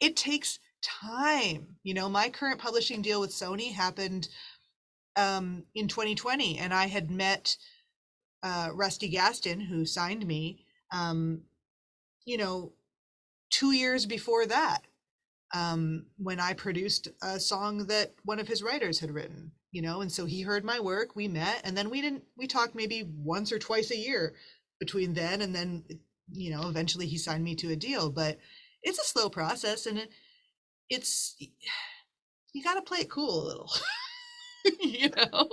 it 0.00 0.16
takes 0.16 0.58
time. 0.82 1.76
You 1.82 1.94
know, 1.94 2.08
my 2.08 2.30
current 2.30 2.58
publishing 2.58 3.02
deal 3.02 3.20
with 3.20 3.30
Sony 3.30 3.72
happened 3.72 4.28
um, 5.16 5.64
in 5.74 5.88
2020 5.88 6.58
and 6.58 6.72
I 6.72 6.86
had 6.86 7.10
met 7.10 7.56
uh, 8.42 8.70
Rusty 8.72 9.08
Gaston, 9.08 9.60
who 9.60 9.84
signed 9.84 10.26
me, 10.26 10.64
um, 10.92 11.42
you 12.24 12.38
know, 12.38 12.72
two 13.50 13.72
years 13.72 14.06
before 14.06 14.46
that, 14.46 14.82
um, 15.52 16.06
when 16.16 16.40
I 16.40 16.52
produced 16.52 17.08
a 17.22 17.38
song 17.40 17.86
that 17.86 18.14
one 18.24 18.38
of 18.38 18.48
his 18.48 18.62
writers 18.62 19.00
had 19.00 19.10
written, 19.10 19.52
you 19.72 19.82
know, 19.82 20.00
and 20.00 20.10
so 20.10 20.26
he 20.26 20.42
heard 20.42 20.64
my 20.64 20.80
work, 20.80 21.14
we 21.14 21.28
met, 21.28 21.60
and 21.64 21.76
then 21.76 21.90
we 21.90 22.00
didn't, 22.00 22.24
we 22.36 22.46
talked 22.46 22.74
maybe 22.74 23.08
once 23.16 23.52
or 23.52 23.58
twice 23.58 23.90
a 23.90 23.96
year 23.96 24.34
between 24.78 25.14
then 25.14 25.42
and 25.42 25.54
then, 25.54 25.84
you 26.32 26.50
know, 26.50 26.68
eventually 26.68 27.06
he 27.06 27.18
signed 27.18 27.44
me 27.44 27.54
to 27.56 27.70
a 27.72 27.76
deal, 27.76 28.10
but 28.10 28.38
it's 28.82 28.98
a 28.98 29.04
slow 29.04 29.28
process 29.28 29.86
and 29.86 29.98
it, 29.98 30.10
it's, 30.88 31.36
you 32.52 32.64
got 32.64 32.74
to 32.74 32.82
play 32.82 32.98
it 32.98 33.10
cool 33.10 33.42
a 33.42 33.46
little. 33.46 33.70
you 34.80 35.08
know 35.08 35.48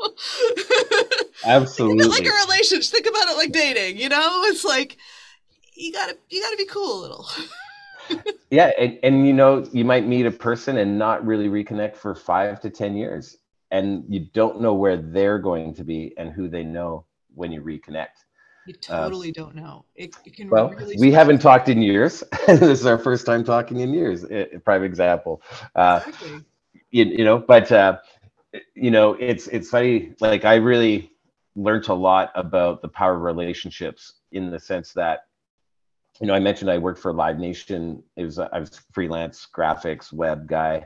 Absolutely. 1.46 2.06
like 2.08 2.26
a 2.26 2.46
relationship 2.46 2.92
think 2.92 3.08
about 3.08 3.30
it 3.30 3.38
like 3.38 3.52
dating 3.52 3.98
you 3.98 4.10
know 4.10 4.42
it's 4.46 4.66
like 4.66 4.98
you 5.76 5.94
gotta 5.94 6.18
you 6.30 6.42
gotta 6.42 6.58
be 6.58 6.66
cool 6.66 7.00
a 7.00 7.02
little 7.02 7.28
yeah 8.50 8.72
and, 8.78 9.00
and 9.04 9.28
you 9.28 9.34
know 9.34 9.66
you 9.72 9.86
might 9.86 10.06
meet 10.06 10.26
a 10.26 10.32
person 10.32 10.78
and 10.78 10.98
not 10.98 11.26
really 11.26 11.48
reconnect 11.48 11.96
for 11.96 12.16
five 12.16 12.60
to 12.60 12.70
ten 12.70 12.96
years 12.96 13.38
and 13.72 14.04
you 14.08 14.28
don't 14.34 14.62
know 14.62 14.74
where 14.74 14.98
they're 14.98 15.40
going 15.40 15.74
to 15.76 15.84
be 15.84 16.14
and 16.18 16.32
who 16.32 16.48
they 16.48 16.64
know 16.64 17.06
when 17.36 17.52
you 17.52 17.62
reconnect. 17.62 18.24
You 18.66 18.74
totally 18.74 19.30
uh, 19.30 19.34
don't 19.34 19.56
know. 19.56 19.86
It, 19.96 20.16
it 20.26 20.36
can 20.36 20.50
well 20.50 20.70
really 20.72 20.98
we 21.00 21.12
haven't 21.12 21.40
talked 21.40 21.70
in 21.70 21.82
years. 21.82 22.24
This 22.48 22.62
is 22.62 22.86
our 22.86 22.98
first 22.98 23.26
time 23.26 23.44
talking 23.44 23.80
in 23.80 23.94
years 23.94 24.26
a 24.26 24.60
prime 24.64 24.84
example. 24.84 25.42
Uh, 25.76 26.02
exactly. 26.06 26.44
you, 26.92 27.06
you 27.06 27.26
know 27.26 27.40
but 27.40 27.72
uh, 27.72 27.98
you 28.76 28.92
know 28.92 29.14
it's 29.20 29.48
it's 29.48 29.70
funny 29.70 30.14
like 30.20 30.46
i 30.46 30.56
really 30.56 31.12
learned 31.56 31.88
a 31.88 31.94
lot 31.94 32.32
about 32.36 32.82
the 32.82 32.88
power 32.88 33.16
of 33.16 33.22
relationships 33.22 34.14
in 34.32 34.52
the 34.52 34.60
sense 34.60 34.94
that 34.94 35.22
you 36.22 36.28
know 36.28 36.34
i 36.34 36.40
mentioned 36.40 36.70
i 36.70 36.78
worked 36.78 37.00
for 37.00 37.14
live 37.14 37.40
nation. 37.40 38.04
It 38.16 38.24
was 38.24 38.40
i 38.40 38.60
was 38.60 38.82
freelance 38.92 39.48
graphics 39.56 40.14
web 40.14 40.48
guy 40.48 40.86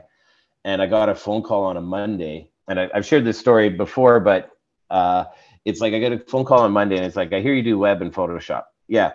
and 0.64 0.80
i 0.80 0.86
got 0.86 1.08
a 1.08 1.14
phone 1.14 1.42
call 1.42 1.64
on 1.64 1.76
a 1.76 1.80
monday 1.80 2.50
and 2.72 2.80
I, 2.80 2.90
have 2.94 3.06
shared 3.06 3.24
this 3.24 3.38
story 3.38 3.68
before 3.68 4.20
but 4.20 4.50
uh, 4.90 5.24
it's 5.64 5.80
like 5.80 5.94
i 5.94 5.98
get 5.98 6.12
a 6.12 6.18
phone 6.18 6.44
call 6.44 6.60
on 6.60 6.72
monday 6.72 6.96
and 6.96 7.04
it's 7.04 7.16
like 7.16 7.32
i 7.32 7.40
hear 7.40 7.54
you 7.54 7.62
do 7.62 7.78
web 7.78 8.02
and 8.02 8.12
photoshop 8.12 8.64
yeah 8.88 9.12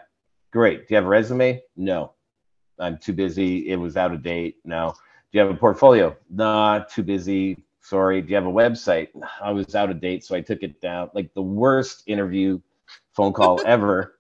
great 0.52 0.88
do 0.88 0.94
you 0.94 0.96
have 0.96 1.06
a 1.06 1.10
resume 1.10 1.62
no 1.76 2.14
i'm 2.80 2.98
too 2.98 3.14
busy 3.14 3.70
it 3.70 3.76
was 3.76 3.98
out 3.98 4.14
of 4.14 4.24
date 4.24 4.58
no 4.64 4.94
do 5.32 5.38
you 5.38 5.46
have 5.46 5.50
a 5.50 5.58
portfolio 5.58 6.16
not 6.30 6.90
too 6.90 7.04
busy 7.04 7.58
sorry, 7.88 8.22
do 8.22 8.30
you 8.30 8.36
have 8.36 8.46
a 8.46 8.52
website? 8.52 9.08
I 9.42 9.52
was 9.52 9.74
out 9.74 9.90
of 9.90 10.02
date, 10.02 10.26
so 10.26 10.36
I 10.36 10.42
took 10.42 10.62
it 10.62 10.82
down. 10.82 11.10
Like 11.14 11.34
the 11.34 11.42
worst 11.42 12.04
interview 12.06 12.60
phone 13.14 13.34
call 13.34 13.62
ever. 13.66 14.16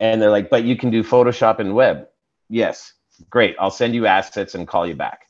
And 0.00 0.20
they're 0.20 0.30
like, 0.30 0.50
but 0.50 0.64
you 0.64 0.76
can 0.76 0.90
do 0.90 1.02
Photoshop 1.02 1.60
and 1.60 1.74
web. 1.74 2.08
Yes, 2.48 2.94
great. 3.30 3.56
I'll 3.60 3.70
send 3.70 3.94
you 3.94 4.06
assets 4.06 4.54
and 4.54 4.66
call 4.66 4.86
you 4.86 4.94
back. 4.94 5.25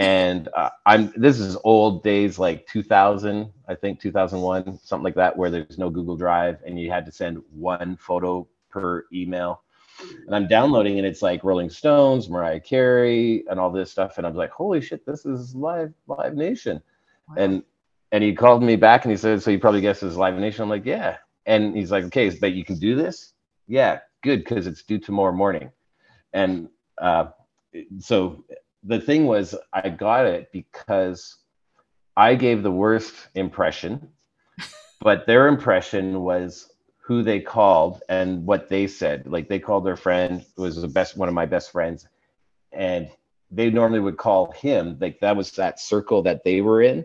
And 0.00 0.48
uh, 0.56 0.70
I'm 0.86 1.12
this 1.14 1.38
is 1.38 1.58
old 1.62 2.02
days 2.02 2.38
like 2.38 2.66
2000, 2.68 3.52
I 3.68 3.74
think 3.74 4.00
2001, 4.00 4.78
something 4.82 5.04
like 5.04 5.14
that, 5.16 5.36
where 5.36 5.50
there's 5.50 5.76
no 5.76 5.90
Google 5.90 6.16
Drive 6.16 6.56
and 6.64 6.80
you 6.80 6.90
had 6.90 7.04
to 7.04 7.12
send 7.12 7.42
one 7.52 7.98
photo 8.00 8.48
per 8.70 9.04
email. 9.12 9.62
And 10.26 10.34
I'm 10.34 10.48
downloading 10.48 10.96
and 10.96 11.06
it's 11.06 11.20
like 11.20 11.44
Rolling 11.44 11.68
Stones, 11.68 12.30
Mariah 12.30 12.60
Carey, 12.60 13.44
and 13.50 13.60
all 13.60 13.70
this 13.70 13.90
stuff. 13.90 14.16
And 14.16 14.26
I'm 14.26 14.34
like, 14.34 14.50
holy 14.50 14.80
shit, 14.80 15.04
this 15.04 15.26
is 15.26 15.54
live, 15.54 15.92
live 16.06 16.34
nation. 16.34 16.80
And 17.36 17.62
and 18.10 18.24
he 18.24 18.34
called 18.34 18.62
me 18.62 18.76
back 18.76 19.04
and 19.04 19.12
he 19.12 19.18
said, 19.18 19.42
So 19.42 19.50
you 19.50 19.58
probably 19.58 19.82
guess 19.82 20.02
it's 20.02 20.16
Live 20.16 20.34
Nation. 20.34 20.62
I'm 20.62 20.70
like, 20.70 20.86
Yeah. 20.86 21.18
And 21.44 21.76
he's 21.76 21.90
like, 21.90 22.04
Okay, 22.04 22.30
but 22.30 22.54
you 22.54 22.64
can 22.64 22.78
do 22.78 22.96
this? 22.96 23.34
Yeah, 23.68 23.98
good, 24.22 24.44
because 24.44 24.66
it's 24.66 24.82
due 24.82 24.98
tomorrow 24.98 25.32
morning. 25.32 25.70
And 26.32 26.70
uh, 26.96 27.26
so 27.98 28.44
the 28.84 29.00
thing 29.00 29.26
was, 29.26 29.54
I 29.72 29.88
got 29.88 30.26
it 30.26 30.50
because 30.52 31.36
I 32.16 32.34
gave 32.34 32.62
the 32.62 32.70
worst 32.70 33.14
impression, 33.34 34.08
but 35.00 35.26
their 35.26 35.48
impression 35.48 36.22
was 36.22 36.70
who 36.98 37.22
they 37.22 37.40
called 37.40 38.02
and 38.08 38.46
what 38.46 38.68
they 38.68 38.86
said. 38.86 39.26
Like 39.26 39.48
they 39.48 39.58
called 39.58 39.84
their 39.84 39.96
friend, 39.96 40.44
who 40.56 40.62
was 40.62 40.80
the 40.80 40.88
best 40.88 41.16
one 41.16 41.28
of 41.28 41.34
my 41.34 41.46
best 41.46 41.72
friends, 41.72 42.06
and 42.72 43.10
they 43.50 43.70
normally 43.70 44.00
would 44.00 44.16
call 44.16 44.52
him. 44.52 44.96
Like 45.00 45.20
that 45.20 45.36
was 45.36 45.50
that 45.52 45.80
circle 45.80 46.22
that 46.22 46.44
they 46.44 46.60
were 46.60 46.82
in. 46.82 47.04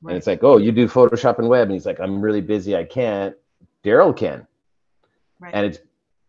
Right. 0.00 0.12
And 0.12 0.18
it's 0.18 0.26
like, 0.26 0.42
oh, 0.42 0.56
you 0.56 0.72
do 0.72 0.88
Photoshop 0.88 1.38
and 1.38 1.48
web. 1.48 1.68
And 1.68 1.72
he's 1.72 1.86
like, 1.86 2.00
I'm 2.00 2.20
really 2.20 2.40
busy. 2.40 2.76
I 2.76 2.84
can't. 2.84 3.36
Darryl 3.84 4.16
can. 4.16 4.46
Right. 5.38 5.54
And 5.54 5.66
it's 5.66 5.78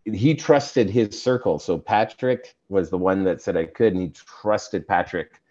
he 0.06 0.36
trusted 0.36 0.90
his 0.90 1.22
circle. 1.22 1.60
So 1.60 1.78
Patrick 1.78 2.56
was 2.70 2.90
the 2.90 2.98
one 2.98 3.24
that 3.24 3.42
said 3.42 3.56
I 3.56 3.66
could, 3.66 3.94
and 3.94 4.02
he 4.02 4.10
trusted 4.10 4.88
Patrick. 4.88 5.42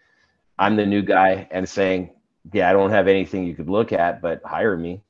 I'm 0.59 0.75
the 0.75 0.85
new 0.85 1.01
guy 1.01 1.47
and 1.51 1.67
saying, 1.67 2.11
Yeah, 2.51 2.69
I 2.69 2.73
don't 2.73 2.91
have 2.91 3.07
anything 3.07 3.45
you 3.45 3.55
could 3.55 3.69
look 3.69 3.91
at, 3.91 4.21
but 4.21 4.41
hire 4.45 4.77
me. 4.77 5.01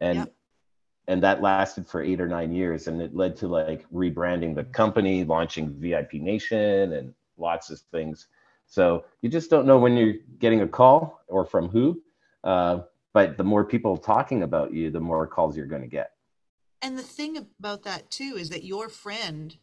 And 0.00 0.20
yep. 0.20 0.34
and 1.08 1.22
that 1.22 1.42
lasted 1.42 1.86
for 1.86 2.02
eight 2.02 2.20
or 2.20 2.28
nine 2.28 2.52
years. 2.52 2.86
And 2.86 3.00
it 3.02 3.14
led 3.14 3.36
to 3.36 3.48
like 3.48 3.86
rebranding 3.90 4.54
the 4.54 4.64
company, 4.64 5.24
launching 5.24 5.74
VIP 5.78 6.14
Nation 6.14 6.92
and 6.92 7.14
lots 7.36 7.70
of 7.70 7.80
things. 7.92 8.28
So 8.66 9.04
you 9.20 9.28
just 9.28 9.50
don't 9.50 9.66
know 9.66 9.78
when 9.78 9.96
you're 9.96 10.14
getting 10.38 10.62
a 10.62 10.68
call 10.68 11.22
or 11.28 11.44
from 11.44 11.68
who. 11.68 12.02
Uh, 12.42 12.80
but 13.12 13.36
the 13.36 13.44
more 13.44 13.64
people 13.64 13.96
talking 13.96 14.42
about 14.42 14.72
you, 14.72 14.90
the 14.90 15.00
more 15.00 15.26
calls 15.26 15.56
you're 15.56 15.66
going 15.66 15.82
to 15.82 15.88
get. 15.88 16.12
And 16.82 16.98
the 16.98 17.02
thing 17.02 17.36
about 17.36 17.82
that 17.84 18.10
too 18.10 18.36
is 18.36 18.50
that 18.50 18.64
your 18.64 18.88
friend 18.88 19.56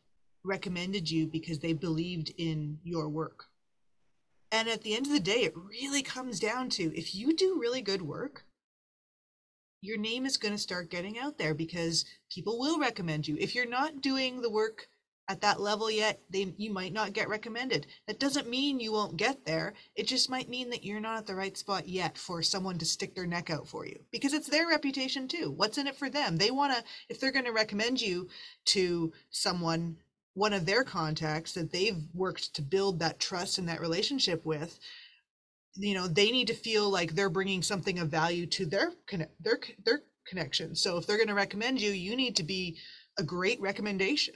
recommended 0.43 1.09
you 1.09 1.27
because 1.27 1.59
they 1.59 1.73
believed 1.73 2.33
in 2.37 2.79
your 2.83 3.07
work. 3.07 3.45
And 4.51 4.67
at 4.67 4.83
the 4.83 4.95
end 4.95 5.07
of 5.07 5.11
the 5.11 5.19
day, 5.19 5.43
it 5.43 5.53
really 5.55 6.03
comes 6.03 6.39
down 6.39 6.69
to 6.71 6.95
if 6.97 7.15
you 7.15 7.35
do 7.35 7.59
really 7.59 7.81
good 7.81 8.01
work, 8.01 8.45
your 9.81 9.97
name 9.97 10.25
is 10.25 10.37
going 10.37 10.53
to 10.53 10.57
start 10.59 10.89
getting 10.89 11.17
out 11.17 11.37
there 11.37 11.53
because 11.53 12.05
people 12.31 12.59
will 12.59 12.79
recommend 12.79 13.27
you. 13.27 13.35
If 13.39 13.55
you're 13.55 13.67
not 13.67 14.01
doing 14.01 14.41
the 14.41 14.51
work 14.51 14.87
at 15.29 15.41
that 15.41 15.61
level 15.61 15.89
yet, 15.89 16.21
they 16.29 16.53
you 16.57 16.71
might 16.71 16.91
not 16.91 17.13
get 17.13 17.29
recommended. 17.29 17.87
That 18.07 18.19
doesn't 18.19 18.49
mean 18.49 18.79
you 18.79 18.91
won't 18.91 19.17
get 19.17 19.45
there. 19.45 19.73
It 19.95 20.07
just 20.07 20.29
might 20.29 20.49
mean 20.49 20.69
that 20.71 20.83
you're 20.83 20.99
not 20.99 21.19
at 21.19 21.25
the 21.27 21.35
right 21.35 21.57
spot 21.57 21.87
yet 21.87 22.17
for 22.17 22.43
someone 22.43 22.77
to 22.79 22.85
stick 22.85 23.15
their 23.15 23.25
neck 23.25 23.49
out 23.49 23.67
for 23.67 23.85
you 23.85 23.99
because 24.11 24.33
it's 24.33 24.49
their 24.49 24.67
reputation 24.67 25.27
too. 25.27 25.51
What's 25.51 25.77
in 25.77 25.87
it 25.87 25.95
for 25.95 26.09
them? 26.09 26.37
They 26.37 26.51
want 26.51 26.73
to 26.73 26.83
if 27.09 27.19
they're 27.19 27.31
going 27.31 27.45
to 27.45 27.53
recommend 27.53 28.01
you 28.01 28.27
to 28.65 29.13
someone 29.29 29.97
one 30.33 30.53
of 30.53 30.65
their 30.65 30.83
contacts 30.83 31.53
that 31.53 31.71
they've 31.71 32.03
worked 32.13 32.55
to 32.55 32.61
build 32.61 32.99
that 32.99 33.19
trust 33.19 33.57
and 33.57 33.69
that 33.69 33.81
relationship 33.81 34.45
with, 34.45 34.79
you 35.75 35.93
know, 35.93 36.07
they 36.07 36.31
need 36.31 36.47
to 36.47 36.53
feel 36.53 36.89
like 36.89 37.13
they're 37.13 37.29
bringing 37.29 37.61
something 37.61 37.99
of 37.99 38.09
value 38.09 38.45
to 38.47 38.65
their 38.65 38.91
their 39.39 39.59
their 39.85 40.01
connection. 40.27 40.75
So 40.75 40.97
if 40.97 41.07
they're 41.07 41.17
going 41.17 41.27
to 41.27 41.33
recommend 41.33 41.81
you, 41.81 41.91
you 41.91 42.15
need 42.15 42.35
to 42.37 42.43
be 42.43 42.77
a 43.17 43.23
great 43.23 43.61
recommendation. 43.61 44.35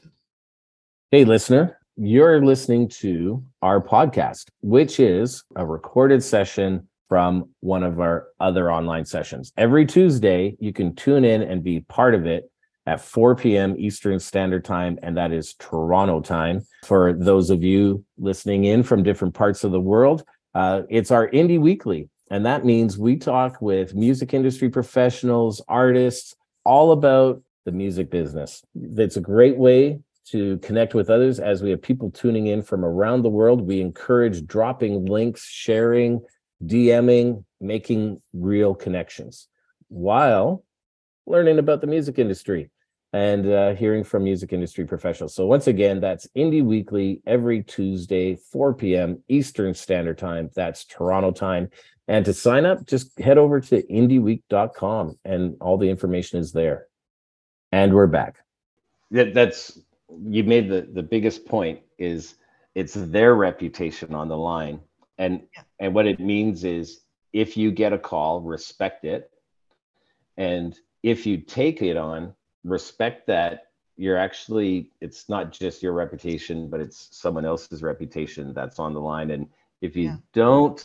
Hey, 1.09 1.23
listener, 1.23 1.79
you're 1.95 2.43
listening 2.43 2.89
to 2.89 3.41
our 3.61 3.81
podcast, 3.81 4.49
which 4.61 4.99
is 4.99 5.41
a 5.55 5.65
recorded 5.65 6.21
session 6.21 6.85
from 7.07 7.47
one 7.61 7.83
of 7.83 8.01
our 8.01 8.27
other 8.41 8.69
online 8.69 9.05
sessions. 9.05 9.53
Every 9.55 9.85
Tuesday, 9.85 10.57
you 10.59 10.73
can 10.73 10.93
tune 10.95 11.23
in 11.23 11.43
and 11.43 11.63
be 11.63 11.79
part 11.79 12.13
of 12.13 12.25
it 12.25 12.51
at 12.87 12.99
4 12.99 13.37
p.m. 13.37 13.75
Eastern 13.77 14.19
Standard 14.19 14.65
Time, 14.65 14.99
and 15.01 15.15
that 15.15 15.31
is 15.31 15.53
Toronto 15.53 16.19
time. 16.19 16.67
For 16.83 17.13
those 17.13 17.51
of 17.51 17.63
you 17.63 18.03
listening 18.17 18.65
in 18.65 18.83
from 18.83 19.01
different 19.01 19.33
parts 19.33 19.63
of 19.63 19.71
the 19.71 19.79
world, 19.79 20.25
uh, 20.55 20.81
it's 20.89 21.11
our 21.11 21.29
Indie 21.29 21.57
Weekly, 21.57 22.09
and 22.31 22.45
that 22.45 22.65
means 22.65 22.97
we 22.97 23.15
talk 23.15 23.61
with 23.61 23.95
music 23.95 24.33
industry 24.33 24.69
professionals, 24.69 25.61
artists, 25.69 26.35
all 26.65 26.91
about 26.91 27.41
the 27.63 27.71
music 27.71 28.11
business. 28.11 28.61
It's 28.75 29.15
a 29.15 29.21
great 29.21 29.57
way 29.57 30.01
to 30.31 30.57
connect 30.59 30.93
with 30.93 31.09
others 31.09 31.39
as 31.39 31.61
we 31.61 31.69
have 31.69 31.81
people 31.81 32.11
tuning 32.11 32.47
in 32.47 32.61
from 32.61 32.83
around 32.83 33.21
the 33.21 33.29
world. 33.29 33.61
We 33.61 33.81
encourage 33.81 34.45
dropping 34.45 35.05
links, 35.05 35.45
sharing, 35.45 36.21
DMing, 36.65 37.43
making 37.59 38.21
real 38.33 38.75
connections 38.75 39.47
while 39.89 40.63
learning 41.25 41.59
about 41.59 41.81
the 41.81 41.87
music 41.87 42.19
industry 42.19 42.69
and 43.13 43.49
uh, 43.51 43.73
hearing 43.73 44.03
from 44.03 44.23
music 44.23 44.51
industry 44.53 44.85
professionals. 44.85 45.33
So, 45.33 45.45
once 45.45 45.67
again, 45.67 45.99
that's 45.99 46.27
Indie 46.35 46.63
Weekly 46.63 47.21
every 47.25 47.63
Tuesday, 47.63 48.35
4 48.35 48.73
p.m. 48.73 49.23
Eastern 49.27 49.73
Standard 49.73 50.17
Time. 50.17 50.49
That's 50.55 50.85
Toronto 50.85 51.31
time. 51.31 51.69
And 52.07 52.25
to 52.25 52.33
sign 52.33 52.65
up, 52.65 52.85
just 52.85 53.17
head 53.19 53.37
over 53.37 53.59
to 53.59 53.83
indieweek.com 53.83 55.19
and 55.25 55.57
all 55.59 55.77
the 55.77 55.89
information 55.89 56.39
is 56.39 56.51
there. 56.51 56.87
And 57.71 57.93
we're 57.93 58.07
back. 58.07 58.37
That, 59.11 59.33
that's 59.33 59.77
you 60.09 60.43
made 60.43 60.69
the 60.69 60.87
the 60.93 61.03
biggest 61.03 61.45
point 61.45 61.79
is 61.97 62.35
it's 62.75 62.93
their 62.93 63.35
reputation 63.35 64.13
on 64.13 64.27
the 64.27 64.37
line 64.37 64.79
and 65.17 65.41
yeah. 65.55 65.63
and 65.79 65.93
what 65.93 66.07
it 66.07 66.19
means 66.19 66.63
is 66.63 67.01
if 67.33 67.57
you 67.57 67.71
get 67.71 67.93
a 67.93 67.97
call 67.97 68.41
respect 68.41 69.03
it 69.03 69.31
and 70.37 70.79
if 71.03 71.25
you 71.25 71.37
take 71.37 71.81
it 71.81 71.97
on 71.97 72.33
respect 72.63 73.27
that 73.27 73.67
you're 73.97 74.17
actually 74.17 74.91
it's 75.01 75.27
not 75.27 75.51
just 75.51 75.83
your 75.83 75.93
reputation 75.93 76.69
but 76.69 76.79
it's 76.79 77.09
someone 77.11 77.45
else's 77.45 77.81
reputation 77.83 78.53
that's 78.53 78.79
on 78.79 78.93
the 78.93 79.01
line 79.01 79.31
and 79.31 79.47
if 79.81 79.95
you 79.95 80.05
yeah. 80.05 80.15
don't 80.33 80.83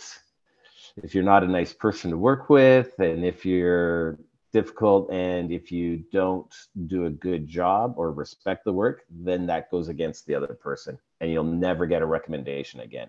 if 1.02 1.14
you're 1.14 1.24
not 1.24 1.44
a 1.44 1.48
nice 1.48 1.72
person 1.72 2.10
to 2.10 2.18
work 2.18 2.50
with 2.50 2.98
and 2.98 3.24
if 3.24 3.46
you're 3.46 4.18
difficult 4.52 5.10
and 5.10 5.50
if 5.50 5.72
you 5.72 6.04
don't 6.12 6.54
do 6.86 7.06
a 7.06 7.10
good 7.10 7.48
job 7.48 7.94
or 7.96 8.12
respect 8.12 8.64
the 8.64 8.72
work 8.72 9.02
then 9.10 9.46
that 9.46 9.70
goes 9.70 9.88
against 9.88 10.26
the 10.26 10.34
other 10.34 10.54
person 10.54 10.98
and 11.20 11.30
you'll 11.30 11.42
never 11.42 11.86
get 11.86 12.02
a 12.02 12.06
recommendation 12.06 12.80
again. 12.80 13.08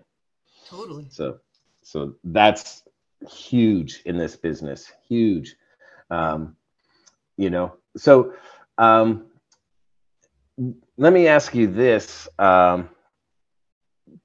Totally. 0.68 1.06
So 1.10 1.38
so 1.82 2.14
that's 2.24 2.82
huge 3.30 4.02
in 4.06 4.16
this 4.16 4.36
business 4.36 4.90
huge. 5.06 5.56
Um 6.10 6.56
you 7.36 7.50
know 7.50 7.74
so 7.96 8.32
um 8.78 9.26
let 10.96 11.12
me 11.12 11.26
ask 11.26 11.54
you 11.54 11.66
this 11.66 12.28
um 12.38 12.88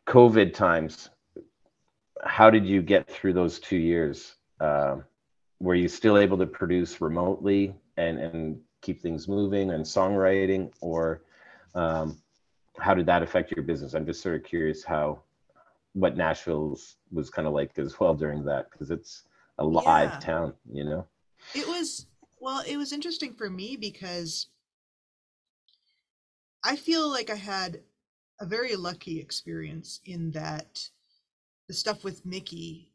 covid 0.07 0.53
times. 0.53 1.09
How 2.24 2.49
did 2.49 2.65
you 2.65 2.82
get 2.82 3.09
through 3.09 3.34
those 3.34 3.59
two 3.59 3.78
years 3.78 4.36
um 4.61 5.03
were 5.60 5.76
you 5.76 5.88
still 5.88 6.18
able 6.18 6.38
to 6.38 6.45
produce 6.45 7.01
remotely 7.01 7.76
and 7.97 8.20
and 8.20 8.60
keep 8.82 9.01
things 9.01 9.28
moving 9.28 9.72
and 9.72 9.84
songwriting? 9.84 10.72
Or 10.82 11.24
um, 11.76 12.22
how 12.78 12.93
did 12.93 13.05
that 13.07 13.24
affect 13.24 13.51
your 13.51 13.64
business? 13.64 13.93
I'm 13.93 14.05
just 14.05 14.22
sort 14.22 14.36
of 14.36 14.43
curious 14.43 14.84
how 14.84 15.22
what 15.93 16.16
nashville's 16.16 16.95
was 17.12 17.30
kind 17.30 17.47
of 17.47 17.53
like 17.53 17.78
as 17.78 17.99
well 17.99 18.14
during 18.14 18.45
that 18.45 18.72
because 18.72 18.91
it's 18.91 19.24
a 19.57 19.66
live 19.66 20.12
yeah. 20.14 20.20
town 20.20 20.53
you 20.72 20.84
know? 20.84 21.05
It 21.55 21.68
was 21.68 22.05
well 22.39 22.64
it 22.68 22.78
was 22.78 22.93
interesting 22.93 23.34
for 23.34 23.49
me 23.49 23.76
because 23.76 24.47
i 26.64 26.76
feel 26.76 27.10
like 27.10 27.30
i 27.30 27.36
had 27.36 27.82
a 28.39 28.45
very 28.45 28.76
lucky 28.76 29.20
experience 29.20 29.99
in 30.05 30.32
that 30.32 30.89
the 31.68 31.74
stuff 31.74 32.03
with 32.03 32.26
mickey 32.26 32.91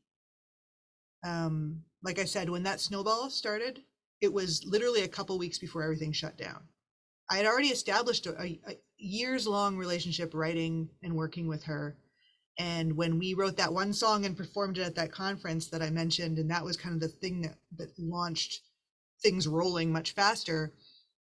um 1.24 1.82
like 2.04 2.18
I 2.18 2.26
said, 2.26 2.50
when 2.50 2.62
that 2.64 2.80
snowball 2.80 3.30
started, 3.30 3.80
it 4.20 4.32
was 4.32 4.64
literally 4.64 5.02
a 5.02 5.08
couple 5.08 5.38
weeks 5.38 5.58
before 5.58 5.82
everything 5.82 6.12
shut 6.12 6.36
down. 6.36 6.62
I 7.30 7.38
had 7.38 7.46
already 7.46 7.68
established 7.68 8.26
a, 8.26 8.38
a 8.42 8.78
years 8.98 9.46
long 9.46 9.76
relationship 9.76 10.34
writing 10.34 10.90
and 11.02 11.16
working 11.16 11.48
with 11.48 11.64
her. 11.64 11.96
And 12.58 12.96
when 12.96 13.18
we 13.18 13.34
wrote 13.34 13.56
that 13.56 13.72
one 13.72 13.92
song 13.92 14.26
and 14.26 14.36
performed 14.36 14.78
it 14.78 14.82
at 14.82 14.94
that 14.96 15.12
conference 15.12 15.68
that 15.68 15.82
I 15.82 15.90
mentioned, 15.90 16.38
and 16.38 16.50
that 16.50 16.64
was 16.64 16.76
kind 16.76 16.94
of 16.94 17.00
the 17.00 17.08
thing 17.08 17.40
that, 17.42 17.56
that 17.78 17.98
launched 17.98 18.60
things 19.22 19.48
rolling 19.48 19.90
much 19.90 20.12
faster, 20.12 20.74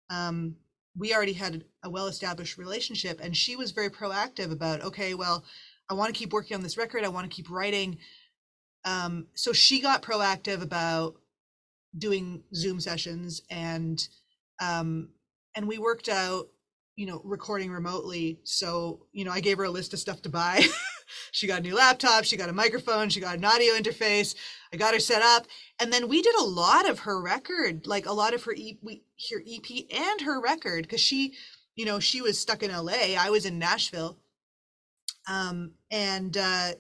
um, 0.10 0.56
we 0.98 1.14
already 1.14 1.34
had 1.34 1.66
a 1.84 1.90
well 1.90 2.08
established 2.08 2.58
relationship. 2.58 3.20
And 3.22 3.36
she 3.36 3.56
was 3.56 3.72
very 3.72 3.90
proactive 3.90 4.52
about, 4.52 4.82
okay, 4.82 5.14
well, 5.14 5.44
I 5.90 5.94
want 5.94 6.14
to 6.14 6.18
keep 6.18 6.34
working 6.34 6.56
on 6.56 6.64
this 6.64 6.78
record. 6.78 7.04
I 7.04 7.10
want 7.10 7.30
to 7.30 7.36
keep 7.36 7.50
writing 7.50 8.00
um, 8.86 9.28
so 9.34 9.54
she 9.54 9.82
got 9.82 10.02
proactive 10.02 10.62
about 10.62 11.16
doing 11.98 12.44
Zoom 12.54 12.80
sessions 12.80 13.42
and 13.50 14.08
um, 14.62 15.10
and 15.56 15.68
we 15.68 15.78
worked 15.78 16.10
out, 16.10 16.50
you 16.96 17.06
know, 17.06 17.22
recording 17.24 17.72
remotely. 17.72 18.40
So 18.44 19.06
you 19.12 19.26
know, 19.26 19.32
I 19.32 19.40
gave 19.40 19.58
her 19.58 19.64
a 19.66 19.70
list 19.70 19.94
of 19.94 20.00
stuff 20.00 20.22
to 20.24 20.30
buy. 20.30 20.66
she 21.32 21.48
got 21.48 21.60
a 21.60 21.64
new 21.64 21.76
laptop, 21.76 22.24
she 22.24 22.38
got 22.38 22.50
a 22.50 22.54
microphone, 22.54 23.10
she 23.10 23.20
got 23.20 23.38
an 23.38 23.46
audio 23.46 23.74
interface. 23.74 24.36
I 24.74 24.78
got 24.78 24.94
her 24.94 25.00
set 25.00 25.22
up, 25.22 25.48
and 25.80 25.92
then 25.92 26.08
we 26.08 26.22
did 26.22 26.36
a 26.36 26.44
lot 26.44 26.88
of 26.88 27.00
her 27.00 27.22
record, 27.22 27.88
like 27.88 28.06
a 28.06 28.14
lot 28.14 28.34
of 28.34 28.44
her 28.44 28.54
e- 28.54 28.80
we, 28.82 29.04
her 29.32 29.42
EP 29.48 29.86
and 29.92 30.22
her 30.22 30.40
record, 30.40 30.84
because 30.84 31.02
she, 31.02 31.34
you 31.76 31.86
know, 31.86 32.00
she 32.00 32.22
was 32.22 32.40
stuck 32.40 32.62
in 32.62 32.72
LA. 32.72 33.16
I 33.18 33.30
was 33.32 33.46
in 33.46 33.58
Nashville, 33.58 34.18
um, 35.28 35.72
and 35.90 36.38
uh, 36.38 36.72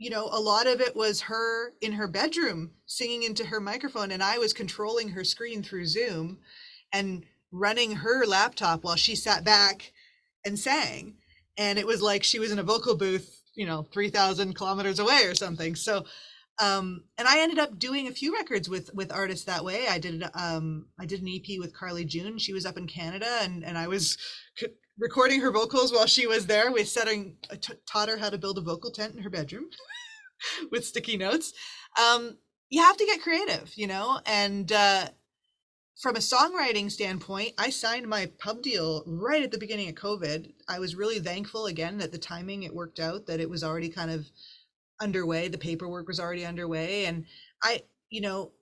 you 0.00 0.08
know, 0.08 0.30
a 0.32 0.40
lot 0.40 0.66
of 0.66 0.80
it 0.80 0.96
was 0.96 1.20
her 1.20 1.74
in 1.82 1.92
her 1.92 2.08
bedroom 2.08 2.70
singing 2.86 3.22
into 3.22 3.44
her 3.44 3.60
microphone, 3.60 4.10
and 4.10 4.22
I 4.22 4.38
was 4.38 4.54
controlling 4.54 5.10
her 5.10 5.24
screen 5.24 5.62
through 5.62 5.84
Zoom 5.84 6.38
and 6.90 7.26
running 7.52 7.96
her 7.96 8.24
laptop 8.24 8.82
while 8.82 8.96
she 8.96 9.14
sat 9.14 9.44
back 9.44 9.92
and 10.42 10.58
sang. 10.58 11.16
And 11.58 11.78
it 11.78 11.86
was 11.86 12.00
like 12.00 12.24
she 12.24 12.38
was 12.38 12.50
in 12.50 12.58
a 12.58 12.62
vocal 12.62 12.96
booth, 12.96 13.42
you 13.54 13.66
know, 13.66 13.86
3,000 13.92 14.54
kilometers 14.54 14.98
away 14.98 15.24
or 15.26 15.34
something. 15.34 15.74
So, 15.74 16.06
um, 16.62 17.04
and 17.18 17.28
I 17.28 17.40
ended 17.40 17.58
up 17.58 17.78
doing 17.78 18.08
a 18.08 18.12
few 18.12 18.34
records 18.34 18.70
with 18.70 18.94
with 18.94 19.12
artists 19.12 19.44
that 19.44 19.64
way. 19.66 19.86
I 19.86 19.98
did 19.98 20.24
um, 20.32 20.86
I 20.98 21.04
did 21.04 21.20
an 21.20 21.28
EP 21.28 21.58
with 21.58 21.74
Carly 21.74 22.06
June. 22.06 22.38
She 22.38 22.54
was 22.54 22.64
up 22.64 22.78
in 22.78 22.86
Canada, 22.86 23.38
and 23.42 23.64
and 23.64 23.76
I 23.76 23.88
was 23.88 24.16
recording 25.00 25.40
her 25.40 25.50
vocals 25.50 25.92
while 25.92 26.06
she 26.06 26.26
was 26.26 26.46
there. 26.46 26.70
We 26.70 26.84
setting 26.84 27.36
t- 27.60 27.72
taught 27.86 28.10
her 28.10 28.18
how 28.18 28.28
to 28.28 28.38
build 28.38 28.58
a 28.58 28.62
vocal 28.62 28.90
tent 28.90 29.14
in 29.14 29.22
her 29.22 29.30
bedroom 29.30 29.70
with 30.70 30.84
sticky 30.84 31.16
notes. 31.16 31.54
Um, 31.98 32.36
you 32.68 32.82
have 32.82 32.98
to 32.98 33.06
get 33.06 33.22
creative, 33.22 33.72
you 33.76 33.86
know. 33.86 34.20
And 34.26 34.70
uh, 34.70 35.08
from 36.00 36.16
a 36.16 36.20
songwriting 36.20 36.90
standpoint, 36.90 37.54
I 37.58 37.70
signed 37.70 38.06
my 38.08 38.30
pub 38.38 38.62
deal 38.62 39.02
right 39.06 39.42
at 39.42 39.50
the 39.50 39.58
beginning 39.58 39.88
of 39.88 39.94
COVID. 39.94 40.52
I 40.68 40.78
was 40.78 40.94
really 40.94 41.18
thankful 41.18 41.66
again 41.66 41.98
that 41.98 42.12
the 42.12 42.18
timing 42.18 42.62
it 42.62 42.74
worked 42.74 43.00
out 43.00 43.26
that 43.26 43.40
it 43.40 43.50
was 43.50 43.64
already 43.64 43.88
kind 43.88 44.10
of 44.10 44.26
underway. 45.00 45.48
The 45.48 45.58
paperwork 45.58 46.06
was 46.08 46.20
already 46.20 46.44
underway, 46.44 47.06
and 47.06 47.24
I, 47.62 47.82
you 48.10 48.20
know, 48.20 48.52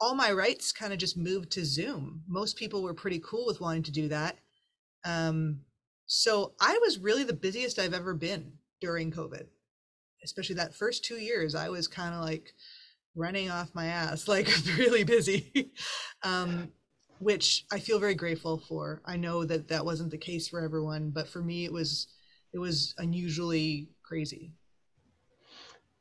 all 0.00 0.14
my 0.14 0.32
rights 0.32 0.72
kind 0.72 0.92
of 0.94 0.98
just 0.98 1.16
moved 1.16 1.52
to 1.52 1.64
Zoom. 1.64 2.22
Most 2.26 2.56
people 2.56 2.82
were 2.82 2.94
pretty 2.94 3.20
cool 3.22 3.46
with 3.46 3.60
wanting 3.60 3.82
to 3.84 3.92
do 3.92 4.08
that. 4.08 4.38
Um, 5.04 5.60
so 6.06 6.52
I 6.60 6.78
was 6.82 6.98
really 6.98 7.24
the 7.24 7.32
busiest 7.32 7.78
I've 7.78 7.94
ever 7.94 8.14
been 8.14 8.52
during 8.80 9.10
COVID, 9.10 9.46
especially 10.22 10.56
that 10.56 10.74
first 10.74 11.04
two 11.04 11.16
years. 11.16 11.54
I 11.54 11.68
was 11.68 11.88
kind 11.88 12.14
of 12.14 12.20
like 12.20 12.54
running 13.14 13.50
off 13.50 13.74
my 13.74 13.86
ass, 13.86 14.28
like 14.28 14.48
really 14.76 15.04
busy, 15.04 15.72
um, 16.22 16.70
which 17.18 17.64
I 17.72 17.78
feel 17.78 17.98
very 17.98 18.14
grateful 18.14 18.58
for. 18.58 19.00
I 19.06 19.16
know 19.16 19.44
that 19.44 19.68
that 19.68 19.84
wasn't 19.84 20.10
the 20.10 20.18
case 20.18 20.48
for 20.48 20.60
everyone, 20.60 21.10
but 21.10 21.28
for 21.28 21.40
me, 21.40 21.64
it 21.64 21.72
was 21.72 22.08
it 22.52 22.58
was 22.58 22.94
unusually 22.98 23.88
crazy. 24.02 24.52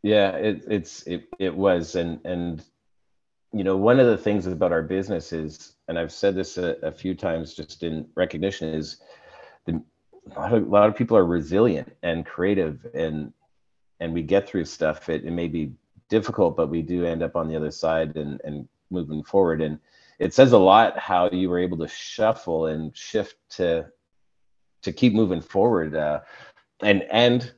Yeah, 0.03 0.31
it, 0.31 0.65
it's 0.67 1.03
it 1.03 1.27
it 1.39 1.55
was, 1.55 1.95
and 1.95 2.19
and 2.25 2.63
you 3.53 3.63
know 3.63 3.77
one 3.77 3.99
of 3.99 4.07
the 4.07 4.17
things 4.17 4.45
about 4.47 4.73
our 4.73 4.83
business 4.83 5.31
is, 5.31 5.75
and 5.87 5.97
I've 5.97 6.11
said 6.11 6.35
this 6.35 6.57
a, 6.57 6.75
a 6.83 6.91
few 6.91 7.15
times 7.15 7.53
just 7.53 7.83
in 7.83 8.05
recognition 8.15 8.67
is 8.73 9.01
a 10.31 10.39
lot 10.39 10.53
of, 10.53 10.63
a 10.63 10.69
lot 10.69 10.89
of 10.89 10.95
people 10.95 11.17
are 11.17 11.25
resilient 11.25 11.95
and 12.03 12.25
creative 12.25 12.85
and 12.93 13.33
and 13.99 14.13
we 14.13 14.21
get 14.21 14.47
through 14.47 14.65
stuff. 14.65 15.07
It, 15.07 15.23
it 15.23 15.31
may 15.31 15.47
be 15.47 15.73
difficult 16.09 16.55
but 16.55 16.69
we 16.69 16.81
do 16.81 17.05
end 17.05 17.23
up 17.23 17.35
on 17.35 17.47
the 17.47 17.55
other 17.55 17.71
side 17.71 18.15
and 18.15 18.39
and 18.43 18.67
moving 18.89 19.23
forward. 19.23 19.61
And 19.61 19.79
it 20.19 20.33
says 20.33 20.51
a 20.51 20.57
lot 20.57 20.97
how 20.97 21.29
you 21.29 21.49
were 21.49 21.59
able 21.59 21.77
to 21.79 21.87
shuffle 21.87 22.67
and 22.67 22.95
shift 22.95 23.35
to 23.51 23.87
to 24.83 24.91
keep 24.91 25.13
moving 25.13 25.41
forward 25.41 25.95
uh, 25.95 26.19
and 26.81 27.03
and 27.11 27.53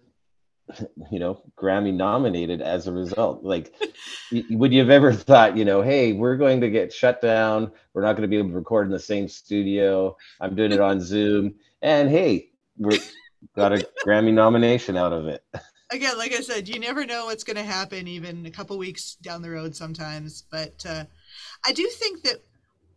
you 1.12 1.20
know 1.20 1.42
grammy 1.58 1.94
nominated 1.94 2.62
as 2.62 2.88
a 2.88 2.92
result. 2.92 3.44
Like 3.44 3.74
would 4.50 4.74
you 4.74 4.80
have 4.80 4.90
ever 4.90 5.14
thought 5.14 5.56
you 5.56 5.66
know 5.66 5.82
hey 5.82 6.14
we're 6.14 6.38
going 6.38 6.62
to 6.62 6.70
get 6.70 6.92
shut 6.92 7.22
down. 7.22 7.72
We're 7.94 8.02
not 8.02 8.14
going 8.14 8.24
to 8.24 8.28
be 8.28 8.38
able 8.38 8.50
to 8.50 8.56
record 8.56 8.88
in 8.88 8.92
the 8.92 9.00
same 9.00 9.28
studio. 9.28 10.18
I'm 10.42 10.56
doing 10.56 10.72
it 10.72 10.82
on 10.82 11.00
zoom. 11.00 11.56
And 11.82 12.10
hey 12.10 12.50
we 12.78 13.00
got 13.56 13.74
a 13.74 13.88
Grammy 14.06 14.34
nomination 14.34 14.98
out 14.98 15.14
of 15.14 15.28
it. 15.28 15.44
Again, 15.92 16.18
like 16.18 16.34
I 16.34 16.42
said, 16.42 16.68
you 16.68 16.80
never 16.80 17.06
know 17.06 17.26
what's 17.26 17.44
going 17.44 17.58
to 17.58 17.64
happen, 17.64 18.08
even 18.08 18.46
a 18.46 18.52
couple 18.52 18.78
weeks 18.78 19.16
down 19.16 19.42
the 19.42 19.52
road 19.52 19.76
sometimes. 19.76 20.44
But 20.50 20.84
uh, 20.88 21.06
I 21.66 21.74
do 21.74 21.88
think 21.88 22.24
that 22.24 22.44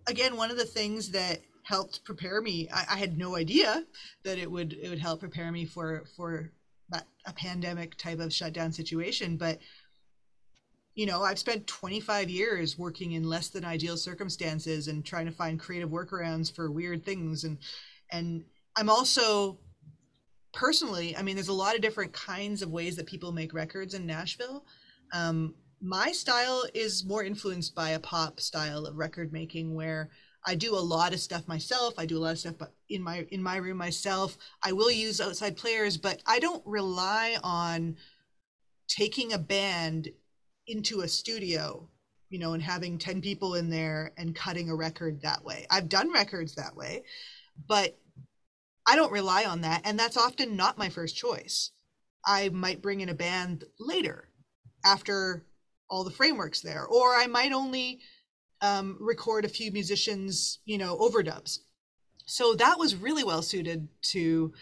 again, 0.07 0.37
one 0.37 0.51
of 0.51 0.57
the 0.57 0.65
things 0.65 1.11
that 1.11 1.41
helped 1.65 2.03
prepare 2.05 2.41
me, 2.41 2.69
I, 2.73 2.87
I, 2.93 2.97
had 2.97 3.19
no 3.19 3.37
idea 3.37 3.85
that 4.25 4.39
it 4.39 4.51
would 4.51 4.73
it 4.73 4.89
would 4.89 4.99
help 4.99 5.21
prepare 5.21 5.53
me 5.53 5.67
for 5.67 6.05
for 6.17 6.51
a 7.27 7.33
pandemic 7.35 7.95
type 7.97 8.21
of 8.21 8.33
shutdown 8.33 8.73
situation. 8.73 9.37
But 9.37 9.59
you 10.95 11.07
know, 11.07 11.23
I've 11.23 11.39
spent 11.39 11.67
25 11.67 12.29
years 12.31 12.77
working 12.77 13.13
in 13.13 13.23
less 13.23 13.51
than 13.51 13.65
ideal 13.65 13.97
circumstances 13.97 14.89
and 14.89 15.05
trying 15.05 15.27
to 15.27 15.33
find 15.33 15.61
creative 15.61 15.91
workarounds 15.91 16.53
for 16.53 16.71
weird 16.73 17.05
things 17.05 17.45
and 17.45 17.59
and 18.11 18.45
I'm 18.77 18.89
also 18.89 19.59
personally, 20.53 21.17
I 21.17 21.23
mean, 21.23 21.37
there's 21.37 21.49
a 21.49 21.53
lot 21.53 21.75
of 21.75 21.81
different 21.81 22.13
kinds 22.13 22.63
of 22.63 22.71
ways 22.71 22.97
that 22.97 23.07
people 23.07 23.33
make 23.33 23.55
records 23.55 23.95
in 23.95 24.07
Nashville. 24.07 24.65
Um, 25.13 25.55
my 25.81 26.13
style 26.13 26.65
is 26.75 27.05
more 27.05 27.23
influenced 27.23 27.75
by 27.75 27.91
a 27.91 28.01
pop 28.01 28.41
style 28.41 28.87
of 28.87 28.97
record 28.97 29.33
making 29.33 29.75
where 29.75 30.11
I 30.47 30.55
do 30.55 30.75
a 30.75 30.81
lot 30.81 31.13
of 31.13 31.21
stuff 31.21 31.47
myself. 31.47 31.95
I 31.99 32.07
do 32.07 32.17
a 32.17 32.21
lot 32.21 32.33
of 32.33 32.39
stuff 32.39 32.55
in 32.89 33.03
my 33.03 33.27
in 33.31 33.43
my 33.43 33.57
room 33.57 33.77
myself. 33.77 34.37
I 34.63 34.73
will 34.73 34.91
use 34.91 35.21
outside 35.21 35.57
players, 35.57 35.97
but 35.97 36.23
I 36.27 36.39
don't 36.39 36.63
rely 36.67 37.37
on 37.43 37.97
taking 38.89 39.33
a 39.33 39.39
band 39.39 40.09
into 40.67 41.01
a 41.01 41.09
studio, 41.09 41.89
you 42.31 42.39
know, 42.39 42.55
and 42.55 42.63
having 42.63 42.99
10 42.99 43.21
people 43.21 43.55
in 43.55 43.69
there 43.71 44.13
and 44.17 44.35
cutting 44.35 44.71
a 44.71 44.75
record 44.75 45.21
that 45.23 45.45
way. 45.45 45.67
I've 45.71 45.89
done 45.89 46.13
records 46.13 46.55
that 46.55 46.75
way, 46.75 47.05
but 47.67 47.99
I 48.89 48.97
don't 48.97 49.13
rely 49.13 49.45
on 49.45 49.61
that. 49.61 49.83
And 49.85 49.99
that's 49.99 50.17
often 50.17 50.57
not 50.57 50.79
my 50.79 50.89
first 50.89 51.15
choice. 51.15 51.73
I 52.27 52.49
might 52.49 52.81
bring 52.81 53.01
in 53.01 53.11
a 53.11 53.15
band 53.15 53.65
later 53.79 54.31
after 54.85 55.45
all 55.91 56.05
the 56.05 56.11
frameworks 56.11 56.63
there, 56.63 56.87
or 56.87 57.15
I 57.15 57.27
might 57.27 57.53
only 57.53 58.01
um, 58.63 58.97
record 58.99 59.45
a 59.45 59.49
few 59.49 59.71
musicians, 59.71 60.61
you 60.65 60.79
know, 60.79 60.97
overdubs. 60.97 61.59
So 62.25 62.55
that 62.55 62.79
was 62.79 62.97
really 62.97 63.25
well 63.25 63.43
suited 63.43 63.89
to 64.13 64.53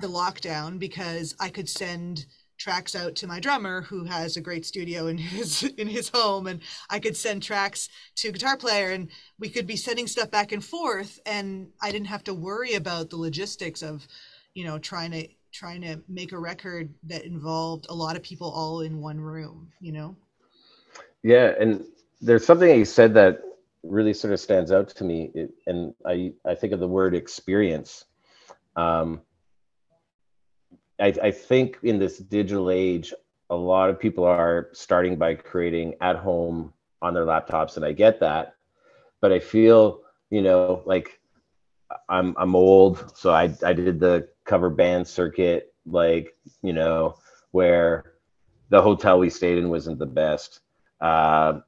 the 0.00 0.08
lockdown 0.08 0.78
because 0.78 1.34
I 1.38 1.48
could 1.48 1.68
send 1.68 2.26
tracks 2.58 2.94
out 2.94 3.14
to 3.16 3.26
my 3.26 3.40
drummer 3.40 3.82
who 3.82 4.04
has 4.04 4.36
a 4.36 4.40
great 4.40 4.64
studio 4.64 5.06
in 5.06 5.18
his 5.34 5.62
in 5.62 5.88
his 5.88 6.08
home 6.08 6.46
and 6.46 6.60
I 6.90 6.98
could 6.98 7.16
send 7.16 7.42
tracks 7.42 7.88
to 8.16 8.32
guitar 8.32 8.56
player 8.56 8.90
and 8.90 9.10
we 9.38 9.48
could 9.48 9.66
be 9.66 9.76
sending 9.76 10.06
stuff 10.06 10.30
back 10.30 10.52
and 10.52 10.64
forth 10.64 11.18
and 11.26 11.68
I 11.80 11.90
didn't 11.90 12.08
have 12.08 12.24
to 12.24 12.34
worry 12.34 12.74
about 12.74 13.10
the 13.10 13.16
logistics 13.16 13.82
of 13.82 14.06
you 14.54 14.64
know 14.64 14.78
trying 14.78 15.10
to 15.12 15.28
trying 15.52 15.82
to 15.82 16.00
make 16.08 16.32
a 16.32 16.38
record 16.38 16.92
that 17.04 17.24
involved 17.24 17.86
a 17.88 17.94
lot 17.94 18.16
of 18.16 18.22
people 18.22 18.50
all 18.50 18.80
in 18.80 19.00
one 19.00 19.20
room 19.20 19.72
you 19.80 19.92
know? 19.92 20.16
Yeah 21.22 21.54
and 21.58 21.84
there's 22.20 22.44
something 22.44 22.78
you 22.78 22.84
said 22.84 23.14
that 23.14 23.40
really 23.82 24.14
sort 24.14 24.32
of 24.32 24.40
stands 24.40 24.72
out 24.72 24.88
to 24.88 25.04
me 25.04 25.30
it, 25.34 25.52
and 25.66 25.94
I 26.06 26.32
I 26.46 26.54
think 26.54 26.72
of 26.72 26.80
the 26.80 26.88
word 26.88 27.14
experience. 27.14 28.04
Um 28.76 29.20
I, 31.00 31.14
I 31.22 31.30
think 31.30 31.78
in 31.82 31.98
this 31.98 32.18
digital 32.18 32.70
age, 32.70 33.12
a 33.50 33.56
lot 33.56 33.90
of 33.90 33.98
people 33.98 34.24
are 34.24 34.68
starting 34.72 35.16
by 35.16 35.34
creating 35.34 35.94
at 36.00 36.16
home 36.16 36.72
on 37.02 37.14
their 37.14 37.24
laptops, 37.24 37.76
and 37.76 37.84
I 37.84 37.92
get 37.92 38.20
that. 38.20 38.54
But 39.20 39.32
I 39.32 39.38
feel, 39.38 40.00
you 40.30 40.42
know, 40.42 40.82
like 40.86 41.20
I'm 42.08 42.34
I'm 42.38 42.54
old, 42.54 43.16
so 43.16 43.32
I 43.32 43.54
I 43.64 43.72
did 43.72 44.00
the 44.00 44.28
cover 44.44 44.70
band 44.70 45.06
circuit, 45.06 45.74
like 45.86 46.34
you 46.62 46.72
know, 46.72 47.18
where 47.50 48.14
the 48.70 48.80
hotel 48.80 49.18
we 49.18 49.30
stayed 49.30 49.58
in 49.58 49.68
wasn't 49.68 49.98
the 49.98 50.06
best. 50.06 50.60
Uh, 51.00 51.60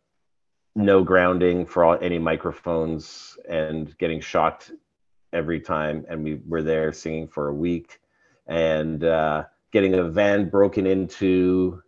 no 0.74 1.02
grounding 1.02 1.66
for 1.66 1.84
all, 1.84 1.98
any 2.00 2.18
microphones, 2.18 3.36
and 3.48 3.96
getting 3.98 4.20
shocked 4.20 4.72
every 5.32 5.60
time. 5.60 6.06
And 6.08 6.22
we 6.22 6.40
were 6.46 6.62
there 6.62 6.92
singing 6.92 7.28
for 7.28 7.48
a 7.48 7.54
week 7.54 8.00
and 8.46 9.04
uh, 9.04 9.44
getting 9.72 9.94
a 9.94 10.04
van 10.04 10.48
broken 10.48 10.86
into 10.86 11.82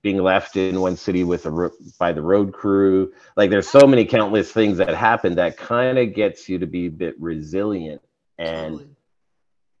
being 0.00 0.18
left 0.18 0.56
in 0.56 0.80
one 0.80 0.96
city 0.96 1.24
with 1.24 1.46
a 1.46 1.70
by 1.98 2.12
the 2.12 2.22
road 2.22 2.52
crew. 2.52 3.12
Like 3.36 3.50
there's 3.50 3.68
so 3.68 3.86
many 3.86 4.04
countless 4.04 4.52
things 4.52 4.78
that 4.78 4.94
happen 4.94 5.34
that 5.36 5.56
kind 5.56 5.98
of 5.98 6.14
gets 6.14 6.48
you 6.48 6.58
to 6.58 6.66
be 6.66 6.86
a 6.86 6.90
bit 6.90 7.20
resilient. 7.20 8.00
And 8.38 8.96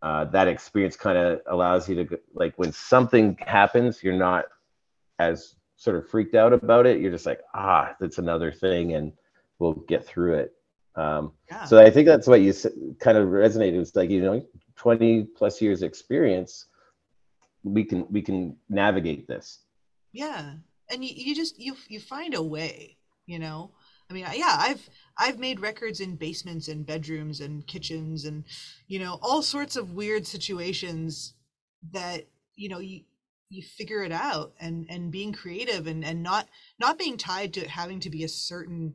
uh, 0.02 0.26
that 0.26 0.48
experience 0.48 0.96
kind 0.96 1.16
of 1.16 1.40
allows 1.46 1.88
you 1.88 2.04
to 2.04 2.20
like 2.34 2.54
when 2.56 2.72
something 2.72 3.36
happens 3.40 4.02
you're 4.02 4.16
not 4.16 4.46
as 5.18 5.54
sort 5.76 5.96
of 5.96 6.08
freaked 6.08 6.34
out 6.34 6.52
about 6.52 6.86
it. 6.86 7.00
You're 7.00 7.12
just 7.12 7.26
like 7.26 7.40
ah 7.54 7.94
that's 8.00 8.18
another 8.18 8.52
thing 8.52 8.94
and 8.94 9.12
we'll 9.58 9.74
get 9.74 10.04
through 10.04 10.34
it. 10.34 10.52
Um, 10.94 11.32
yeah. 11.50 11.64
so 11.64 11.78
i 11.78 11.88
think 11.88 12.06
that's 12.06 12.26
what 12.26 12.42
you 12.42 12.52
kind 13.00 13.16
of 13.16 13.28
resonated 13.28 13.80
it's 13.80 13.96
like 13.96 14.10
you 14.10 14.20
know 14.20 14.44
20 14.76 15.24
plus 15.36 15.60
years 15.60 15.82
experience 15.82 16.66
we 17.64 17.84
can 17.84 18.06
we 18.10 18.22
can 18.22 18.56
navigate 18.68 19.28
this. 19.28 19.60
Yeah. 20.12 20.54
And 20.90 21.04
you, 21.04 21.14
you 21.14 21.34
just 21.34 21.58
you 21.60 21.76
you 21.88 22.00
find 22.00 22.34
a 22.34 22.42
way 22.42 22.96
you 23.26 23.38
know? 23.38 23.70
I 24.10 24.14
mean 24.14 24.26
yeah 24.34 24.56
i've 24.58 24.90
i've 25.16 25.38
made 25.38 25.60
records 25.60 26.00
in 26.00 26.16
basements 26.16 26.68
and 26.68 26.84
bedrooms 26.84 27.40
and 27.40 27.66
kitchens 27.66 28.26
and 28.26 28.44
you 28.86 28.98
know 28.98 29.18
all 29.22 29.40
sorts 29.40 29.74
of 29.74 29.94
weird 29.94 30.26
situations 30.26 31.32
that 31.92 32.26
you 32.54 32.68
know 32.68 32.78
you 32.78 33.04
you 33.48 33.62
figure 33.62 34.02
it 34.02 34.12
out 34.12 34.52
and 34.60 34.84
and 34.90 35.10
being 35.10 35.32
creative 35.32 35.86
and 35.86 36.04
and 36.04 36.22
not 36.22 36.46
not 36.78 36.98
being 36.98 37.16
tied 37.16 37.54
to 37.54 37.66
having 37.66 38.00
to 38.00 38.10
be 38.10 38.22
a 38.24 38.28
certain 38.28 38.92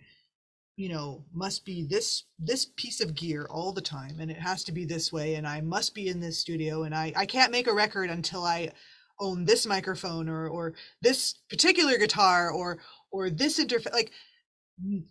you 0.77 0.89
know 0.89 1.25
must 1.33 1.65
be 1.65 1.85
this 1.89 2.23
this 2.39 2.67
piece 2.77 3.01
of 3.01 3.15
gear 3.15 3.47
all 3.49 3.73
the 3.73 3.81
time 3.81 4.19
and 4.19 4.31
it 4.31 4.39
has 4.39 4.63
to 4.63 4.71
be 4.71 4.85
this 4.85 5.11
way 5.11 5.35
and 5.35 5.47
i 5.47 5.59
must 5.59 5.93
be 5.93 6.07
in 6.07 6.19
this 6.19 6.39
studio 6.39 6.83
and 6.83 6.95
i 6.95 7.11
i 7.15 7.25
can't 7.25 7.51
make 7.51 7.67
a 7.67 7.73
record 7.73 8.09
until 8.09 8.45
i 8.45 8.71
own 9.19 9.45
this 9.45 9.65
microphone 9.65 10.29
or 10.29 10.47
or 10.47 10.73
this 11.01 11.35
particular 11.49 11.97
guitar 11.97 12.51
or 12.51 12.77
or 13.11 13.29
this 13.29 13.59
interface 13.59 13.91
like 13.91 14.11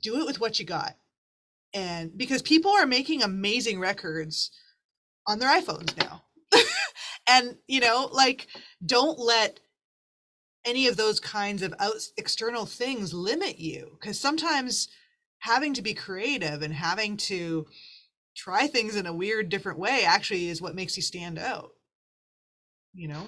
do 0.00 0.20
it 0.20 0.26
with 0.26 0.40
what 0.40 0.58
you 0.58 0.64
got. 0.64 0.96
And 1.74 2.16
because 2.16 2.42
people 2.42 2.70
are 2.70 2.86
making 2.86 3.22
amazing 3.22 3.80
records 3.80 4.50
on 5.26 5.38
their 5.38 5.50
iphones 5.50 5.96
now. 5.98 6.22
And 7.28 7.56
you 7.66 7.80
know 7.80 8.08
like 8.12 8.46
don't 8.84 9.18
let 9.18 9.58
any 10.64 10.86
of 10.86 10.96
those 10.96 11.18
kinds 11.18 11.62
of 11.62 11.74
out, 11.80 11.94
external 12.16 12.66
things 12.66 13.12
limit 13.12 13.58
you 13.58 13.98
because 14.00 14.18
sometimes 14.18 14.88
having 15.46 15.74
to 15.74 15.82
be 15.82 15.94
creative 15.94 16.62
and 16.62 16.74
having 16.74 17.16
to 17.16 17.64
try 18.34 18.66
things 18.66 18.96
in 18.96 19.06
a 19.06 19.12
weird 19.12 19.48
different 19.48 19.78
way 19.78 20.04
actually 20.04 20.48
is 20.48 20.60
what 20.60 20.74
makes 20.74 20.96
you 20.96 21.02
stand 21.02 21.38
out 21.38 21.70
you 22.94 23.06
know 23.06 23.22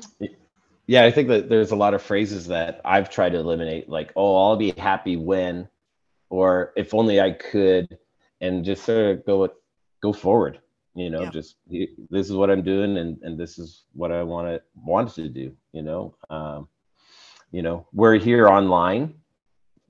yeah 0.88 1.04
i 1.04 1.12
think 1.12 1.28
that 1.28 1.48
there's 1.48 1.70
a 1.70 1.76
lot 1.76 1.94
of 1.94 2.02
phrases 2.02 2.48
that 2.48 2.80
i've 2.84 3.08
tried 3.08 3.30
to 3.30 3.38
eliminate 3.38 3.88
like 3.88 4.12
oh 4.16 4.36
i'll 4.36 4.56
be 4.56 4.72
happy 4.72 5.16
when 5.16 5.68
or 6.28 6.72
if 6.76 6.92
only 6.92 7.20
i 7.20 7.30
could 7.30 7.96
and 8.40 8.64
just 8.64 8.84
sort 8.84 9.16
of 9.18 9.24
go 9.24 9.48
go 10.02 10.12
forward 10.12 10.58
you 10.96 11.10
know 11.10 11.22
yeah. 11.22 11.30
just 11.30 11.54
this 11.68 12.28
is 12.28 12.32
what 12.32 12.50
i'm 12.50 12.62
doing 12.62 12.98
and 12.98 13.18
and 13.22 13.38
this 13.38 13.60
is 13.60 13.84
what 13.92 14.10
i 14.10 14.24
want 14.24 14.48
to 14.48 14.60
want 14.84 15.14
to 15.14 15.28
do 15.28 15.52
you 15.72 15.82
know 15.82 16.12
um 16.30 16.66
you 17.52 17.62
know 17.62 17.86
we're 17.92 18.18
here 18.18 18.48
online 18.48 19.14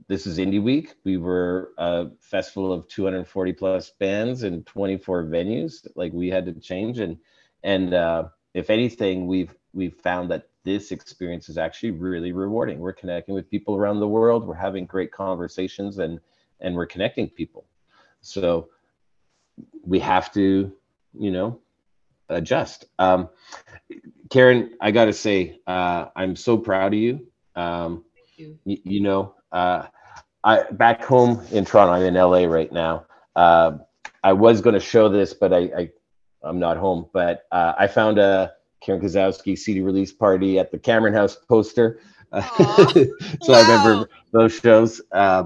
this 0.08 0.26
is 0.26 0.38
Indie 0.38 0.62
Week. 0.62 0.94
We 1.04 1.18
were 1.18 1.72
a 1.76 2.06
festival 2.20 2.72
of 2.72 2.88
240 2.88 3.52
plus 3.52 3.90
bands 3.90 4.42
and 4.42 4.66
24 4.66 5.24
venues. 5.24 5.86
Like 5.94 6.12
we 6.12 6.28
had 6.28 6.46
to 6.46 6.54
change, 6.54 6.98
and 6.98 7.18
and 7.62 7.92
uh, 7.92 8.24
if 8.54 8.70
anything, 8.70 9.26
we've 9.26 9.54
we've 9.74 9.94
found 9.96 10.30
that 10.30 10.48
this 10.64 10.92
experience 10.92 11.50
is 11.50 11.58
actually 11.58 11.90
really 11.90 12.32
rewarding. 12.32 12.78
We're 12.78 12.94
connecting 12.94 13.34
with 13.34 13.50
people 13.50 13.76
around 13.76 14.00
the 14.00 14.08
world. 14.08 14.46
We're 14.46 14.54
having 14.54 14.86
great 14.86 15.12
conversations, 15.12 15.98
and 15.98 16.20
and 16.60 16.74
we're 16.74 16.86
connecting 16.86 17.28
people. 17.28 17.66
So 18.22 18.70
we 19.84 19.98
have 19.98 20.32
to, 20.32 20.72
you 21.18 21.30
know, 21.30 21.60
adjust. 22.30 22.86
Um, 22.98 23.28
Karen, 24.30 24.74
I 24.80 24.90
got 24.90 25.06
to 25.06 25.12
say, 25.12 25.60
uh, 25.66 26.06
I'm 26.16 26.34
so 26.34 26.56
proud 26.56 26.94
of 26.94 26.98
you. 26.98 27.26
Um, 27.54 28.04
you. 28.36 28.58
You 28.64 29.00
know, 29.00 29.34
uh, 29.52 29.86
I 30.44 30.64
back 30.70 31.04
home 31.04 31.42
in 31.50 31.64
Toronto. 31.64 31.92
I'm 31.92 32.02
in 32.02 32.14
LA 32.14 32.44
right 32.44 32.72
now. 32.72 33.06
Uh, 33.34 33.78
I 34.22 34.32
was 34.32 34.60
going 34.60 34.74
to 34.74 34.80
show 34.80 35.08
this, 35.08 35.34
but 35.34 35.52
I, 35.52 35.58
I 35.58 35.90
am 36.48 36.58
not 36.58 36.76
home. 36.76 37.08
But 37.12 37.46
uh, 37.52 37.74
I 37.78 37.86
found 37.86 38.18
a 38.18 38.52
Karen 38.80 39.00
Kosowski 39.00 39.58
CD 39.58 39.80
release 39.80 40.12
party 40.12 40.58
at 40.58 40.70
the 40.70 40.78
Cameron 40.78 41.14
House 41.14 41.36
poster. 41.36 42.00
so 42.32 42.40
wow. 42.40 43.08
I 43.48 43.60
remember 43.62 44.10
those 44.32 44.58
shows. 44.58 45.00
Uh, 45.12 45.44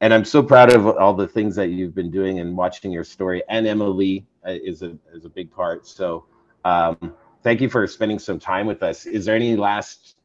and 0.00 0.14
I'm 0.14 0.24
so 0.24 0.42
proud 0.42 0.72
of 0.72 0.86
all 0.86 1.14
the 1.14 1.26
things 1.26 1.56
that 1.56 1.68
you've 1.68 1.94
been 1.94 2.10
doing 2.10 2.38
and 2.38 2.56
watching 2.56 2.92
your 2.92 3.04
story. 3.04 3.42
And 3.48 3.66
Emma 3.66 3.88
Lee 3.88 4.26
uh, 4.46 4.52
is 4.52 4.82
a 4.82 4.96
is 5.12 5.24
a 5.24 5.28
big 5.28 5.50
part. 5.50 5.86
So 5.86 6.26
um, 6.64 7.14
thank 7.42 7.60
you 7.60 7.68
for 7.68 7.86
spending 7.86 8.18
some 8.18 8.38
time 8.38 8.66
with 8.66 8.82
us. 8.82 9.06
Is 9.06 9.24
there 9.24 9.34
any 9.34 9.56
last 9.56 10.16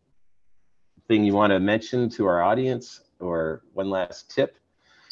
thing 1.08 1.24
you 1.24 1.34
want 1.34 1.52
to 1.52 1.60
mention 1.60 2.10
to 2.12 2.28
our 2.28 2.42
audience? 2.42 3.02
Or 3.24 3.62
one 3.74 3.90
last 3.90 4.30
tip? 4.30 4.56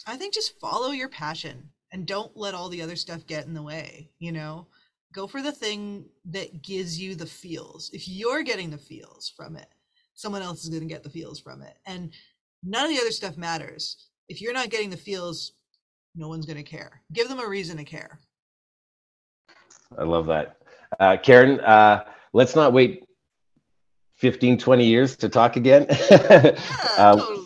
I 0.05 0.17
think 0.17 0.33
just 0.33 0.59
follow 0.59 0.91
your 0.91 1.09
passion 1.09 1.69
and 1.91 2.05
don't 2.05 2.35
let 2.35 2.53
all 2.53 2.69
the 2.69 2.81
other 2.81 2.95
stuff 2.95 3.25
get 3.27 3.45
in 3.45 3.53
the 3.53 3.61
way, 3.63 4.09
you 4.19 4.31
know? 4.31 4.67
Go 5.13 5.27
for 5.27 5.41
the 5.41 5.51
thing 5.51 6.05
that 6.25 6.61
gives 6.61 6.99
you 6.99 7.15
the 7.15 7.25
feels. 7.25 7.89
If 7.93 8.07
you're 8.07 8.43
getting 8.43 8.69
the 8.69 8.77
feels 8.77 9.31
from 9.35 9.55
it, 9.57 9.67
someone 10.13 10.41
else 10.41 10.63
is 10.63 10.69
going 10.69 10.81
to 10.81 10.93
get 10.93 11.03
the 11.03 11.09
feels 11.09 11.39
from 11.39 11.61
it. 11.61 11.77
And 11.85 12.13
none 12.63 12.85
of 12.85 12.89
the 12.89 12.99
other 12.99 13.11
stuff 13.11 13.35
matters. 13.37 14.07
If 14.29 14.41
you're 14.41 14.53
not 14.53 14.69
getting 14.69 14.89
the 14.89 14.97
feels, 14.97 15.53
no 16.15 16.29
one's 16.29 16.45
going 16.45 16.57
to 16.57 16.63
care. 16.63 17.01
Give 17.11 17.27
them 17.27 17.39
a 17.39 17.47
reason 17.47 17.77
to 17.77 17.83
care. 17.83 18.19
I 19.97 20.03
love 20.03 20.27
that. 20.27 20.57
Uh, 20.99 21.17
Karen, 21.21 21.59
uh, 21.59 22.05
let's 22.33 22.55
not 22.55 22.71
wait 22.71 23.03
15, 24.15 24.57
20 24.57 24.85
years 24.85 25.15
to 25.17 25.29
talk 25.29 25.55
again. 25.57 25.87
Yeah, 26.11 26.57
Uh, 26.97 27.15
totally. 27.17 27.40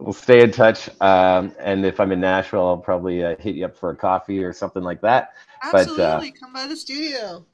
We'll 0.00 0.14
stay 0.14 0.42
in 0.42 0.50
touch. 0.50 0.88
Um, 1.00 1.54
and 1.60 1.84
if 1.84 2.00
I'm 2.00 2.10
in 2.10 2.20
Nashville, 2.20 2.66
I'll 2.66 2.78
probably 2.78 3.22
uh, 3.22 3.36
hit 3.36 3.54
you 3.54 3.66
up 3.66 3.76
for 3.76 3.90
a 3.90 3.96
coffee 3.96 4.42
or 4.42 4.52
something 4.52 4.82
like 4.82 5.02
that. 5.02 5.34
but, 5.70 5.86
uh, 5.86 5.92
Absolutely. 5.92 6.32
Come 6.32 6.52
by 6.52 6.66
the 6.66 6.76
studio. 6.76 7.44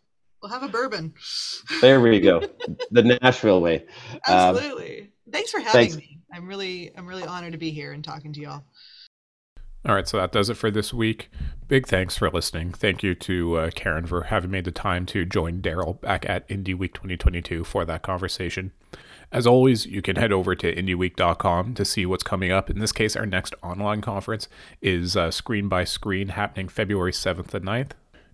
We'll 0.40 0.52
have 0.52 0.62
a 0.62 0.68
bourbon. 0.68 1.14
There 1.80 2.00
we 2.00 2.20
go. 2.20 2.40
the 2.90 3.18
Nashville 3.20 3.60
way. 3.60 3.86
Um, 4.28 4.56
Absolutely. 4.56 5.10
thanks 5.30 5.50
for 5.50 5.58
having 5.58 5.72
thanks. 5.72 5.96
me. 5.96 6.20
I'm 6.32 6.46
really, 6.46 6.92
I'm 6.96 7.06
really 7.06 7.24
honored 7.24 7.52
to 7.52 7.58
be 7.58 7.70
here 7.70 7.92
and 7.92 8.04
talking 8.04 8.32
to 8.34 8.40
y'all. 8.40 8.62
All 9.86 9.94
right, 9.94 10.06
so 10.06 10.16
that 10.16 10.32
does 10.32 10.50
it 10.50 10.54
for 10.56 10.70
this 10.70 10.92
week. 10.92 11.30
Big 11.68 11.86
thanks 11.86 12.16
for 12.16 12.28
listening. 12.30 12.72
Thank 12.72 13.02
you 13.02 13.14
to 13.14 13.56
uh, 13.56 13.70
Karen 13.72 14.06
for 14.06 14.24
having 14.24 14.50
made 14.50 14.64
the 14.64 14.72
time 14.72 15.06
to 15.06 15.24
join 15.24 15.62
Darryl 15.62 16.00
back 16.00 16.28
at 16.28 16.48
Indie 16.48 16.76
Week 16.76 16.92
2022 16.92 17.62
for 17.64 17.84
that 17.84 18.02
conversation. 18.02 18.72
As 19.32 19.46
always, 19.46 19.86
you 19.86 20.02
can 20.02 20.16
head 20.16 20.32
over 20.32 20.54
to 20.54 20.74
indieweek.com 20.74 21.74
to 21.74 21.84
see 21.84 22.06
what's 22.06 22.22
coming 22.22 22.52
up. 22.52 22.70
In 22.70 22.78
this 22.78 22.92
case, 22.92 23.16
our 23.16 23.26
next 23.26 23.54
online 23.62 24.00
conference 24.00 24.48
is 24.80 25.16
uh, 25.16 25.30
Screen 25.30 25.68
by 25.68 25.84
Screen 25.84 26.28
happening 26.28 26.68
February 26.68 27.12
7th 27.12 27.52
and 27.52 27.64
9th. 27.64 27.90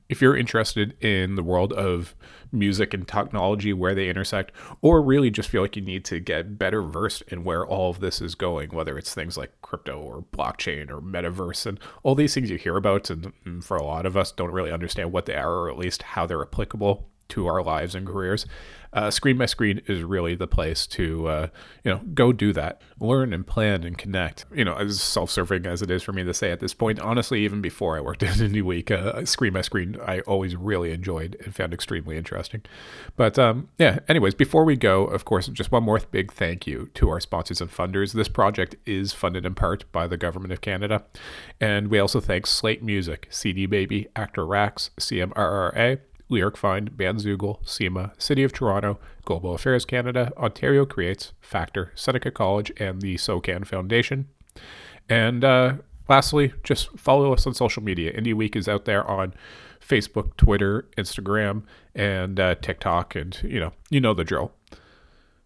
If 0.09 0.21
you're 0.21 0.37
interested 0.37 0.95
in 1.03 1.37
the 1.37 1.43
world 1.43 1.73
of 1.73 2.15
music 2.51 2.93
and 2.93 3.09
technology, 3.09 3.73
where 3.73 3.95
they 3.95 4.11
intersect, 4.11 4.53
or 4.83 5.01
really 5.01 5.31
just 5.31 5.49
feel 5.49 5.63
like 5.63 5.75
you 5.75 5.81
need 5.81 6.05
to 6.05 6.21
get 6.21 6.59
better 6.59 6.83
versed 6.83 7.23
in 7.29 7.45
where 7.45 7.67
all 7.67 7.89
of 7.89 8.01
this 8.01 8.21
is 8.21 8.35
going, 8.35 8.71
whether 8.71 8.99
it's 8.99 9.15
things 9.15 9.39
like 9.39 9.53
crypto 9.63 9.99
or 9.99 10.27
blockchain 10.31 10.91
or 10.91 11.01
metaverse 11.01 11.65
and 11.65 11.81
all 12.03 12.15
these 12.15 12.35
things 12.35 12.51
you 12.51 12.59
hear 12.59 12.77
about, 12.77 13.09
and, 13.09 13.33
and 13.47 13.65
for 13.65 13.79
a 13.79 13.85
lot 13.85 14.05
of 14.05 14.15
us, 14.15 14.31
don't 14.33 14.51
really 14.51 14.71
understand 14.71 15.13
what 15.13 15.25
they 15.25 15.35
are 15.35 15.61
or 15.61 15.71
at 15.71 15.79
least 15.79 16.03
how 16.03 16.27
they're 16.27 16.43
applicable 16.43 17.09
to 17.29 17.47
our 17.47 17.63
lives 17.63 17.95
and 17.95 18.07
careers. 18.07 18.45
Uh, 18.93 19.11
screen 19.11 19.39
by 19.39 19.47
screen 19.47 19.81
is 19.87 20.03
really 20.03 20.35
the 20.35 20.47
place 20.47 20.87
to 20.87 21.27
uh, 21.27 21.47
you 21.83 21.91
know 21.91 22.01
go 22.15 22.33
do 22.33 22.53
that 22.53 22.81
learn 23.01 23.33
and 23.33 23.47
plan 23.47 23.85
and 23.85 23.97
connect. 23.97 24.45
You 24.55 24.65
know 24.65 24.75
as 24.75 25.01
self-serving 25.01 25.67
as 25.67 25.83
it 25.83 25.91
is 25.91 26.03
for 26.03 26.13
me 26.13 26.25
to 26.25 26.35
say 26.35 26.51
at 26.51 26.61
this 26.61 26.75
point 26.75 27.01
honestly 27.01 27.45
even 27.45 27.61
before 27.61 27.97
i 27.97 28.01
worked 28.01 28.23
at 28.23 28.37
indie 28.37 28.63
week 28.63 28.91
uh, 28.91 29.25
screen 29.25 29.53
by 29.53 29.63
screen 29.63 29.97
i 30.07 30.21
always 30.21 30.57
really 30.57 30.93
enjoyed 30.93 31.37
and 31.45 31.55
found 31.55 31.73
extremely 31.73 32.17
interesting. 32.17 32.63
But 33.17 33.39
um, 33.39 33.69
yeah 33.79 34.01
anyways 34.09 34.35
before 34.35 34.65
we 34.65 34.77
go 34.77 35.05
of 35.05 35.25
course 35.25 35.49
just 35.49 35.73
one 35.73 35.85
more 35.85 36.01
big 36.11 36.33
thank 36.33 36.67
you 36.67 36.91
to 36.95 37.09
our 37.09 37.21
sponsors 37.21 37.61
and 37.61 37.71
funders. 37.71 38.13
This 38.13 38.29
project 38.29 38.77
is 38.87 39.13
funded 39.13 39.47
in 39.47 39.55
part 39.55 39.91
by 39.93 40.07
the 40.07 40.17
government 40.17 40.53
of 40.53 40.61
canada. 40.61 41.05
And 41.61 41.89
we 41.89 41.99
also 41.99 42.21
thank 42.21 42.47
Slaight 42.47 42.83
Music 42.83 43.27
cd 43.31 43.67
baby 43.67 44.09
ACTRA 44.17 44.45
RACS 44.45 44.91
cmrra 44.99 46.01
LyricFind, 46.33 46.91
Bandzoogle, 46.91 47.67
CIMA, 47.67 48.13
City 48.19 48.43
of 48.43 48.53
Toronto, 48.53 48.99
Global 49.25 49.55
Affairs 49.55 49.85
Canada, 49.85 50.33
Ontario 50.37 50.85
Creates, 50.85 51.33
Factor, 51.41 51.93
Seneca 51.95 52.31
College, 52.31 52.73
and 52.79 53.01
the 53.01 53.17
SOCAN 53.17 53.65
Foundation. 53.67 54.29
And 55.09 55.45
uh, 55.45 55.75
lastly, 56.09 56.53
just 56.65 56.99
follow 56.99 57.33
us 57.33 57.47
on 57.47 57.55
social 57.55 57.83
media. 57.83 58.13
Indie 58.13 58.35
Week 58.35 58.57
is 58.57 58.69
out 58.69 58.85
there 58.85 59.09
on 59.09 59.35
Facebook, 59.81 60.37
Twitter, 60.37 60.89
Instagram, 60.97 61.65
and 61.95 62.41
uh, 62.41 62.55
TikTok, 62.57 63.15
and 63.15 63.39
you 63.43 63.61
know, 63.61 63.73
you 63.91 64.01
know 64.01 64.15
the 64.15 64.25
drill. 64.25 64.53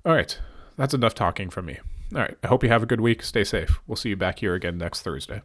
All 0.05 0.14
right, 0.14 0.39
that's 0.76 0.95
enough 0.95 1.14
talking 1.14 1.51
from 1.51 1.66
me. 1.66 1.78
All 2.14 2.20
right, 2.20 2.37
I 2.45 2.47
hope 2.47 2.62
you 2.62 2.68
have 2.68 2.82
a 2.82 2.87
good 2.87 3.01
week. 3.01 3.22
Stay 3.22 3.45
safe. 3.45 3.80
We'll 3.87 3.97
see 3.97 4.11
you 4.11 4.16
back 4.16 4.39
here 4.39 4.55
again 4.55 4.78
next 4.78 5.03
Thursday. 5.03 5.43